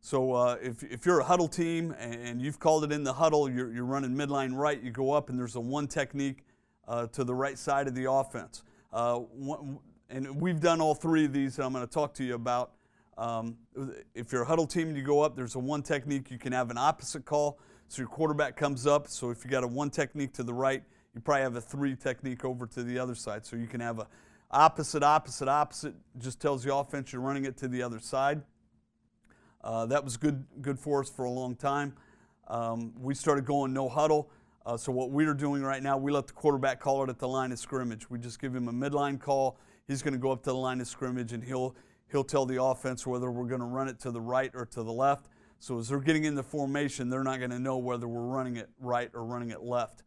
So 0.00 0.32
uh, 0.34 0.56
if, 0.62 0.82
if 0.82 1.06
you're 1.06 1.20
a 1.20 1.24
huddle 1.24 1.48
team 1.48 1.94
and 1.98 2.40
you've 2.40 2.58
called 2.58 2.84
it 2.84 2.92
in 2.92 3.02
the 3.02 3.14
huddle, 3.14 3.50
you're, 3.50 3.72
you're 3.72 3.86
running 3.86 4.10
midline 4.10 4.54
right, 4.54 4.80
you 4.80 4.90
go 4.90 5.12
up 5.12 5.30
and 5.30 5.38
there's 5.38 5.56
a 5.56 5.60
one 5.60 5.88
technique 5.88 6.44
uh, 6.86 7.06
to 7.08 7.24
the 7.24 7.34
right 7.34 7.58
side 7.58 7.88
of 7.88 7.94
the 7.94 8.10
offense. 8.10 8.62
Uh, 8.92 9.16
one, 9.16 9.78
and 10.08 10.40
we've 10.40 10.60
done 10.60 10.80
all 10.80 10.94
three 10.94 11.24
of 11.24 11.32
these 11.32 11.56
that 11.56 11.64
I'm 11.64 11.72
going 11.72 11.86
to 11.86 11.92
talk 11.92 12.14
to 12.14 12.24
you 12.24 12.34
about. 12.34 12.72
Um, 13.18 13.56
if 14.14 14.32
you're 14.32 14.42
a 14.42 14.46
huddle 14.46 14.66
team 14.66 14.88
and 14.88 14.96
you 14.96 15.02
go 15.02 15.20
up, 15.20 15.36
there's 15.36 15.54
a 15.54 15.58
one 15.58 15.82
technique. 15.82 16.30
You 16.30 16.38
can 16.38 16.52
have 16.52 16.70
an 16.70 16.78
opposite 16.78 17.24
call. 17.24 17.58
So 17.88 18.02
your 18.02 18.08
quarterback 18.08 18.56
comes 18.56 18.86
up. 18.86 19.08
So 19.08 19.30
if 19.30 19.44
you 19.44 19.50
got 19.50 19.64
a 19.64 19.66
one 19.66 19.90
technique 19.90 20.32
to 20.34 20.42
the 20.42 20.54
right, 20.54 20.82
you 21.14 21.20
probably 21.20 21.42
have 21.42 21.56
a 21.56 21.60
three 21.60 21.96
technique 21.96 22.44
over 22.44 22.66
to 22.66 22.82
the 22.82 22.98
other 22.98 23.14
side. 23.14 23.46
So 23.46 23.56
you 23.56 23.66
can 23.66 23.80
have 23.80 23.98
a 23.98 24.06
opposite, 24.50 25.02
opposite, 25.02 25.48
opposite. 25.48 25.94
Just 26.18 26.40
tells 26.40 26.62
the 26.62 26.74
offense 26.74 27.12
you're 27.12 27.22
running 27.22 27.46
it 27.46 27.56
to 27.58 27.68
the 27.68 27.82
other 27.82 27.98
side. 27.98 28.42
Uh, 29.64 29.86
that 29.86 30.04
was 30.04 30.16
good, 30.16 30.44
good 30.60 30.78
for 30.78 31.00
us 31.00 31.08
for 31.08 31.24
a 31.24 31.30
long 31.30 31.56
time. 31.56 31.94
Um, 32.48 32.92
we 33.00 33.14
started 33.14 33.44
going 33.44 33.72
no 33.72 33.88
huddle. 33.88 34.30
Uh, 34.64 34.76
so 34.76 34.92
what 34.92 35.10
we're 35.10 35.34
doing 35.34 35.62
right 35.62 35.82
now, 35.82 35.96
we 35.96 36.12
let 36.12 36.26
the 36.26 36.32
quarterback 36.32 36.80
call 36.80 37.02
it 37.02 37.08
at 37.08 37.18
the 37.18 37.26
line 37.26 37.50
of 37.50 37.58
scrimmage. 37.58 38.10
We 38.10 38.18
just 38.18 38.40
give 38.40 38.54
him 38.54 38.68
a 38.68 38.72
midline 38.72 39.20
call. 39.20 39.58
He's 39.86 40.02
going 40.02 40.14
to 40.14 40.18
go 40.18 40.32
up 40.32 40.42
to 40.44 40.50
the 40.50 40.56
line 40.56 40.80
of 40.80 40.88
scrimmage 40.88 41.32
and 41.32 41.42
he'll 41.42 41.76
he'll 42.10 42.24
tell 42.24 42.46
the 42.46 42.62
offense 42.62 43.06
whether 43.06 43.30
we're 43.30 43.46
going 43.46 43.60
to 43.60 43.66
run 43.66 43.88
it 43.88 43.98
to 44.00 44.10
the 44.10 44.20
right 44.20 44.50
or 44.54 44.66
to 44.66 44.82
the 44.82 44.92
left. 44.92 45.26
So 45.58 45.78
as 45.78 45.88
they're 45.88 46.00
getting 46.00 46.24
in 46.24 46.34
the 46.34 46.42
formation, 46.42 47.08
they're 47.08 47.24
not 47.24 47.38
going 47.38 47.50
to 47.50 47.58
know 47.58 47.78
whether 47.78 48.06
we're 48.06 48.26
running 48.26 48.56
it 48.56 48.68
right 48.78 49.10
or 49.14 49.24
running 49.24 49.50
it 49.50 49.62
left. 49.62 50.02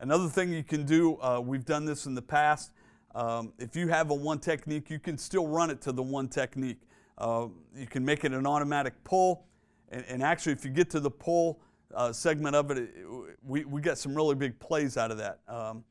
Another 0.00 0.28
thing 0.28 0.52
you 0.52 0.62
can 0.62 0.84
do, 0.84 1.16
uh, 1.20 1.40
we've 1.44 1.64
done 1.64 1.84
this 1.84 2.06
in 2.06 2.14
the 2.14 2.22
past. 2.22 2.72
Um, 3.14 3.52
if 3.58 3.76
you 3.76 3.88
have 3.88 4.10
a 4.10 4.14
one 4.14 4.38
technique, 4.38 4.90
you 4.90 4.98
can 4.98 5.16
still 5.16 5.46
run 5.46 5.70
it 5.70 5.80
to 5.82 5.92
the 5.92 6.02
one 6.02 6.28
technique. 6.28 6.80
Uh, 7.16 7.46
you 7.76 7.86
can 7.86 8.04
make 8.04 8.24
it 8.24 8.32
an 8.32 8.46
automatic 8.46 8.92
pull, 9.04 9.46
and, 9.90 10.04
and 10.08 10.22
actually, 10.22 10.52
if 10.52 10.64
you 10.64 10.70
get 10.72 10.90
to 10.90 11.00
the 11.00 11.10
pull 11.10 11.60
uh, 11.94 12.12
segment 12.12 12.56
of 12.56 12.72
it, 12.72 12.78
it, 12.78 12.90
we, 13.46 13.64
we 13.64 13.80
got 13.80 13.98
some 13.98 14.14
really 14.16 14.34
big 14.34 14.58
plays 14.58 14.96
out 14.96 15.12
of 15.12 15.18
that. 15.18 15.38
Um, 15.46 15.84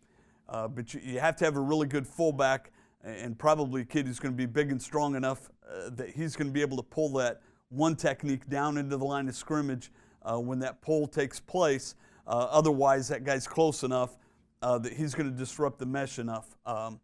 uh, 0.50 0.68
but 0.68 0.94
you, 0.94 1.00
you, 1.02 1.20
have 1.20 1.38
to 1.38 1.46
have 1.46 1.56
a 1.56 1.62
really 1.62 1.88
good 1.88 2.06
fullback 2.06 2.73
and 3.04 3.38
probably 3.38 3.82
a 3.82 3.86
kid 3.86 4.08
who's 4.08 4.20
going 4.20 4.34
to 4.34 4.38
be 4.38 4.46
big 4.46 4.72
and 4.72 4.82
strong 4.82 5.16
enough 5.16 5.50
uh, 5.70 5.90
that 5.92 6.10
he's 6.12 6.36
going 6.36 6.48
to 6.48 6.54
be 6.54 6.62
able 6.62 6.78
to 6.78 6.84
pull 6.84 7.10
that 7.10 7.42
one 7.70 7.96
technique 7.96 8.48
down 8.50 8.78
into 8.78 8.98
the 8.98 9.06
line 9.06 9.28
of 9.28 9.36
scrimmage 9.36 9.92
uh, 10.24 10.38
when 10.38 10.60
that 10.60 10.82
pull 10.82 11.08
takes 11.08 11.40
place. 11.40 11.96
Uh, 12.26 12.48
otherwise, 12.50 13.08
that 13.10 13.24
guy's 13.24 13.48
close 13.48 13.84
enough 13.84 14.18
uh, 14.62 14.78
that 14.78 14.94
he's 14.94 15.14
going 15.14 15.30
to 15.30 15.38
disrupt 15.38 15.80
the 15.80 15.86
mesh 15.86 16.20
enough. 16.20 16.56
Um, 16.66 17.00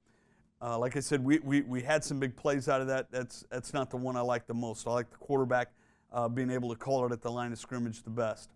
uh, 0.61 0.77
like 0.77 0.95
I 0.95 0.99
said, 0.99 1.23
we, 1.23 1.39
we, 1.39 1.61
we 1.61 1.81
had 1.81 2.03
some 2.03 2.19
big 2.19 2.35
plays 2.35 2.69
out 2.69 2.81
of 2.81 2.87
that. 2.87 3.11
That's, 3.11 3.45
that's 3.51 3.73
not 3.73 3.89
the 3.89 3.97
one 3.97 4.15
I 4.15 4.21
like 4.21 4.47
the 4.47 4.53
most. 4.53 4.87
I 4.87 4.91
like 4.91 5.09
the 5.09 5.17
quarterback 5.17 5.71
being 6.33 6.49
able 6.49 6.69
to 6.69 6.75
call 6.75 7.05
it 7.05 7.11
at 7.11 7.21
the 7.21 7.31
line 7.31 7.51
of 7.51 7.59
scrimmage 7.59 8.03
the 8.03 8.09
best. 8.09 8.49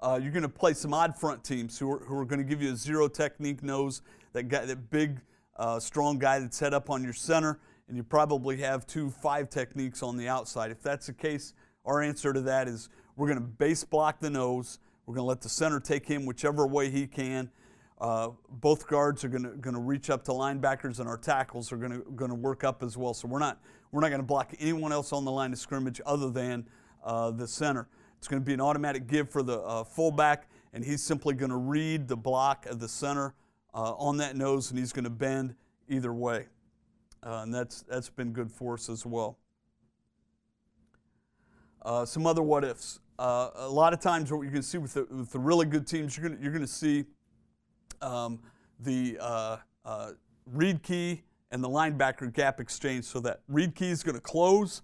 Uh, 0.00 0.18
you're 0.22 0.30
going 0.30 0.42
to 0.42 0.48
play 0.48 0.72
some 0.72 0.94
odd 0.94 1.18
front 1.18 1.42
teams 1.42 1.78
who 1.78 1.90
are, 1.90 1.98
who 1.98 2.16
are 2.16 2.24
going 2.24 2.38
to 2.38 2.44
give 2.44 2.62
you 2.62 2.72
a 2.72 2.76
zero 2.76 3.08
technique 3.08 3.62
nose, 3.62 4.02
that 4.32 4.44
guy, 4.44 4.64
that 4.64 4.90
big, 4.90 5.20
uh, 5.58 5.80
strong 5.80 6.18
guy 6.18 6.38
that's 6.38 6.56
set 6.56 6.72
up 6.72 6.90
on 6.90 7.02
your 7.02 7.12
center, 7.12 7.58
and 7.88 7.96
you 7.96 8.02
probably 8.02 8.58
have 8.58 8.86
two 8.86 9.10
five 9.10 9.50
techniques 9.50 10.02
on 10.02 10.16
the 10.16 10.28
outside. 10.28 10.70
If 10.70 10.82
that's 10.82 11.06
the 11.06 11.12
case, 11.12 11.54
our 11.84 12.02
answer 12.02 12.32
to 12.32 12.40
that 12.42 12.68
is 12.68 12.88
we're 13.16 13.26
going 13.26 13.40
to 13.40 13.44
base 13.44 13.84
block 13.84 14.20
the 14.20 14.30
nose. 14.30 14.78
We're 15.06 15.14
going 15.14 15.24
to 15.24 15.28
let 15.28 15.40
the 15.40 15.48
center 15.48 15.80
take 15.80 16.06
him 16.06 16.26
whichever 16.26 16.66
way 16.66 16.90
he 16.90 17.06
can. 17.06 17.50
Uh, 18.00 18.30
both 18.48 18.86
guards 18.86 19.24
are 19.24 19.28
going 19.28 19.60
to 19.60 19.80
reach 19.80 20.08
up 20.10 20.22
to 20.24 20.30
linebackers, 20.30 21.00
and 21.00 21.08
our 21.08 21.16
tackles 21.16 21.72
are 21.72 21.76
going 21.76 22.28
to 22.30 22.34
work 22.34 22.62
up 22.62 22.82
as 22.82 22.96
well. 22.96 23.12
So 23.12 23.26
we're 23.26 23.40
not 23.40 23.60
we're 23.90 24.02
not 24.02 24.10
going 24.10 24.20
to 24.20 24.26
block 24.26 24.52
anyone 24.60 24.92
else 24.92 25.12
on 25.12 25.24
the 25.24 25.32
line 25.32 25.52
of 25.52 25.58
scrimmage 25.58 26.00
other 26.06 26.30
than 26.30 26.68
uh, 27.02 27.30
the 27.30 27.48
center. 27.48 27.88
It's 28.18 28.28
going 28.28 28.42
to 28.42 28.46
be 28.46 28.52
an 28.52 28.60
automatic 28.60 29.06
give 29.06 29.30
for 29.30 29.42
the 29.42 29.60
uh, 29.60 29.84
fullback, 29.84 30.48
and 30.72 30.84
he's 30.84 31.02
simply 31.02 31.34
going 31.34 31.50
to 31.50 31.56
read 31.56 32.06
the 32.06 32.16
block 32.16 32.66
of 32.66 32.78
the 32.78 32.88
center 32.88 33.34
uh, 33.74 33.94
on 33.94 34.16
that 34.18 34.36
nose, 34.36 34.70
and 34.70 34.78
he's 34.78 34.92
going 34.92 35.04
to 35.04 35.10
bend 35.10 35.54
either 35.88 36.12
way. 36.12 36.46
Uh, 37.22 37.40
and 37.42 37.54
that's, 37.54 37.82
that's 37.82 38.08
been 38.08 38.32
good 38.32 38.50
for 38.50 38.74
us 38.74 38.88
as 38.88 39.04
well. 39.04 39.38
Uh, 41.82 42.04
some 42.04 42.26
other 42.26 42.42
what 42.42 42.64
ifs. 42.64 43.00
Uh, 43.18 43.50
a 43.56 43.68
lot 43.68 43.92
of 43.92 44.00
times, 44.00 44.32
what 44.32 44.42
you 44.42 44.50
can 44.50 44.62
see 44.62 44.78
with 44.78 44.94
the, 44.94 45.04
with 45.10 45.32
the 45.32 45.38
really 45.38 45.66
good 45.66 45.86
teams, 45.86 46.16
you're 46.16 46.28
going 46.28 46.42
you're 46.42 46.58
to 46.58 46.66
see 46.66 47.04
um, 48.00 48.38
the 48.80 49.18
uh, 49.20 49.56
read 50.46 50.82
key 50.82 51.22
and 51.50 51.62
the 51.64 51.68
linebacker 51.68 52.32
gap 52.32 52.60
exchange 52.60 53.04
so 53.04 53.18
that 53.20 53.40
read 53.48 53.74
key 53.74 53.90
is 53.90 54.02
going 54.02 54.14
to 54.14 54.20
close 54.20 54.82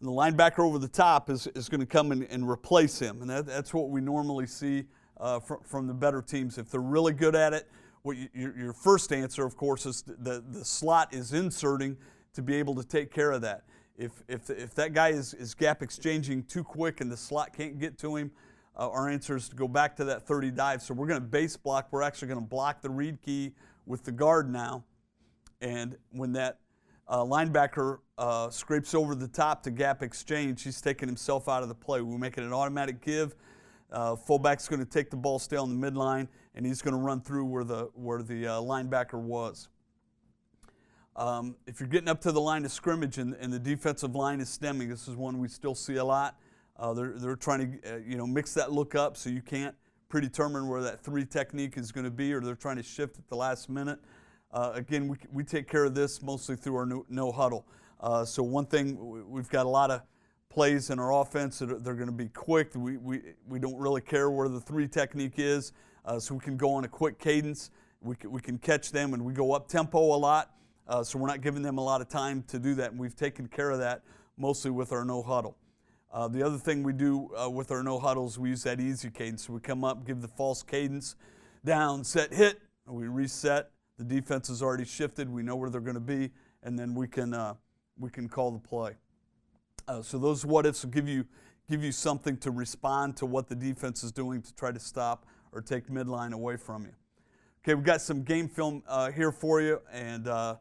and 0.00 0.08
the 0.08 0.12
linebacker 0.12 0.60
over 0.60 0.78
the 0.78 0.88
top 0.88 1.30
is, 1.30 1.46
is 1.48 1.68
going 1.68 1.80
to 1.80 1.86
come 1.86 2.12
and, 2.12 2.24
and 2.24 2.48
replace 2.48 2.98
him. 2.98 3.22
And 3.22 3.30
that, 3.30 3.46
that's 3.46 3.72
what 3.72 3.88
we 3.88 4.00
normally 4.00 4.46
see 4.46 4.84
uh, 5.18 5.40
from, 5.40 5.60
from 5.62 5.86
the 5.86 5.94
better 5.94 6.20
teams. 6.20 6.58
If 6.58 6.70
they're 6.70 6.80
really 6.80 7.14
good 7.14 7.34
at 7.34 7.52
it, 7.52 7.68
your 8.12 8.72
first 8.72 9.12
answer, 9.12 9.44
of 9.44 9.56
course, 9.56 9.86
is 9.86 10.02
the, 10.02 10.44
the 10.48 10.64
slot 10.64 11.12
is 11.12 11.32
inserting 11.32 11.96
to 12.34 12.42
be 12.42 12.54
able 12.56 12.74
to 12.74 12.84
take 12.84 13.12
care 13.12 13.32
of 13.32 13.40
that. 13.42 13.64
If, 13.96 14.22
if, 14.28 14.50
if 14.50 14.74
that 14.74 14.92
guy 14.92 15.08
is, 15.08 15.32
is 15.34 15.54
gap 15.54 15.82
exchanging 15.82 16.44
too 16.44 16.62
quick 16.62 17.00
and 17.00 17.10
the 17.10 17.16
slot 17.16 17.56
can't 17.56 17.78
get 17.78 17.98
to 17.98 18.16
him, 18.16 18.30
uh, 18.76 18.90
our 18.90 19.08
answer 19.08 19.36
is 19.36 19.48
to 19.48 19.56
go 19.56 19.66
back 19.66 19.96
to 19.96 20.04
that 20.04 20.26
30 20.26 20.50
dive. 20.50 20.82
So 20.82 20.92
we're 20.92 21.06
going 21.06 21.20
to 21.20 21.26
base 21.26 21.56
block. 21.56 21.88
We're 21.90 22.02
actually 22.02 22.28
going 22.28 22.40
to 22.40 22.46
block 22.46 22.82
the 22.82 22.90
read 22.90 23.22
key 23.22 23.54
with 23.86 24.04
the 24.04 24.12
guard 24.12 24.50
now. 24.50 24.84
And 25.62 25.96
when 26.10 26.32
that 26.32 26.58
uh, 27.08 27.18
linebacker 27.18 27.98
uh, 28.18 28.50
scrapes 28.50 28.94
over 28.94 29.14
the 29.14 29.28
top 29.28 29.62
to 29.62 29.70
gap 29.70 30.02
exchange. 30.02 30.62
He's 30.62 30.80
taking 30.80 31.08
himself 31.08 31.48
out 31.48 31.62
of 31.62 31.68
the 31.68 31.74
play. 31.74 32.00
We're 32.00 32.18
making 32.18 32.44
an 32.44 32.52
automatic 32.52 33.00
give. 33.00 33.34
Uh, 33.92 34.16
fullback's 34.16 34.66
going 34.66 34.80
to 34.80 34.90
take 34.90 35.10
the 35.10 35.16
ball, 35.16 35.38
stay 35.38 35.56
on 35.56 35.80
the 35.80 35.90
midline, 35.90 36.26
and 36.56 36.66
he's 36.66 36.82
going 36.82 36.94
to 36.94 37.00
run 37.00 37.20
through 37.20 37.44
where 37.44 37.64
the 37.64 37.90
where 37.94 38.22
the 38.22 38.46
uh, 38.46 38.60
linebacker 38.60 39.20
was. 39.20 39.68
Um, 41.14 41.56
if 41.66 41.80
you're 41.80 41.88
getting 41.88 42.08
up 42.08 42.20
to 42.22 42.32
the 42.32 42.40
line 42.40 42.64
of 42.64 42.72
scrimmage 42.72 43.16
and, 43.16 43.34
and, 43.40 43.50
the 43.50 43.58
defensive 43.58 44.14
line 44.14 44.38
is 44.38 44.50
stemming, 44.50 44.90
this 44.90 45.08
is 45.08 45.16
one 45.16 45.38
we 45.38 45.48
still 45.48 45.74
see 45.74 45.96
a 45.96 46.04
lot. 46.04 46.36
Uh, 46.78 46.92
they're, 46.92 47.14
they're 47.16 47.36
trying 47.36 47.80
to 47.80 47.94
uh, 47.94 47.98
you 48.06 48.18
know 48.18 48.26
mix 48.26 48.52
that 48.54 48.70
look 48.70 48.94
up 48.94 49.16
so 49.16 49.30
you 49.30 49.40
can't 49.40 49.74
predetermine 50.08 50.68
where 50.68 50.82
that 50.82 51.00
three 51.00 51.24
technique 51.24 51.78
is 51.78 51.90
going 51.90 52.04
to 52.04 52.10
be, 52.10 52.32
or 52.32 52.40
they're 52.40 52.54
trying 52.54 52.76
to 52.76 52.82
shift 52.82 53.18
at 53.18 53.28
the 53.28 53.36
last 53.36 53.68
minute. 53.68 53.98
Uh, 54.52 54.72
again, 54.74 55.08
we, 55.08 55.16
we 55.32 55.42
take 55.42 55.68
care 55.68 55.84
of 55.84 55.94
this 55.94 56.22
mostly 56.22 56.56
through 56.56 56.76
our 56.76 56.86
no, 56.86 57.04
no 57.08 57.32
huddle. 57.32 57.66
Uh, 58.00 58.24
so 58.24 58.42
one 58.42 58.66
thing, 58.66 59.26
we've 59.28 59.48
got 59.48 59.66
a 59.66 59.68
lot 59.68 59.90
of 59.90 60.02
plays 60.48 60.90
in 60.90 60.98
our 60.98 61.12
offense 61.12 61.58
that 61.58 61.70
are, 61.70 61.78
they're 61.78 61.94
going 61.94 62.06
to 62.06 62.12
be 62.12 62.28
quick. 62.28 62.74
We, 62.74 62.96
we, 62.98 63.20
we 63.48 63.58
don't 63.58 63.76
really 63.76 64.00
care 64.00 64.30
where 64.30 64.48
the 64.48 64.60
three 64.60 64.86
technique 64.86 65.34
is, 65.38 65.72
uh, 66.06 66.18
so 66.18 66.34
we 66.34 66.40
can 66.40 66.56
go 66.56 66.72
on 66.72 66.84
a 66.84 66.88
quick 66.88 67.18
cadence. 67.18 67.70
We 68.00 68.16
can, 68.16 68.30
we 68.30 68.40
can 68.40 68.58
catch 68.58 68.92
them, 68.92 69.14
and 69.14 69.24
we 69.24 69.32
go 69.32 69.52
up 69.52 69.68
tempo 69.68 69.98
a 69.98 70.16
lot, 70.16 70.52
uh, 70.86 71.02
so 71.02 71.18
we're 71.18 71.26
not 71.26 71.40
giving 71.40 71.62
them 71.62 71.78
a 71.78 71.84
lot 71.84 72.00
of 72.00 72.08
time 72.08 72.44
to 72.48 72.58
do 72.58 72.74
that, 72.76 72.92
and 72.92 73.00
we've 73.00 73.16
taken 73.16 73.48
care 73.48 73.70
of 73.70 73.78
that 73.80 74.02
mostly 74.38 74.70
with 74.70 74.92
our 74.92 75.04
no 75.04 75.22
huddle. 75.22 75.56
Uh, 76.12 76.28
the 76.28 76.42
other 76.42 76.58
thing 76.58 76.82
we 76.82 76.92
do 76.92 77.30
uh, 77.36 77.50
with 77.50 77.70
our 77.70 77.82
no 77.82 77.98
huddles, 77.98 78.38
we 78.38 78.50
use 78.50 78.62
that 78.62 78.80
easy 78.80 79.10
cadence. 79.10 79.46
So 79.46 79.52
we 79.52 79.60
come 79.60 79.82
up, 79.82 80.06
give 80.06 80.20
the 80.22 80.28
false 80.28 80.62
cadence, 80.62 81.16
down, 81.64 82.04
set, 82.04 82.32
hit, 82.32 82.60
we 82.86 83.08
reset, 83.08 83.70
the 83.98 84.04
defense 84.04 84.48
has 84.48 84.62
already 84.62 84.84
shifted. 84.84 85.28
We 85.28 85.42
know 85.42 85.56
where 85.56 85.70
they're 85.70 85.80
going 85.80 85.94
to 85.94 86.00
be, 86.00 86.30
and 86.62 86.78
then 86.78 86.94
we 86.94 87.08
can 87.08 87.34
uh, 87.34 87.54
we 87.98 88.10
can 88.10 88.28
call 88.28 88.50
the 88.50 88.58
play. 88.58 88.92
Uh, 89.88 90.02
so 90.02 90.18
those 90.18 90.44
what 90.44 90.66
ifs 90.66 90.84
will 90.84 90.90
give 90.90 91.08
you 91.08 91.24
give 91.68 91.82
you 91.82 91.92
something 91.92 92.36
to 92.38 92.50
respond 92.50 93.16
to 93.16 93.26
what 93.26 93.48
the 93.48 93.54
defense 93.54 94.04
is 94.04 94.12
doing 94.12 94.42
to 94.42 94.54
try 94.54 94.70
to 94.70 94.78
stop 94.78 95.26
or 95.56 95.62
take 95.62 95.88
midline 95.88 96.32
away 96.32 96.54
from 96.56 96.82
you. 96.82 96.92
Okay, 97.64 97.74
we've 97.74 97.82
got 97.82 98.02
some 98.02 98.22
game 98.22 98.46
film 98.46 98.82
uh, 98.86 99.10
here 99.10 99.32
for 99.32 99.62
you, 99.62 99.80
and 99.90 100.28
uh, 100.28 100.56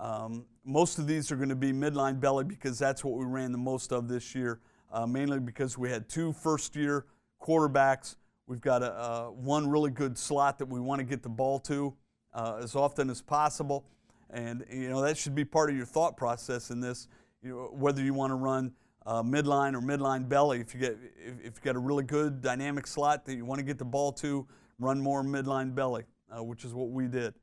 um, 0.00 0.44
most 0.64 0.98
of 0.98 1.06
these 1.06 1.30
are 1.30 1.36
going 1.36 1.48
to 1.48 1.54
be 1.54 1.72
midline 1.72 2.18
belly 2.18 2.42
because 2.42 2.76
that's 2.76 3.04
what 3.04 3.16
we 3.16 3.24
ran 3.24 3.52
the 3.52 3.58
most 3.58 3.92
of 3.92 4.08
this 4.08 4.34
year, 4.34 4.60
uh, 4.92 5.06
mainly 5.06 5.38
because 5.38 5.78
we 5.78 5.88
had 5.88 6.08
two 6.08 6.32
first 6.32 6.74
year 6.74 7.06
quarterbacks. 7.40 8.16
We've 8.48 8.60
got 8.60 8.82
a, 8.82 8.92
uh, 8.92 9.26
one 9.28 9.70
really 9.70 9.92
good 9.92 10.18
slot 10.18 10.58
that 10.58 10.66
we 10.66 10.80
want 10.80 10.98
to 10.98 11.04
get 11.04 11.22
the 11.22 11.28
ball 11.28 11.60
to 11.60 11.94
uh, 12.34 12.58
as 12.60 12.74
often 12.74 13.08
as 13.08 13.22
possible. 13.22 13.86
And 14.30 14.64
you 14.68 14.88
know 14.88 15.00
that 15.00 15.16
should 15.16 15.36
be 15.36 15.44
part 15.44 15.70
of 15.70 15.76
your 15.76 15.86
thought 15.86 16.16
process 16.16 16.70
in 16.70 16.80
this. 16.80 17.06
You 17.42 17.50
know, 17.50 17.70
whether 17.72 18.02
you 18.02 18.14
want 18.14 18.32
to 18.32 18.34
run 18.34 18.72
uh, 19.06 19.22
midline 19.22 19.74
or 19.74 19.80
midline 19.80 20.28
belly. 20.28 20.60
If 20.60 20.74
you 20.74 20.80
get 20.80 20.98
if, 21.16 21.34
if 21.40 21.44
you 21.56 21.60
got 21.62 21.76
a 21.76 21.80
really 21.80 22.04
good 22.04 22.40
dynamic 22.40 22.86
slot 22.86 23.24
that 23.26 23.34
you 23.34 23.44
want 23.44 23.58
to 23.58 23.64
get 23.64 23.78
the 23.78 23.84
ball 23.84 24.12
to, 24.12 24.46
run 24.78 25.00
more 25.00 25.22
midline 25.22 25.74
belly, 25.74 26.04
uh, 26.30 26.42
which 26.42 26.64
is 26.64 26.74
what 26.74 26.90
we 26.90 27.06
did. 27.06 27.34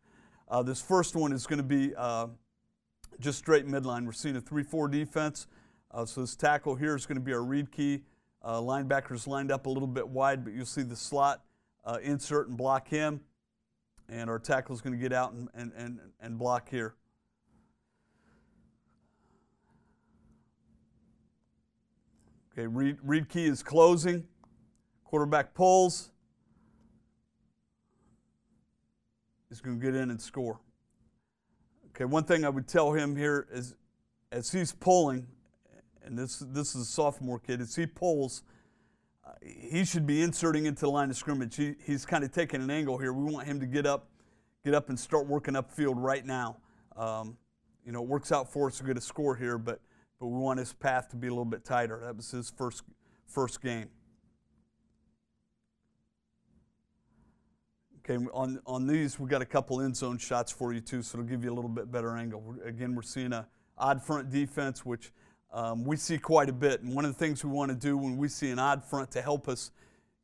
Uh, 0.50 0.64
this 0.64 0.82
first 0.82 1.16
one 1.16 1.34
is 1.34 1.46
going 1.46 1.58
to 1.58 1.64
be 1.64 1.94
uh, 1.96 2.28
just 3.20 3.38
straight 3.40 3.68
midline. 3.68 4.06
We're 4.06 4.14
seeing 4.14 4.38
a 4.38 4.42
3-4 4.42 4.90
defense. 4.90 5.48
Uh, 5.92 6.06
so 6.06 6.22
this 6.22 6.36
tackle 6.36 6.76
here 6.76 6.96
is 6.96 7.06
going 7.06 7.18
to 7.18 7.24
be 7.24 7.34
our 7.34 7.44
read 7.44 7.72
key. 7.72 8.04
linebackers 8.46 9.28
lined 9.28 9.52
up 9.52 9.66
a 9.66 9.70
little 9.70 9.88
bit 9.88 10.08
wide, 10.08 10.44
but 10.44 10.54
you'll 10.54 10.66
see 10.66 10.84
the 10.84 10.96
slot 10.96 11.44
insert 12.02 12.48
and 12.48 12.58
block 12.58 12.88
him 12.88 13.22
and 14.10 14.30
our 14.30 14.40
tackle 14.40 14.74
is 14.76 14.82
going 14.82 14.94
to 14.94 15.00
get 15.02 15.14
out 15.14 15.34
and, 15.34 15.50
and, 15.54 15.72
and, 15.76 16.00
and 16.20 16.38
block 16.38 16.70
here. 16.70 16.96
Okay, 22.58 22.66
read, 22.66 22.98
read 23.04 23.30
key 23.30 23.46
is 23.46 23.62
closing. 23.62 24.24
Quarterback 25.04 25.54
pulls. 25.54 26.10
He's 29.48 29.62
going 29.62 29.80
to 29.80 29.86
get 29.86 29.94
in 29.96 30.10
and 30.10 30.20
score. 30.20 30.60
Okay, 31.90 32.06
one 32.06 32.24
thing 32.24 32.44
I 32.44 32.50
would 32.50 32.68
tell 32.68 32.94
him 32.94 33.16
here 33.16 33.48
is 33.52 33.76
as 34.32 34.52
he's 34.52 34.72
pulling, 34.72 35.28
and 36.04 36.18
this, 36.18 36.40
this 36.40 36.74
is 36.74 36.82
a 36.82 36.86
sophomore 36.86 37.38
kid, 37.38 37.62
as 37.62 37.76
he 37.76 37.86
pulls, 37.86 38.42
he 39.44 39.86
should 39.86 40.08
be 40.08 40.24
inserting 40.24 40.66
into 40.66 40.82
the 40.82 40.90
line 40.90 41.12
of 41.12 41.16
scrimmage. 41.16 41.56
He, 41.56 41.76
he's 41.86 42.08
kind 42.08 42.24
of 42.24 42.32
taking 42.32 42.62
an 42.62 42.72
angle 42.72 42.98
here. 42.98 43.14
We 43.14 43.32
want 43.32 43.46
him 43.46 43.60
to 43.60 43.68
get 43.68 43.86
up, 43.86 44.10
get 44.66 44.74
up 44.74 44.90
and 44.90 45.00
start 45.00 45.28
working 45.28 45.54
upfield 45.54 45.94
right 45.96 46.26
now. 46.26 46.58
Um, 46.96 47.38
you 47.86 47.92
know, 47.92 48.02
it 48.02 48.08
works 48.08 48.32
out 48.32 48.52
for 48.52 48.68
us 48.68 48.80
to 48.80 48.84
get 48.84 48.98
a 48.98 49.02
score 49.02 49.36
here, 49.36 49.60
but 49.60 49.80
but 50.20 50.28
we 50.28 50.40
want 50.40 50.60
his 50.60 50.74
path 50.74 51.10
to 51.10 51.16
be 51.16 51.28
a 51.28 51.32
little 51.32 51.46
bit 51.46 51.64
tighter. 51.64 52.02
That 52.04 52.16
was 52.16 52.32
his 52.32 52.50
first 52.50 52.84
first 53.28 53.62
game. 53.62 53.90
Okay, 58.10 58.24
on, 58.34 58.60
on 58.66 58.88
these, 58.88 59.20
we've 59.20 59.28
got 59.28 59.42
a 59.42 59.46
couple 59.46 59.82
end 59.82 59.98
zone 59.98 60.18
shots 60.18 60.50
for 60.50 60.72
you 60.72 60.80
too, 60.80 61.02
so 61.02 61.18
it'll 61.18 61.30
give 61.30 61.44
you 61.44 61.52
a 61.52 61.54
little 61.54 61.70
bit 61.70 61.92
better 61.92 62.16
angle. 62.16 62.56
Again, 62.66 62.96
we're 62.96 63.02
seeing 63.02 63.34
a 63.34 63.46
odd 63.78 64.02
front 64.02 64.30
defense, 64.30 64.86
which 64.86 65.12
um, 65.52 65.84
we 65.84 65.98
see 65.98 66.18
quite 66.18 66.50
a 66.50 66.54
bit. 66.54 66.82
And 66.82 66.96
one 66.96 67.06
of 67.06 67.12
the 67.12 67.20
things 67.20 67.44
we 67.44 67.52
want 67.52 67.70
to 67.70 67.76
do 67.76 67.98
when 67.98 68.18
we 68.18 68.30
see 68.30 68.50
an 68.50 68.60
odd 68.60 68.84
front 68.84 69.12
to 69.12 69.22
help 69.22 69.48
us 69.48 69.72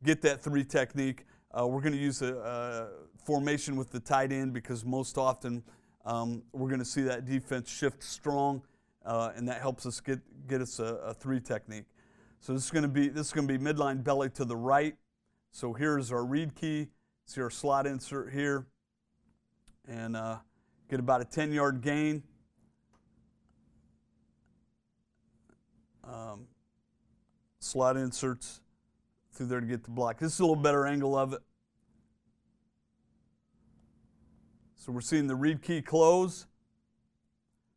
get 0.04 0.22
that 0.22 0.42
three 0.42 0.64
technique, 0.64 1.26
Uh, 1.52 1.68
we're 1.68 1.82
going 1.82 1.94
to 1.94 2.00
use 2.00 2.22
a, 2.22 2.36
a, 2.36 2.88
formation 3.26 3.76
with 3.76 3.90
the 3.92 4.00
tight 4.00 4.32
end 4.32 4.52
because 4.54 4.84
most 4.84 5.18
often 5.18 5.64
um, 6.04 6.42
we're 6.52 6.68
going 6.68 6.80
to 6.80 6.86
see 6.86 7.04
that 7.04 7.26
defense 7.26 7.70
shift 7.70 8.04
strong, 8.04 8.62
uh, 9.06 9.32
and 9.36 9.48
that 9.48 9.62
helps 9.62 9.86
us 9.86 10.00
get 10.00 10.20
get 10.48 10.62
us 10.62 10.80
a, 10.80 10.96
a 11.06 11.14
three 11.14 11.40
technique. 11.40 11.86
So 12.40 12.54
this 12.54 12.66
is 12.66 12.72
going 12.72 12.84
to 12.84 12.90
be 12.90 13.10
this 13.10 13.28
is 13.28 13.34
going 13.34 13.48
to 13.48 13.58
be 13.58 13.64
midline 13.64 14.04
belly 14.04 14.30
to 14.32 14.46
the 14.46 14.56
right. 14.56 14.96
So 15.52 15.74
here's 15.74 16.12
our 16.12 16.26
read 16.26 16.56
key. 16.56 16.88
See 17.26 17.42
our 17.42 17.50
slot 17.50 17.88
insert 17.88 18.34
here, 18.34 18.68
and 19.88 20.18
uh, 20.18 20.38
get 20.90 21.00
about 21.00 21.22
a 21.22 21.26
10 21.26 21.54
yard 21.54 21.82
gain. 21.82 22.24
Um, 26.04 26.48
slot 27.60 27.96
inserts 27.96 28.62
through 29.32 29.46
there 29.48 29.62
to 29.62 29.66
get 29.66 29.84
the 29.84 29.92
block. 29.92 30.20
This 30.20 30.34
is 30.34 30.40
a 30.40 30.44
little 30.44 30.62
better 30.62 30.86
angle 30.86 31.18
of 31.18 31.34
it. 31.34 31.42
So 34.76 34.92
we're 34.92 35.02
seeing 35.02 35.28
the 35.28 35.36
read 35.36 35.62
key 35.62 35.82
close. 35.82 36.46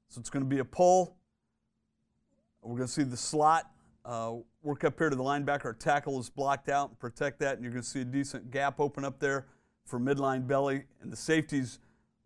So 0.09 0.21
it's 0.21 0.31
going 0.31 0.45
to 0.45 0.49
be 0.49 0.59
a 0.59 0.65
pull. 0.65 1.16
We're 2.67 2.77
going 2.79 2.89
to 2.89 2.93
see 2.93 3.05
the 3.05 3.17
slot 3.17 3.71
uh, 4.05 4.35
work 4.65 4.83
up 4.83 4.99
here 4.99 5.09
to 5.09 5.15
the 5.15 5.23
linebacker. 5.23 5.67
Our 5.67 5.73
tackle 5.73 6.19
is 6.19 6.29
blocked 6.29 6.69
out 6.69 6.89
and 6.89 6.99
protect 6.99 7.39
that, 7.39 7.55
and 7.55 7.63
you're 7.63 7.71
going 7.73 7.83
to 7.83 7.89
see 7.89 8.01
a 8.01 8.05
decent 8.05 8.51
gap 8.51 8.81
open 8.81 9.05
up 9.05 9.21
there 9.21 9.47
for 9.85 10.01
midline 10.01 10.49
belly. 10.49 10.83
And 11.01 11.13
the 11.13 11.17
safety's 11.17 11.79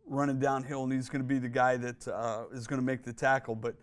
running 0.07 0.38
downhill, 0.38 0.84
and 0.84 0.93
he's 0.93 1.11
going 1.11 1.20
to 1.20 1.28
be 1.28 1.38
the 1.38 1.49
guy 1.49 1.76
that 1.76 2.09
uh, 2.09 2.45
is 2.53 2.66
going 2.66 2.80
to 2.80 2.84
make 2.84 3.03
the 3.03 3.12
tackle. 3.12 3.55
But 3.55 3.74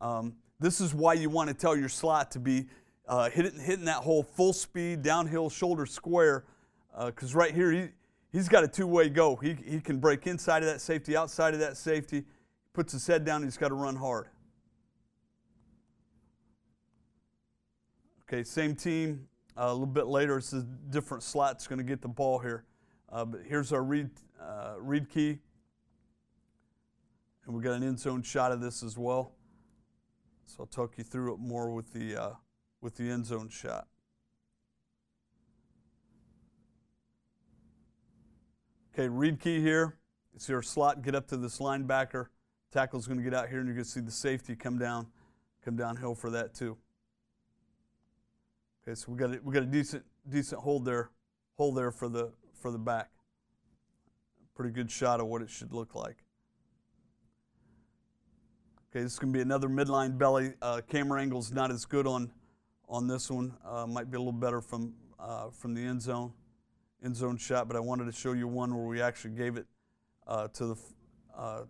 um, 0.00 0.34
this 0.58 0.80
is 0.80 0.94
why 0.94 1.12
you 1.14 1.28
want 1.28 1.48
to 1.48 1.54
tell 1.54 1.76
your 1.76 1.90
slot 1.90 2.30
to 2.30 2.38
be 2.38 2.66
uh, 3.06 3.28
hitting, 3.28 3.60
hitting 3.60 3.84
that 3.84 3.96
hole 3.96 4.22
full 4.22 4.54
speed, 4.54 5.02
downhill, 5.02 5.50
shoulder 5.50 5.84
square, 5.84 6.44
because 7.04 7.34
uh, 7.34 7.38
right 7.38 7.54
here 7.54 7.70
he, 7.72 7.88
he's 8.32 8.48
got 8.48 8.64
a 8.64 8.68
two-way 8.68 9.10
go. 9.10 9.36
He, 9.36 9.54
he 9.66 9.80
can 9.80 9.98
break 9.98 10.26
inside 10.26 10.62
of 10.62 10.68
that 10.70 10.80
safety, 10.80 11.14
outside 11.14 11.52
of 11.52 11.60
that 11.60 11.76
safety, 11.76 12.24
puts 12.72 12.94
his 12.94 13.06
head 13.06 13.26
down, 13.26 13.42
he's 13.42 13.58
got 13.58 13.68
to 13.68 13.74
run 13.74 13.96
hard. 13.96 14.28
Okay, 18.28 18.42
same 18.42 18.74
team. 18.74 19.28
Uh, 19.56 19.66
a 19.66 19.72
little 19.72 19.86
bit 19.86 20.06
later, 20.06 20.36
it's 20.36 20.52
a 20.52 20.66
different 20.90 21.22
slot 21.22 21.52
that's 21.52 21.68
going 21.68 21.78
to 21.78 21.84
get 21.84 22.02
the 22.02 22.08
ball 22.08 22.40
here. 22.40 22.64
Uh, 23.08 23.24
but 23.24 23.42
here's 23.46 23.72
our 23.72 23.84
read, 23.84 24.10
uh, 24.42 24.74
read 24.78 25.08
key. 25.08 25.38
And 27.44 27.54
we've 27.54 27.62
got 27.62 27.74
an 27.74 27.84
end 27.84 28.00
zone 28.00 28.22
shot 28.22 28.50
of 28.50 28.60
this 28.60 28.82
as 28.82 28.98
well. 28.98 29.32
So 30.44 30.56
I'll 30.60 30.66
talk 30.66 30.98
you 30.98 31.04
through 31.04 31.34
it 31.34 31.38
more 31.38 31.72
with 31.72 31.92
the, 31.92 32.20
uh, 32.20 32.30
with 32.80 32.96
the 32.96 33.08
end 33.08 33.26
zone 33.26 33.48
shot. 33.48 33.86
Okay, 38.92 39.08
read 39.08 39.38
key 39.38 39.60
here. 39.60 39.98
It's 40.34 40.48
your 40.48 40.62
slot 40.62 41.02
get 41.02 41.14
up 41.14 41.28
to 41.28 41.36
this 41.36 41.58
linebacker. 41.58 42.26
Tackle's 42.72 43.06
going 43.06 43.18
to 43.18 43.24
get 43.24 43.34
out 43.34 43.48
here, 43.48 43.58
and 43.58 43.68
you're 43.68 43.74
going 43.74 43.84
to 43.84 43.90
see 43.90 44.00
the 44.00 44.10
safety 44.10 44.56
come 44.56 44.78
down, 44.78 45.06
come 45.64 45.76
downhill 45.76 46.16
for 46.16 46.30
that 46.30 46.54
too. 46.54 46.76
Okay, 48.86 48.94
so 48.94 49.10
we 49.10 49.18
got 49.18 49.34
a, 49.34 49.40
we 49.42 49.52
got 49.52 49.64
a 49.64 49.66
decent 49.66 50.04
decent 50.28 50.60
hold 50.60 50.84
there, 50.84 51.10
hold 51.56 51.76
there 51.76 51.90
for 51.90 52.08
the 52.08 52.32
for 52.54 52.70
the 52.70 52.78
back. 52.78 53.10
Pretty 54.54 54.72
good 54.72 54.90
shot 54.90 55.20
of 55.20 55.26
what 55.26 55.42
it 55.42 55.50
should 55.50 55.72
look 55.72 55.94
like. 55.94 56.18
Okay, 58.90 59.02
this 59.02 59.14
is 59.14 59.18
going 59.18 59.32
to 59.32 59.36
be 59.36 59.42
another 59.42 59.68
midline 59.68 60.16
belly. 60.16 60.54
Uh, 60.62 60.80
camera 60.88 61.20
angle's 61.20 61.50
not 61.50 61.72
as 61.72 61.84
good 61.84 62.06
on 62.06 62.30
on 62.88 63.08
this 63.08 63.28
one. 63.28 63.54
Uh, 63.64 63.86
might 63.88 64.08
be 64.08 64.16
a 64.16 64.20
little 64.20 64.32
better 64.32 64.60
from 64.60 64.94
uh, 65.18 65.50
from 65.50 65.74
the 65.74 65.82
end 65.82 66.00
zone 66.00 66.32
end 67.04 67.16
zone 67.16 67.36
shot, 67.36 67.66
but 67.66 67.76
I 67.76 67.80
wanted 67.80 68.04
to 68.04 68.12
show 68.12 68.32
you 68.34 68.46
one 68.46 68.72
where 68.72 68.86
we 68.86 69.02
actually 69.02 69.34
gave 69.34 69.56
it 69.56 69.66
uh, 70.28 70.46
to 70.48 70.66
the 70.66 70.76
uh, 71.36 71.62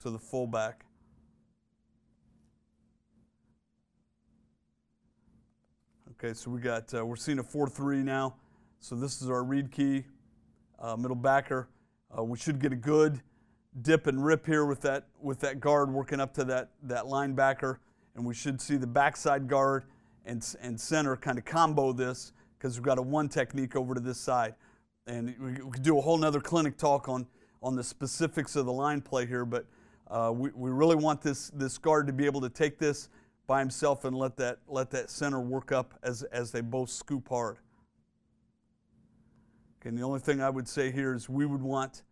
to 0.00 0.10
the 0.10 0.18
fullback. 0.18 0.86
Okay, 6.20 6.34
so 6.34 6.50
we 6.50 6.60
got 6.60 6.92
uh, 6.92 7.06
we're 7.06 7.14
seeing 7.14 7.38
a 7.38 7.44
four-three 7.44 8.02
now. 8.02 8.34
So 8.80 8.96
this 8.96 9.22
is 9.22 9.30
our 9.30 9.44
read 9.44 9.70
key, 9.70 10.04
uh, 10.80 10.96
middle 10.96 11.14
backer. 11.14 11.68
Uh, 12.16 12.24
we 12.24 12.36
should 12.36 12.58
get 12.58 12.72
a 12.72 12.76
good 12.76 13.20
dip 13.82 14.08
and 14.08 14.24
rip 14.24 14.44
here 14.44 14.66
with 14.66 14.80
that 14.80 15.06
with 15.20 15.38
that 15.40 15.60
guard 15.60 15.92
working 15.92 16.18
up 16.18 16.34
to 16.34 16.42
that 16.42 16.70
that 16.82 17.04
linebacker, 17.04 17.76
and 18.16 18.26
we 18.26 18.34
should 18.34 18.60
see 18.60 18.74
the 18.76 18.86
backside 18.86 19.46
guard 19.46 19.84
and 20.26 20.56
and 20.60 20.80
center 20.80 21.16
kind 21.16 21.38
of 21.38 21.44
combo 21.44 21.92
this 21.92 22.32
because 22.58 22.76
we've 22.76 22.84
got 22.84 22.98
a 22.98 23.02
one 23.02 23.28
technique 23.28 23.76
over 23.76 23.94
to 23.94 24.00
this 24.00 24.18
side, 24.18 24.56
and 25.06 25.36
we, 25.38 25.52
we 25.62 25.70
could 25.70 25.84
do 25.84 25.98
a 25.98 26.00
whole 26.00 26.18
nother 26.18 26.40
clinic 26.40 26.76
talk 26.76 27.08
on 27.08 27.28
on 27.62 27.76
the 27.76 27.84
specifics 27.84 28.56
of 28.56 28.66
the 28.66 28.72
line 28.72 29.00
play 29.00 29.24
here, 29.24 29.44
but 29.44 29.66
uh, 30.10 30.32
we, 30.34 30.50
we 30.56 30.70
really 30.70 30.96
want 30.96 31.22
this 31.22 31.50
this 31.50 31.78
guard 31.78 32.08
to 32.08 32.12
be 32.12 32.26
able 32.26 32.40
to 32.40 32.50
take 32.50 32.76
this 32.76 33.08
by 33.48 33.58
himself 33.60 34.04
and 34.04 34.16
let 34.16 34.36
that, 34.36 34.58
let 34.68 34.90
that 34.90 35.10
center 35.10 35.40
work 35.40 35.72
up 35.72 35.98
as, 36.04 36.22
as 36.24 36.52
they 36.52 36.60
both 36.60 36.90
scoop 36.90 37.28
hard. 37.30 37.56
Okay, 39.80 39.88
and 39.88 39.98
the 39.98 40.02
only 40.02 40.20
thing 40.20 40.40
I 40.40 40.50
would 40.50 40.68
say 40.68 40.92
here 40.92 41.14
is 41.14 41.28
we 41.28 41.46
would 41.46 41.62
want 41.62 42.02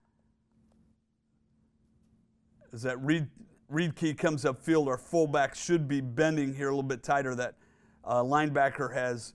is 2.73 2.83
that 2.83 2.99
read, 3.03 3.29
read 3.69 3.95
key 3.95 4.15
comes 4.15 4.47
up 4.47 4.59
field. 4.59 4.89
our 4.89 4.97
fullback 4.97 5.55
should 5.55 5.87
be 5.87 6.01
bending 6.01 6.55
here 6.55 6.69
a 6.69 6.71
little 6.71 6.83
bit 6.83 7.03
tighter. 7.03 7.35
That 7.35 7.55
uh, 8.03 8.23
linebacker 8.23 8.93
has 8.95 9.35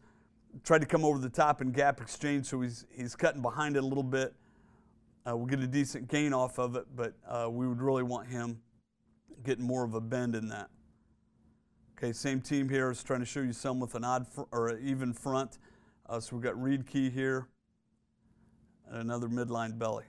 tried 0.63 0.79
to 0.79 0.87
come 0.87 1.05
over 1.05 1.19
the 1.19 1.29
top 1.29 1.61
and 1.61 1.71
gap 1.71 2.01
exchange, 2.01 2.47
so 2.47 2.61
he's, 2.61 2.85
he's 2.89 3.15
cutting 3.15 3.43
behind 3.43 3.75
it 3.75 3.83
a 3.83 3.85
little 3.85 4.03
bit. 4.03 4.33
Uh, 5.29 5.37
we'll 5.37 5.45
get 5.45 5.59
a 5.59 5.67
decent 5.67 6.07
gain 6.07 6.33
off 6.33 6.57
of 6.57 6.75
it, 6.75 6.87
but 6.95 7.13
uh, 7.27 7.47
we 7.47 7.67
would 7.67 7.79
really 7.79 8.03
want 8.03 8.27
him 8.27 8.59
getting 9.43 9.65
more 9.65 9.83
of 9.83 9.93
a 9.93 10.01
bend 10.01 10.35
in 10.35 10.47
that. 10.47 10.69
Okay, 12.01 12.13
same 12.13 12.41
team 12.41 12.67
here 12.67 12.89
is 12.89 13.03
trying 13.03 13.19
to 13.19 13.27
show 13.27 13.41
you 13.41 13.53
some 13.53 13.79
with 13.79 13.93
an 13.93 14.03
odd 14.03 14.27
fr- 14.27 14.41
or 14.51 14.75
even 14.79 15.13
front. 15.13 15.59
Uh, 16.09 16.19
so 16.19 16.35
we've 16.35 16.41
got 16.41 16.59
read 16.59 16.87
key 16.87 17.11
here 17.11 17.45
and 18.89 19.01
another 19.01 19.27
midline 19.27 19.77
belly. 19.77 20.05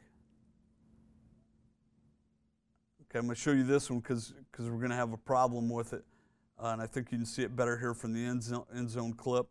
Okay, 3.02 3.18
I'm 3.18 3.26
going 3.26 3.34
to 3.34 3.40
show 3.40 3.50
you 3.50 3.62
this 3.62 3.90
one 3.90 4.00
because 4.00 4.32
we're 4.58 4.78
going 4.78 4.88
to 4.88 4.96
have 4.96 5.12
a 5.12 5.18
problem 5.18 5.68
with 5.68 5.92
it. 5.92 6.02
Uh, 6.58 6.68
and 6.68 6.80
I 6.80 6.86
think 6.86 7.12
you 7.12 7.18
can 7.18 7.26
see 7.26 7.42
it 7.42 7.54
better 7.54 7.76
here 7.76 7.92
from 7.92 8.14
the 8.14 8.24
end 8.24 8.42
zone, 8.42 8.64
end 8.74 8.88
zone 8.88 9.12
clip. 9.12 9.48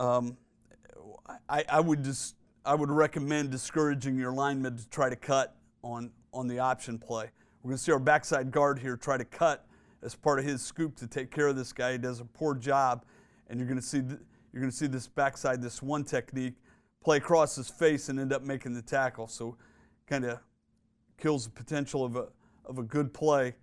Um, 0.00 0.36
I, 1.48 1.64
I, 1.68 1.78
would 1.78 2.02
just 2.02 2.34
I 2.64 2.74
would 2.74 2.90
recommend 2.90 3.52
discouraging 3.52 4.18
your 4.18 4.32
linemen 4.32 4.78
to 4.78 4.88
try 4.88 5.08
to 5.08 5.16
cut 5.16 5.54
on 5.84 6.10
on 6.32 6.48
the 6.48 6.58
option 6.58 6.98
play. 6.98 7.30
We're 7.62 7.70
going 7.70 7.78
to 7.78 7.84
see 7.84 7.92
our 7.92 7.98
backside 7.98 8.50
guard 8.50 8.78
here 8.78 8.96
try 8.96 9.16
to 9.16 9.24
cut 9.24 9.66
as 10.02 10.14
part 10.14 10.38
of 10.38 10.44
his 10.44 10.62
scoop 10.62 10.94
to 10.96 11.06
take 11.06 11.30
care 11.30 11.48
of 11.48 11.56
this 11.56 11.72
guy. 11.72 11.92
He 11.92 11.98
does 11.98 12.20
a 12.20 12.24
poor 12.24 12.54
job, 12.54 13.04
and 13.48 13.58
you're 13.58 13.68
going 13.68 13.80
to 13.80 13.86
see 13.86 14.00
th- 14.00 14.20
you're 14.52 14.60
going 14.60 14.70
to 14.70 14.76
see 14.76 14.86
this 14.86 15.08
backside, 15.08 15.60
this 15.60 15.82
one 15.82 16.04
technique, 16.04 16.54
play 17.02 17.18
across 17.18 17.56
his 17.56 17.68
face 17.68 18.08
and 18.08 18.18
end 18.18 18.32
up 18.32 18.42
making 18.42 18.74
the 18.74 18.82
tackle. 18.82 19.26
So, 19.26 19.56
kind 20.06 20.24
of 20.24 20.38
kills 21.18 21.44
the 21.44 21.50
potential 21.50 22.04
of 22.04 22.16
a 22.16 22.28
of 22.64 22.78
a 22.78 22.82
good 22.82 23.12
play. 23.12 23.54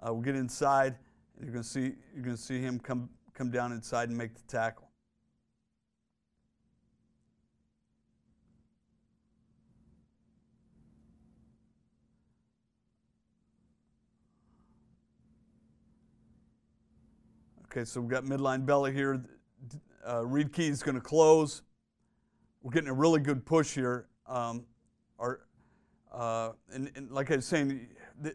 Uh, 0.00 0.12
we'll 0.12 0.22
get 0.22 0.34
inside, 0.34 0.96
you're 1.40 1.50
going 1.50 1.62
to 1.62 1.68
see 1.68 1.92
you're 2.12 2.24
going 2.24 2.36
to 2.36 2.42
see 2.42 2.60
him 2.60 2.78
come 2.78 3.08
come 3.34 3.50
down 3.50 3.72
inside 3.72 4.08
and 4.08 4.18
make 4.18 4.34
the 4.34 4.42
tackle. 4.48 4.83
Okay, 17.74 17.84
so 17.84 18.00
we've 18.00 18.08
got 18.08 18.22
midline 18.22 18.64
belly 18.64 18.92
here. 18.92 19.20
Uh, 20.08 20.24
read 20.24 20.52
key 20.52 20.68
is 20.68 20.80
going 20.80 20.94
to 20.94 21.00
close. 21.00 21.62
We're 22.62 22.70
getting 22.70 22.88
a 22.88 22.94
really 22.94 23.18
good 23.18 23.44
push 23.44 23.74
here. 23.74 24.06
Um, 24.28 24.64
our, 25.18 25.40
uh, 26.12 26.50
and, 26.72 26.92
and, 26.94 27.10
like 27.10 27.32
I 27.32 27.36
was 27.36 27.46
saying, 27.46 27.88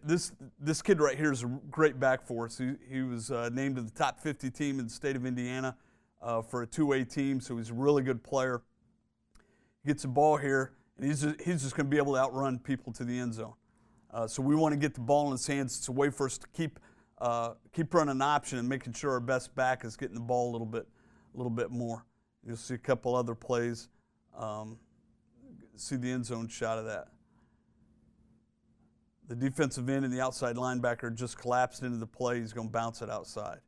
this 0.03 0.33
this 0.59 0.81
kid 0.81 0.99
right 0.99 1.15
here 1.15 1.31
is 1.31 1.43
a 1.43 1.47
great 1.71 2.01
back 2.01 2.21
for 2.21 2.47
us. 2.47 2.57
He, 2.57 2.73
he 2.91 3.01
was 3.01 3.31
uh, 3.31 3.49
named 3.53 3.77
to 3.77 3.81
the 3.81 3.91
top 3.91 4.19
50 4.19 4.51
team 4.51 4.77
in 4.77 4.87
the 4.87 4.91
state 4.91 5.15
of 5.15 5.25
Indiana 5.25 5.77
uh, 6.21 6.41
for 6.41 6.63
a 6.63 6.67
two-way 6.67 7.05
team, 7.05 7.39
so 7.39 7.55
he's 7.55 7.69
a 7.69 7.73
really 7.73 8.03
good 8.03 8.21
player. 8.21 8.61
He 9.85 9.87
gets 9.87 10.01
the 10.01 10.09
ball 10.09 10.35
here, 10.35 10.73
and 10.97 11.07
he's 11.07 11.21
just, 11.21 11.39
he's 11.39 11.63
just 11.63 11.77
going 11.77 11.85
to 11.85 11.89
be 11.89 11.97
able 11.97 12.15
to 12.15 12.19
outrun 12.19 12.59
people 12.59 12.91
to 12.91 13.05
the 13.05 13.17
end 13.17 13.35
zone. 13.35 13.53
Uh, 14.13 14.27
so 14.27 14.41
we 14.41 14.53
want 14.53 14.73
to 14.73 14.77
get 14.77 14.95
the 14.95 14.99
ball 14.99 15.27
in 15.27 15.31
his 15.31 15.47
hands. 15.47 15.77
It's 15.77 15.87
a 15.87 15.93
way 15.93 16.09
for 16.09 16.25
us 16.25 16.37
to 16.39 16.47
keep 16.49 16.77
uh, 17.22 17.53
keep 17.74 17.93
running 17.93 18.11
an 18.11 18.22
option 18.22 18.59
and 18.59 18.67
making 18.67 18.93
sure 18.93 19.11
our 19.11 19.20
best 19.20 19.53
back 19.55 19.84
is 19.84 19.97
getting 19.97 20.15
the 20.15 20.22
ball 20.22 20.49
a 20.49 20.51
little 20.51 20.67
bit, 20.67 20.88
a 21.34 21.38
little 21.38 21.51
bit 21.51 21.70
more. 21.72 22.05
You'll 22.45 22.57
see 22.57 22.76
a 22.76 22.78
couple 22.78 23.15
other 23.15 23.36
plays. 23.36 23.89
Um, 24.38 24.78
see 25.76 25.95
the 25.95 26.11
end 26.11 26.26
zone 26.26 26.47
shot 26.47 26.78
of 26.78 26.86
that. 26.86 27.07
The 29.28 29.36
defensive 29.36 29.88
end 29.89 30.05
and 30.05 30.13
the 30.13 30.22
outside 30.22 30.55
linebacker 30.55 31.13
just 31.13 31.38
collapsed 31.38 31.84
into 31.84 31.97
the 31.97 32.07
play. 32.07 32.39
He's 32.39 32.53
going 32.53 32.67
to 32.67 32.72
bounce 32.72 33.01
it 33.01 33.09
outside. 33.09 33.59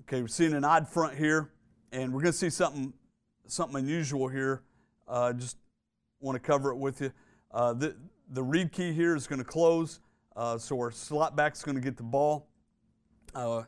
Okay, 0.00 0.20
we're 0.20 0.28
seeing 0.28 0.54
an 0.54 0.64
odd 0.64 0.88
front 0.88 1.16
here, 1.16 1.50
and 1.92 2.12
we're 2.12 2.20
going 2.20 2.32
to 2.32 2.38
see 2.38 2.50
something 2.50 2.92
something 3.46 3.76
unusual 3.76 4.28
here. 4.28 4.62
Uh, 5.06 5.32
just 5.32 5.56
want 6.20 6.34
to 6.34 6.40
cover 6.40 6.70
it 6.70 6.76
with 6.76 7.00
you. 7.00 7.12
Uh, 7.52 7.72
the 7.72 7.96
the 8.30 8.42
read 8.42 8.72
key 8.72 8.92
here 8.92 9.14
is 9.14 9.26
going 9.26 9.38
to 9.38 9.44
close, 9.44 10.00
uh, 10.36 10.58
so 10.58 10.76
our 10.76 10.90
slot 10.90 11.34
back 11.34 11.54
is 11.54 11.62
going 11.62 11.74
to 11.74 11.80
get 11.80 11.96
the 11.96 12.02
ball. 12.02 12.46
Uh, 13.34 13.62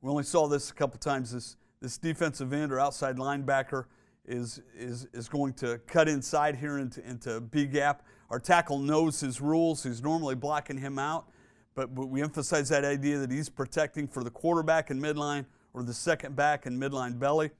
we 0.00 0.10
only 0.10 0.24
saw 0.24 0.48
this 0.48 0.70
a 0.70 0.74
couple 0.74 0.98
times. 0.98 1.32
This 1.32 1.56
this 1.80 1.98
defensive 1.98 2.52
end 2.52 2.72
or 2.72 2.80
outside 2.80 3.16
linebacker 3.16 3.84
is 4.26 4.62
is 4.76 5.06
is 5.12 5.28
going 5.28 5.52
to 5.52 5.78
cut 5.86 6.08
inside 6.08 6.56
here 6.56 6.78
into 6.78 7.06
into 7.06 7.40
B 7.40 7.66
gap. 7.66 8.02
Our 8.30 8.40
tackle 8.40 8.78
knows 8.78 9.20
his 9.20 9.40
rules. 9.40 9.82
He's 9.82 10.02
normally 10.02 10.34
blocking 10.34 10.78
him 10.78 10.98
out, 10.98 11.28
but, 11.74 11.94
but 11.94 12.06
we 12.06 12.22
emphasize 12.22 12.68
that 12.70 12.84
idea 12.84 13.18
that 13.18 13.30
he's 13.30 13.50
protecting 13.50 14.08
for 14.08 14.24
the 14.24 14.30
quarterback 14.30 14.90
in 14.90 14.98
midline 14.98 15.44
or 15.74 15.82
the 15.82 15.92
second 15.92 16.34
back 16.34 16.66
in 16.66 16.78
midline 16.78 17.18
belly. 17.18 17.50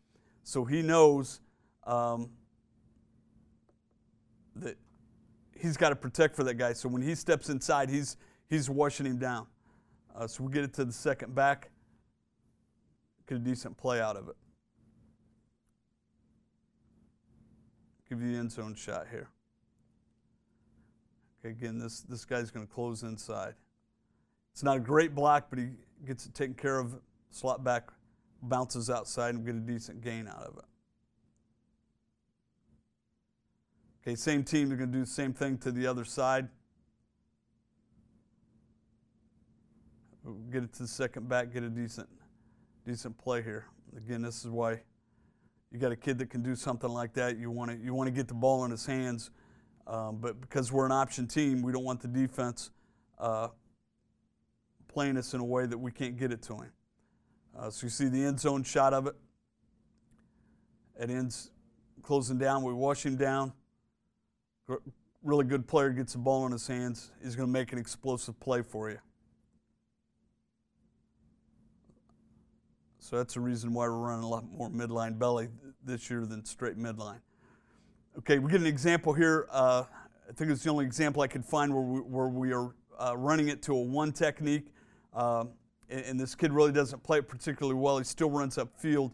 So 0.42 0.64
he 0.64 0.82
knows 0.82 1.40
um, 1.86 2.30
that 4.56 4.76
he's 5.54 5.76
got 5.76 5.90
to 5.90 5.96
protect 5.96 6.34
for 6.34 6.44
that 6.44 6.54
guy. 6.54 6.72
So 6.72 6.88
when 6.88 7.02
he 7.02 7.14
steps 7.14 7.50
inside, 7.50 7.90
he's 7.90 8.16
he's 8.48 8.68
washing 8.70 9.06
him 9.06 9.18
down. 9.18 9.46
Uh, 10.14 10.26
so 10.26 10.44
we 10.44 10.52
get 10.52 10.64
it 10.64 10.72
to 10.74 10.84
the 10.84 10.92
second 10.92 11.34
back. 11.34 11.70
Get 13.26 13.36
a 13.36 13.40
decent 13.40 13.76
play 13.76 14.00
out 14.00 14.16
of 14.16 14.28
it. 14.28 14.36
Give 18.08 18.20
you 18.20 18.32
the 18.32 18.38
end 18.38 18.52
zone 18.52 18.74
shot 18.74 19.06
here. 19.10 19.28
Okay, 21.40 21.52
again, 21.52 21.78
this, 21.78 22.00
this 22.00 22.24
guy's 22.24 22.50
going 22.50 22.66
to 22.66 22.72
close 22.72 23.02
inside. 23.02 23.54
It's 24.52 24.62
not 24.62 24.76
a 24.76 24.80
great 24.80 25.14
block, 25.14 25.46
but 25.50 25.58
he 25.58 25.70
gets 26.06 26.26
it 26.26 26.34
taken 26.34 26.54
care 26.54 26.78
of. 26.78 26.94
Slot 27.30 27.64
back, 27.64 27.90
bounces 28.42 28.88
outside, 28.88 29.34
and 29.34 29.44
get 29.44 29.56
a 29.56 29.58
decent 29.58 30.00
gain 30.00 30.28
out 30.28 30.44
of 30.44 30.58
it. 30.58 30.64
Okay, 34.06 34.14
same 34.14 34.44
team, 34.44 34.68
they're 34.68 34.76
going 34.76 34.92
to 34.92 34.98
do 34.98 35.04
the 35.04 35.10
same 35.10 35.32
thing 35.32 35.58
to 35.58 35.72
the 35.72 35.86
other 35.86 36.04
side. 36.04 36.48
Get 40.50 40.62
it 40.62 40.72
to 40.74 40.82
the 40.82 40.88
second 40.88 41.28
back, 41.28 41.52
get 41.52 41.62
a 41.62 41.68
decent, 41.68 42.08
decent 42.86 43.18
play 43.18 43.42
here. 43.42 43.66
Again, 43.96 44.22
this 44.22 44.44
is 44.44 44.50
why 44.50 44.80
you 45.70 45.78
got 45.78 45.92
a 45.92 45.96
kid 45.96 46.18
that 46.18 46.30
can 46.30 46.42
do 46.42 46.54
something 46.54 46.88
like 46.88 47.12
that. 47.14 47.36
You 47.36 47.50
want 47.50 47.70
to 47.70 47.76
you 47.76 47.92
want 47.92 48.06
to 48.06 48.12
get 48.12 48.28
the 48.28 48.34
ball 48.34 48.64
in 48.64 48.70
his 48.70 48.86
hands, 48.86 49.30
um, 49.86 50.18
but 50.20 50.40
because 50.40 50.72
we're 50.72 50.86
an 50.86 50.92
option 50.92 51.26
team, 51.26 51.62
we 51.62 51.72
don't 51.72 51.84
want 51.84 52.00
the 52.00 52.08
defense 52.08 52.70
uh, 53.18 53.48
playing 54.88 55.16
us 55.16 55.34
in 55.34 55.40
a 55.40 55.44
way 55.44 55.66
that 55.66 55.76
we 55.76 55.90
can't 55.90 56.16
get 56.16 56.32
it 56.32 56.40
to 56.42 56.54
him. 56.54 56.72
Uh, 57.58 57.70
so 57.70 57.86
you 57.86 57.90
see 57.90 58.08
the 58.08 58.24
end 58.24 58.40
zone 58.40 58.62
shot 58.62 58.94
of 58.94 59.06
it. 59.06 59.16
It 60.98 61.10
ends 61.10 61.50
closing 62.02 62.38
down. 62.38 62.62
We 62.62 62.72
wash 62.72 63.04
him 63.04 63.16
down. 63.16 63.52
Really 65.22 65.44
good 65.44 65.66
player 65.66 65.90
gets 65.90 66.12
the 66.12 66.18
ball 66.18 66.46
in 66.46 66.52
his 66.52 66.66
hands. 66.66 67.10
He's 67.22 67.36
going 67.36 67.48
to 67.48 67.52
make 67.52 67.72
an 67.72 67.78
explosive 67.78 68.38
play 68.40 68.62
for 68.62 68.90
you. 68.90 68.98
So 73.04 73.18
that's 73.18 73.34
the 73.34 73.40
reason 73.40 73.74
why 73.74 73.86
we're 73.86 73.98
running 73.98 74.24
a 74.24 74.28
lot 74.28 74.50
more 74.50 74.70
midline 74.70 75.18
belly 75.18 75.48
this 75.84 76.08
year 76.08 76.24
than 76.24 76.42
straight 76.42 76.78
midline. 76.78 77.20
Okay, 78.16 78.38
we 78.38 78.50
get 78.50 78.62
an 78.62 78.66
example 78.66 79.12
here. 79.12 79.46
Uh, 79.50 79.82
I 80.26 80.32
think 80.32 80.50
it's 80.50 80.62
the 80.62 80.70
only 80.70 80.86
example 80.86 81.20
I 81.20 81.26
could 81.26 81.44
find 81.44 81.74
where 81.74 81.82
we, 81.82 82.00
where 82.00 82.28
we 82.28 82.54
are 82.54 82.74
uh, 82.98 83.14
running 83.14 83.48
it 83.48 83.60
to 83.64 83.76
a 83.76 83.78
one 83.78 84.10
technique. 84.10 84.68
Uh, 85.12 85.44
and, 85.90 86.04
and, 86.06 86.18
this 86.18 86.34
kid 86.34 86.50
really 86.50 86.72
doesn't 86.72 87.02
play 87.02 87.18
it 87.18 87.28
particularly 87.28 87.78
well. 87.78 87.98
He 87.98 88.04
still 88.04 88.30
runs 88.30 88.56
upfield 88.56 89.12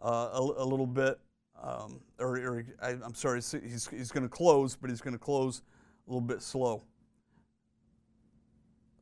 uh, 0.00 0.28
a, 0.34 0.38
a, 0.38 0.64
little 0.64 0.86
bit. 0.86 1.18
Um, 1.60 1.98
or, 2.20 2.36
or 2.38 2.64
I, 2.80 2.90
am 2.90 3.12
sorry, 3.12 3.40
he's, 3.40 3.88
he's 3.88 4.12
going 4.12 4.22
to 4.22 4.28
close, 4.28 4.76
but 4.76 4.88
he's 4.88 5.00
going 5.00 5.14
to 5.14 5.18
close 5.18 5.62
a 6.06 6.10
little 6.10 6.20
bit 6.20 6.42
slow. 6.42 6.84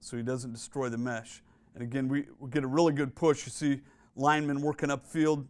So 0.01 0.17
he 0.17 0.23
doesn't 0.23 0.53
destroy 0.53 0.89
the 0.89 0.99
mesh. 0.99 1.43
And 1.75 1.83
again, 1.83 2.09
we, 2.09 2.25
we 2.39 2.49
get 2.49 2.65
a 2.65 2.69
really 2.69 2.95
good 2.95 3.15
push. 3.15 3.45
You 3.45 3.53
see 3.53 3.81
linemen 4.17 4.61
working 4.61 4.89
upfield 4.89 5.47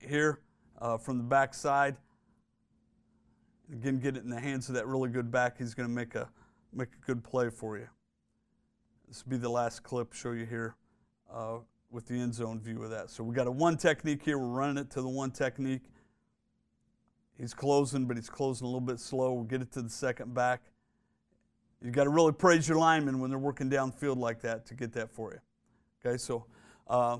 here 0.00 0.40
uh, 0.80 0.96
from 0.98 1.18
the 1.18 1.24
backside. 1.24 1.96
Again, 3.72 3.98
get 3.98 4.16
it 4.16 4.24
in 4.24 4.30
the 4.30 4.40
hands 4.40 4.68
of 4.68 4.74
that 4.74 4.86
really 4.86 5.10
good 5.10 5.30
back. 5.30 5.58
He's 5.58 5.74
going 5.74 5.88
to 5.88 5.94
make 5.94 6.14
a 6.14 6.28
make 6.72 6.88
a 6.88 7.06
good 7.06 7.22
play 7.22 7.50
for 7.50 7.76
you. 7.78 7.88
This 9.06 9.24
will 9.24 9.30
be 9.30 9.36
the 9.36 9.48
last 9.48 9.82
clip. 9.82 10.12
Show 10.12 10.32
you 10.32 10.46
here 10.46 10.76
uh, 11.32 11.58
with 11.90 12.06
the 12.06 12.14
end 12.14 12.34
zone 12.34 12.60
view 12.60 12.82
of 12.82 12.90
that. 12.90 13.10
So 13.10 13.22
we 13.24 13.34
got 13.34 13.46
a 13.46 13.50
one 13.50 13.76
technique 13.76 14.22
here. 14.22 14.38
We're 14.38 14.46
running 14.46 14.78
it 14.78 14.90
to 14.92 15.02
the 15.02 15.08
one 15.08 15.30
technique. 15.30 15.82
He's 17.38 17.54
closing, 17.54 18.06
but 18.06 18.16
he's 18.16 18.30
closing 18.30 18.64
a 18.64 18.68
little 18.68 18.80
bit 18.80 18.98
slow. 18.98 19.32
We'll 19.32 19.44
get 19.44 19.62
it 19.62 19.70
to 19.72 19.82
the 19.82 19.90
second 19.90 20.34
back. 20.34 20.62
You 21.82 21.90
got 21.90 22.04
to 22.04 22.10
really 22.10 22.32
praise 22.32 22.68
your 22.68 22.78
linemen 22.78 23.20
when 23.20 23.30
they're 23.30 23.38
working 23.38 23.70
downfield 23.70 24.16
like 24.16 24.40
that 24.42 24.66
to 24.66 24.74
get 24.74 24.92
that 24.94 25.10
for 25.10 25.32
you. 25.32 25.40
Okay, 26.04 26.18
so. 26.18 26.46
Uh, 26.88 27.18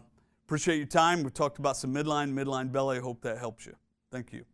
Appreciate 0.48 0.78
your 0.78 0.86
time. 0.86 1.22
We've 1.22 1.34
talked 1.34 1.58
about 1.58 1.76
some 1.76 1.92
midline, 1.92 2.32
midline 2.32 2.72
belly. 2.72 3.00
Hope 3.00 3.20
that 3.20 3.36
helps 3.36 3.66
you. 3.66 3.76
Thank 4.10 4.32
you. 4.32 4.46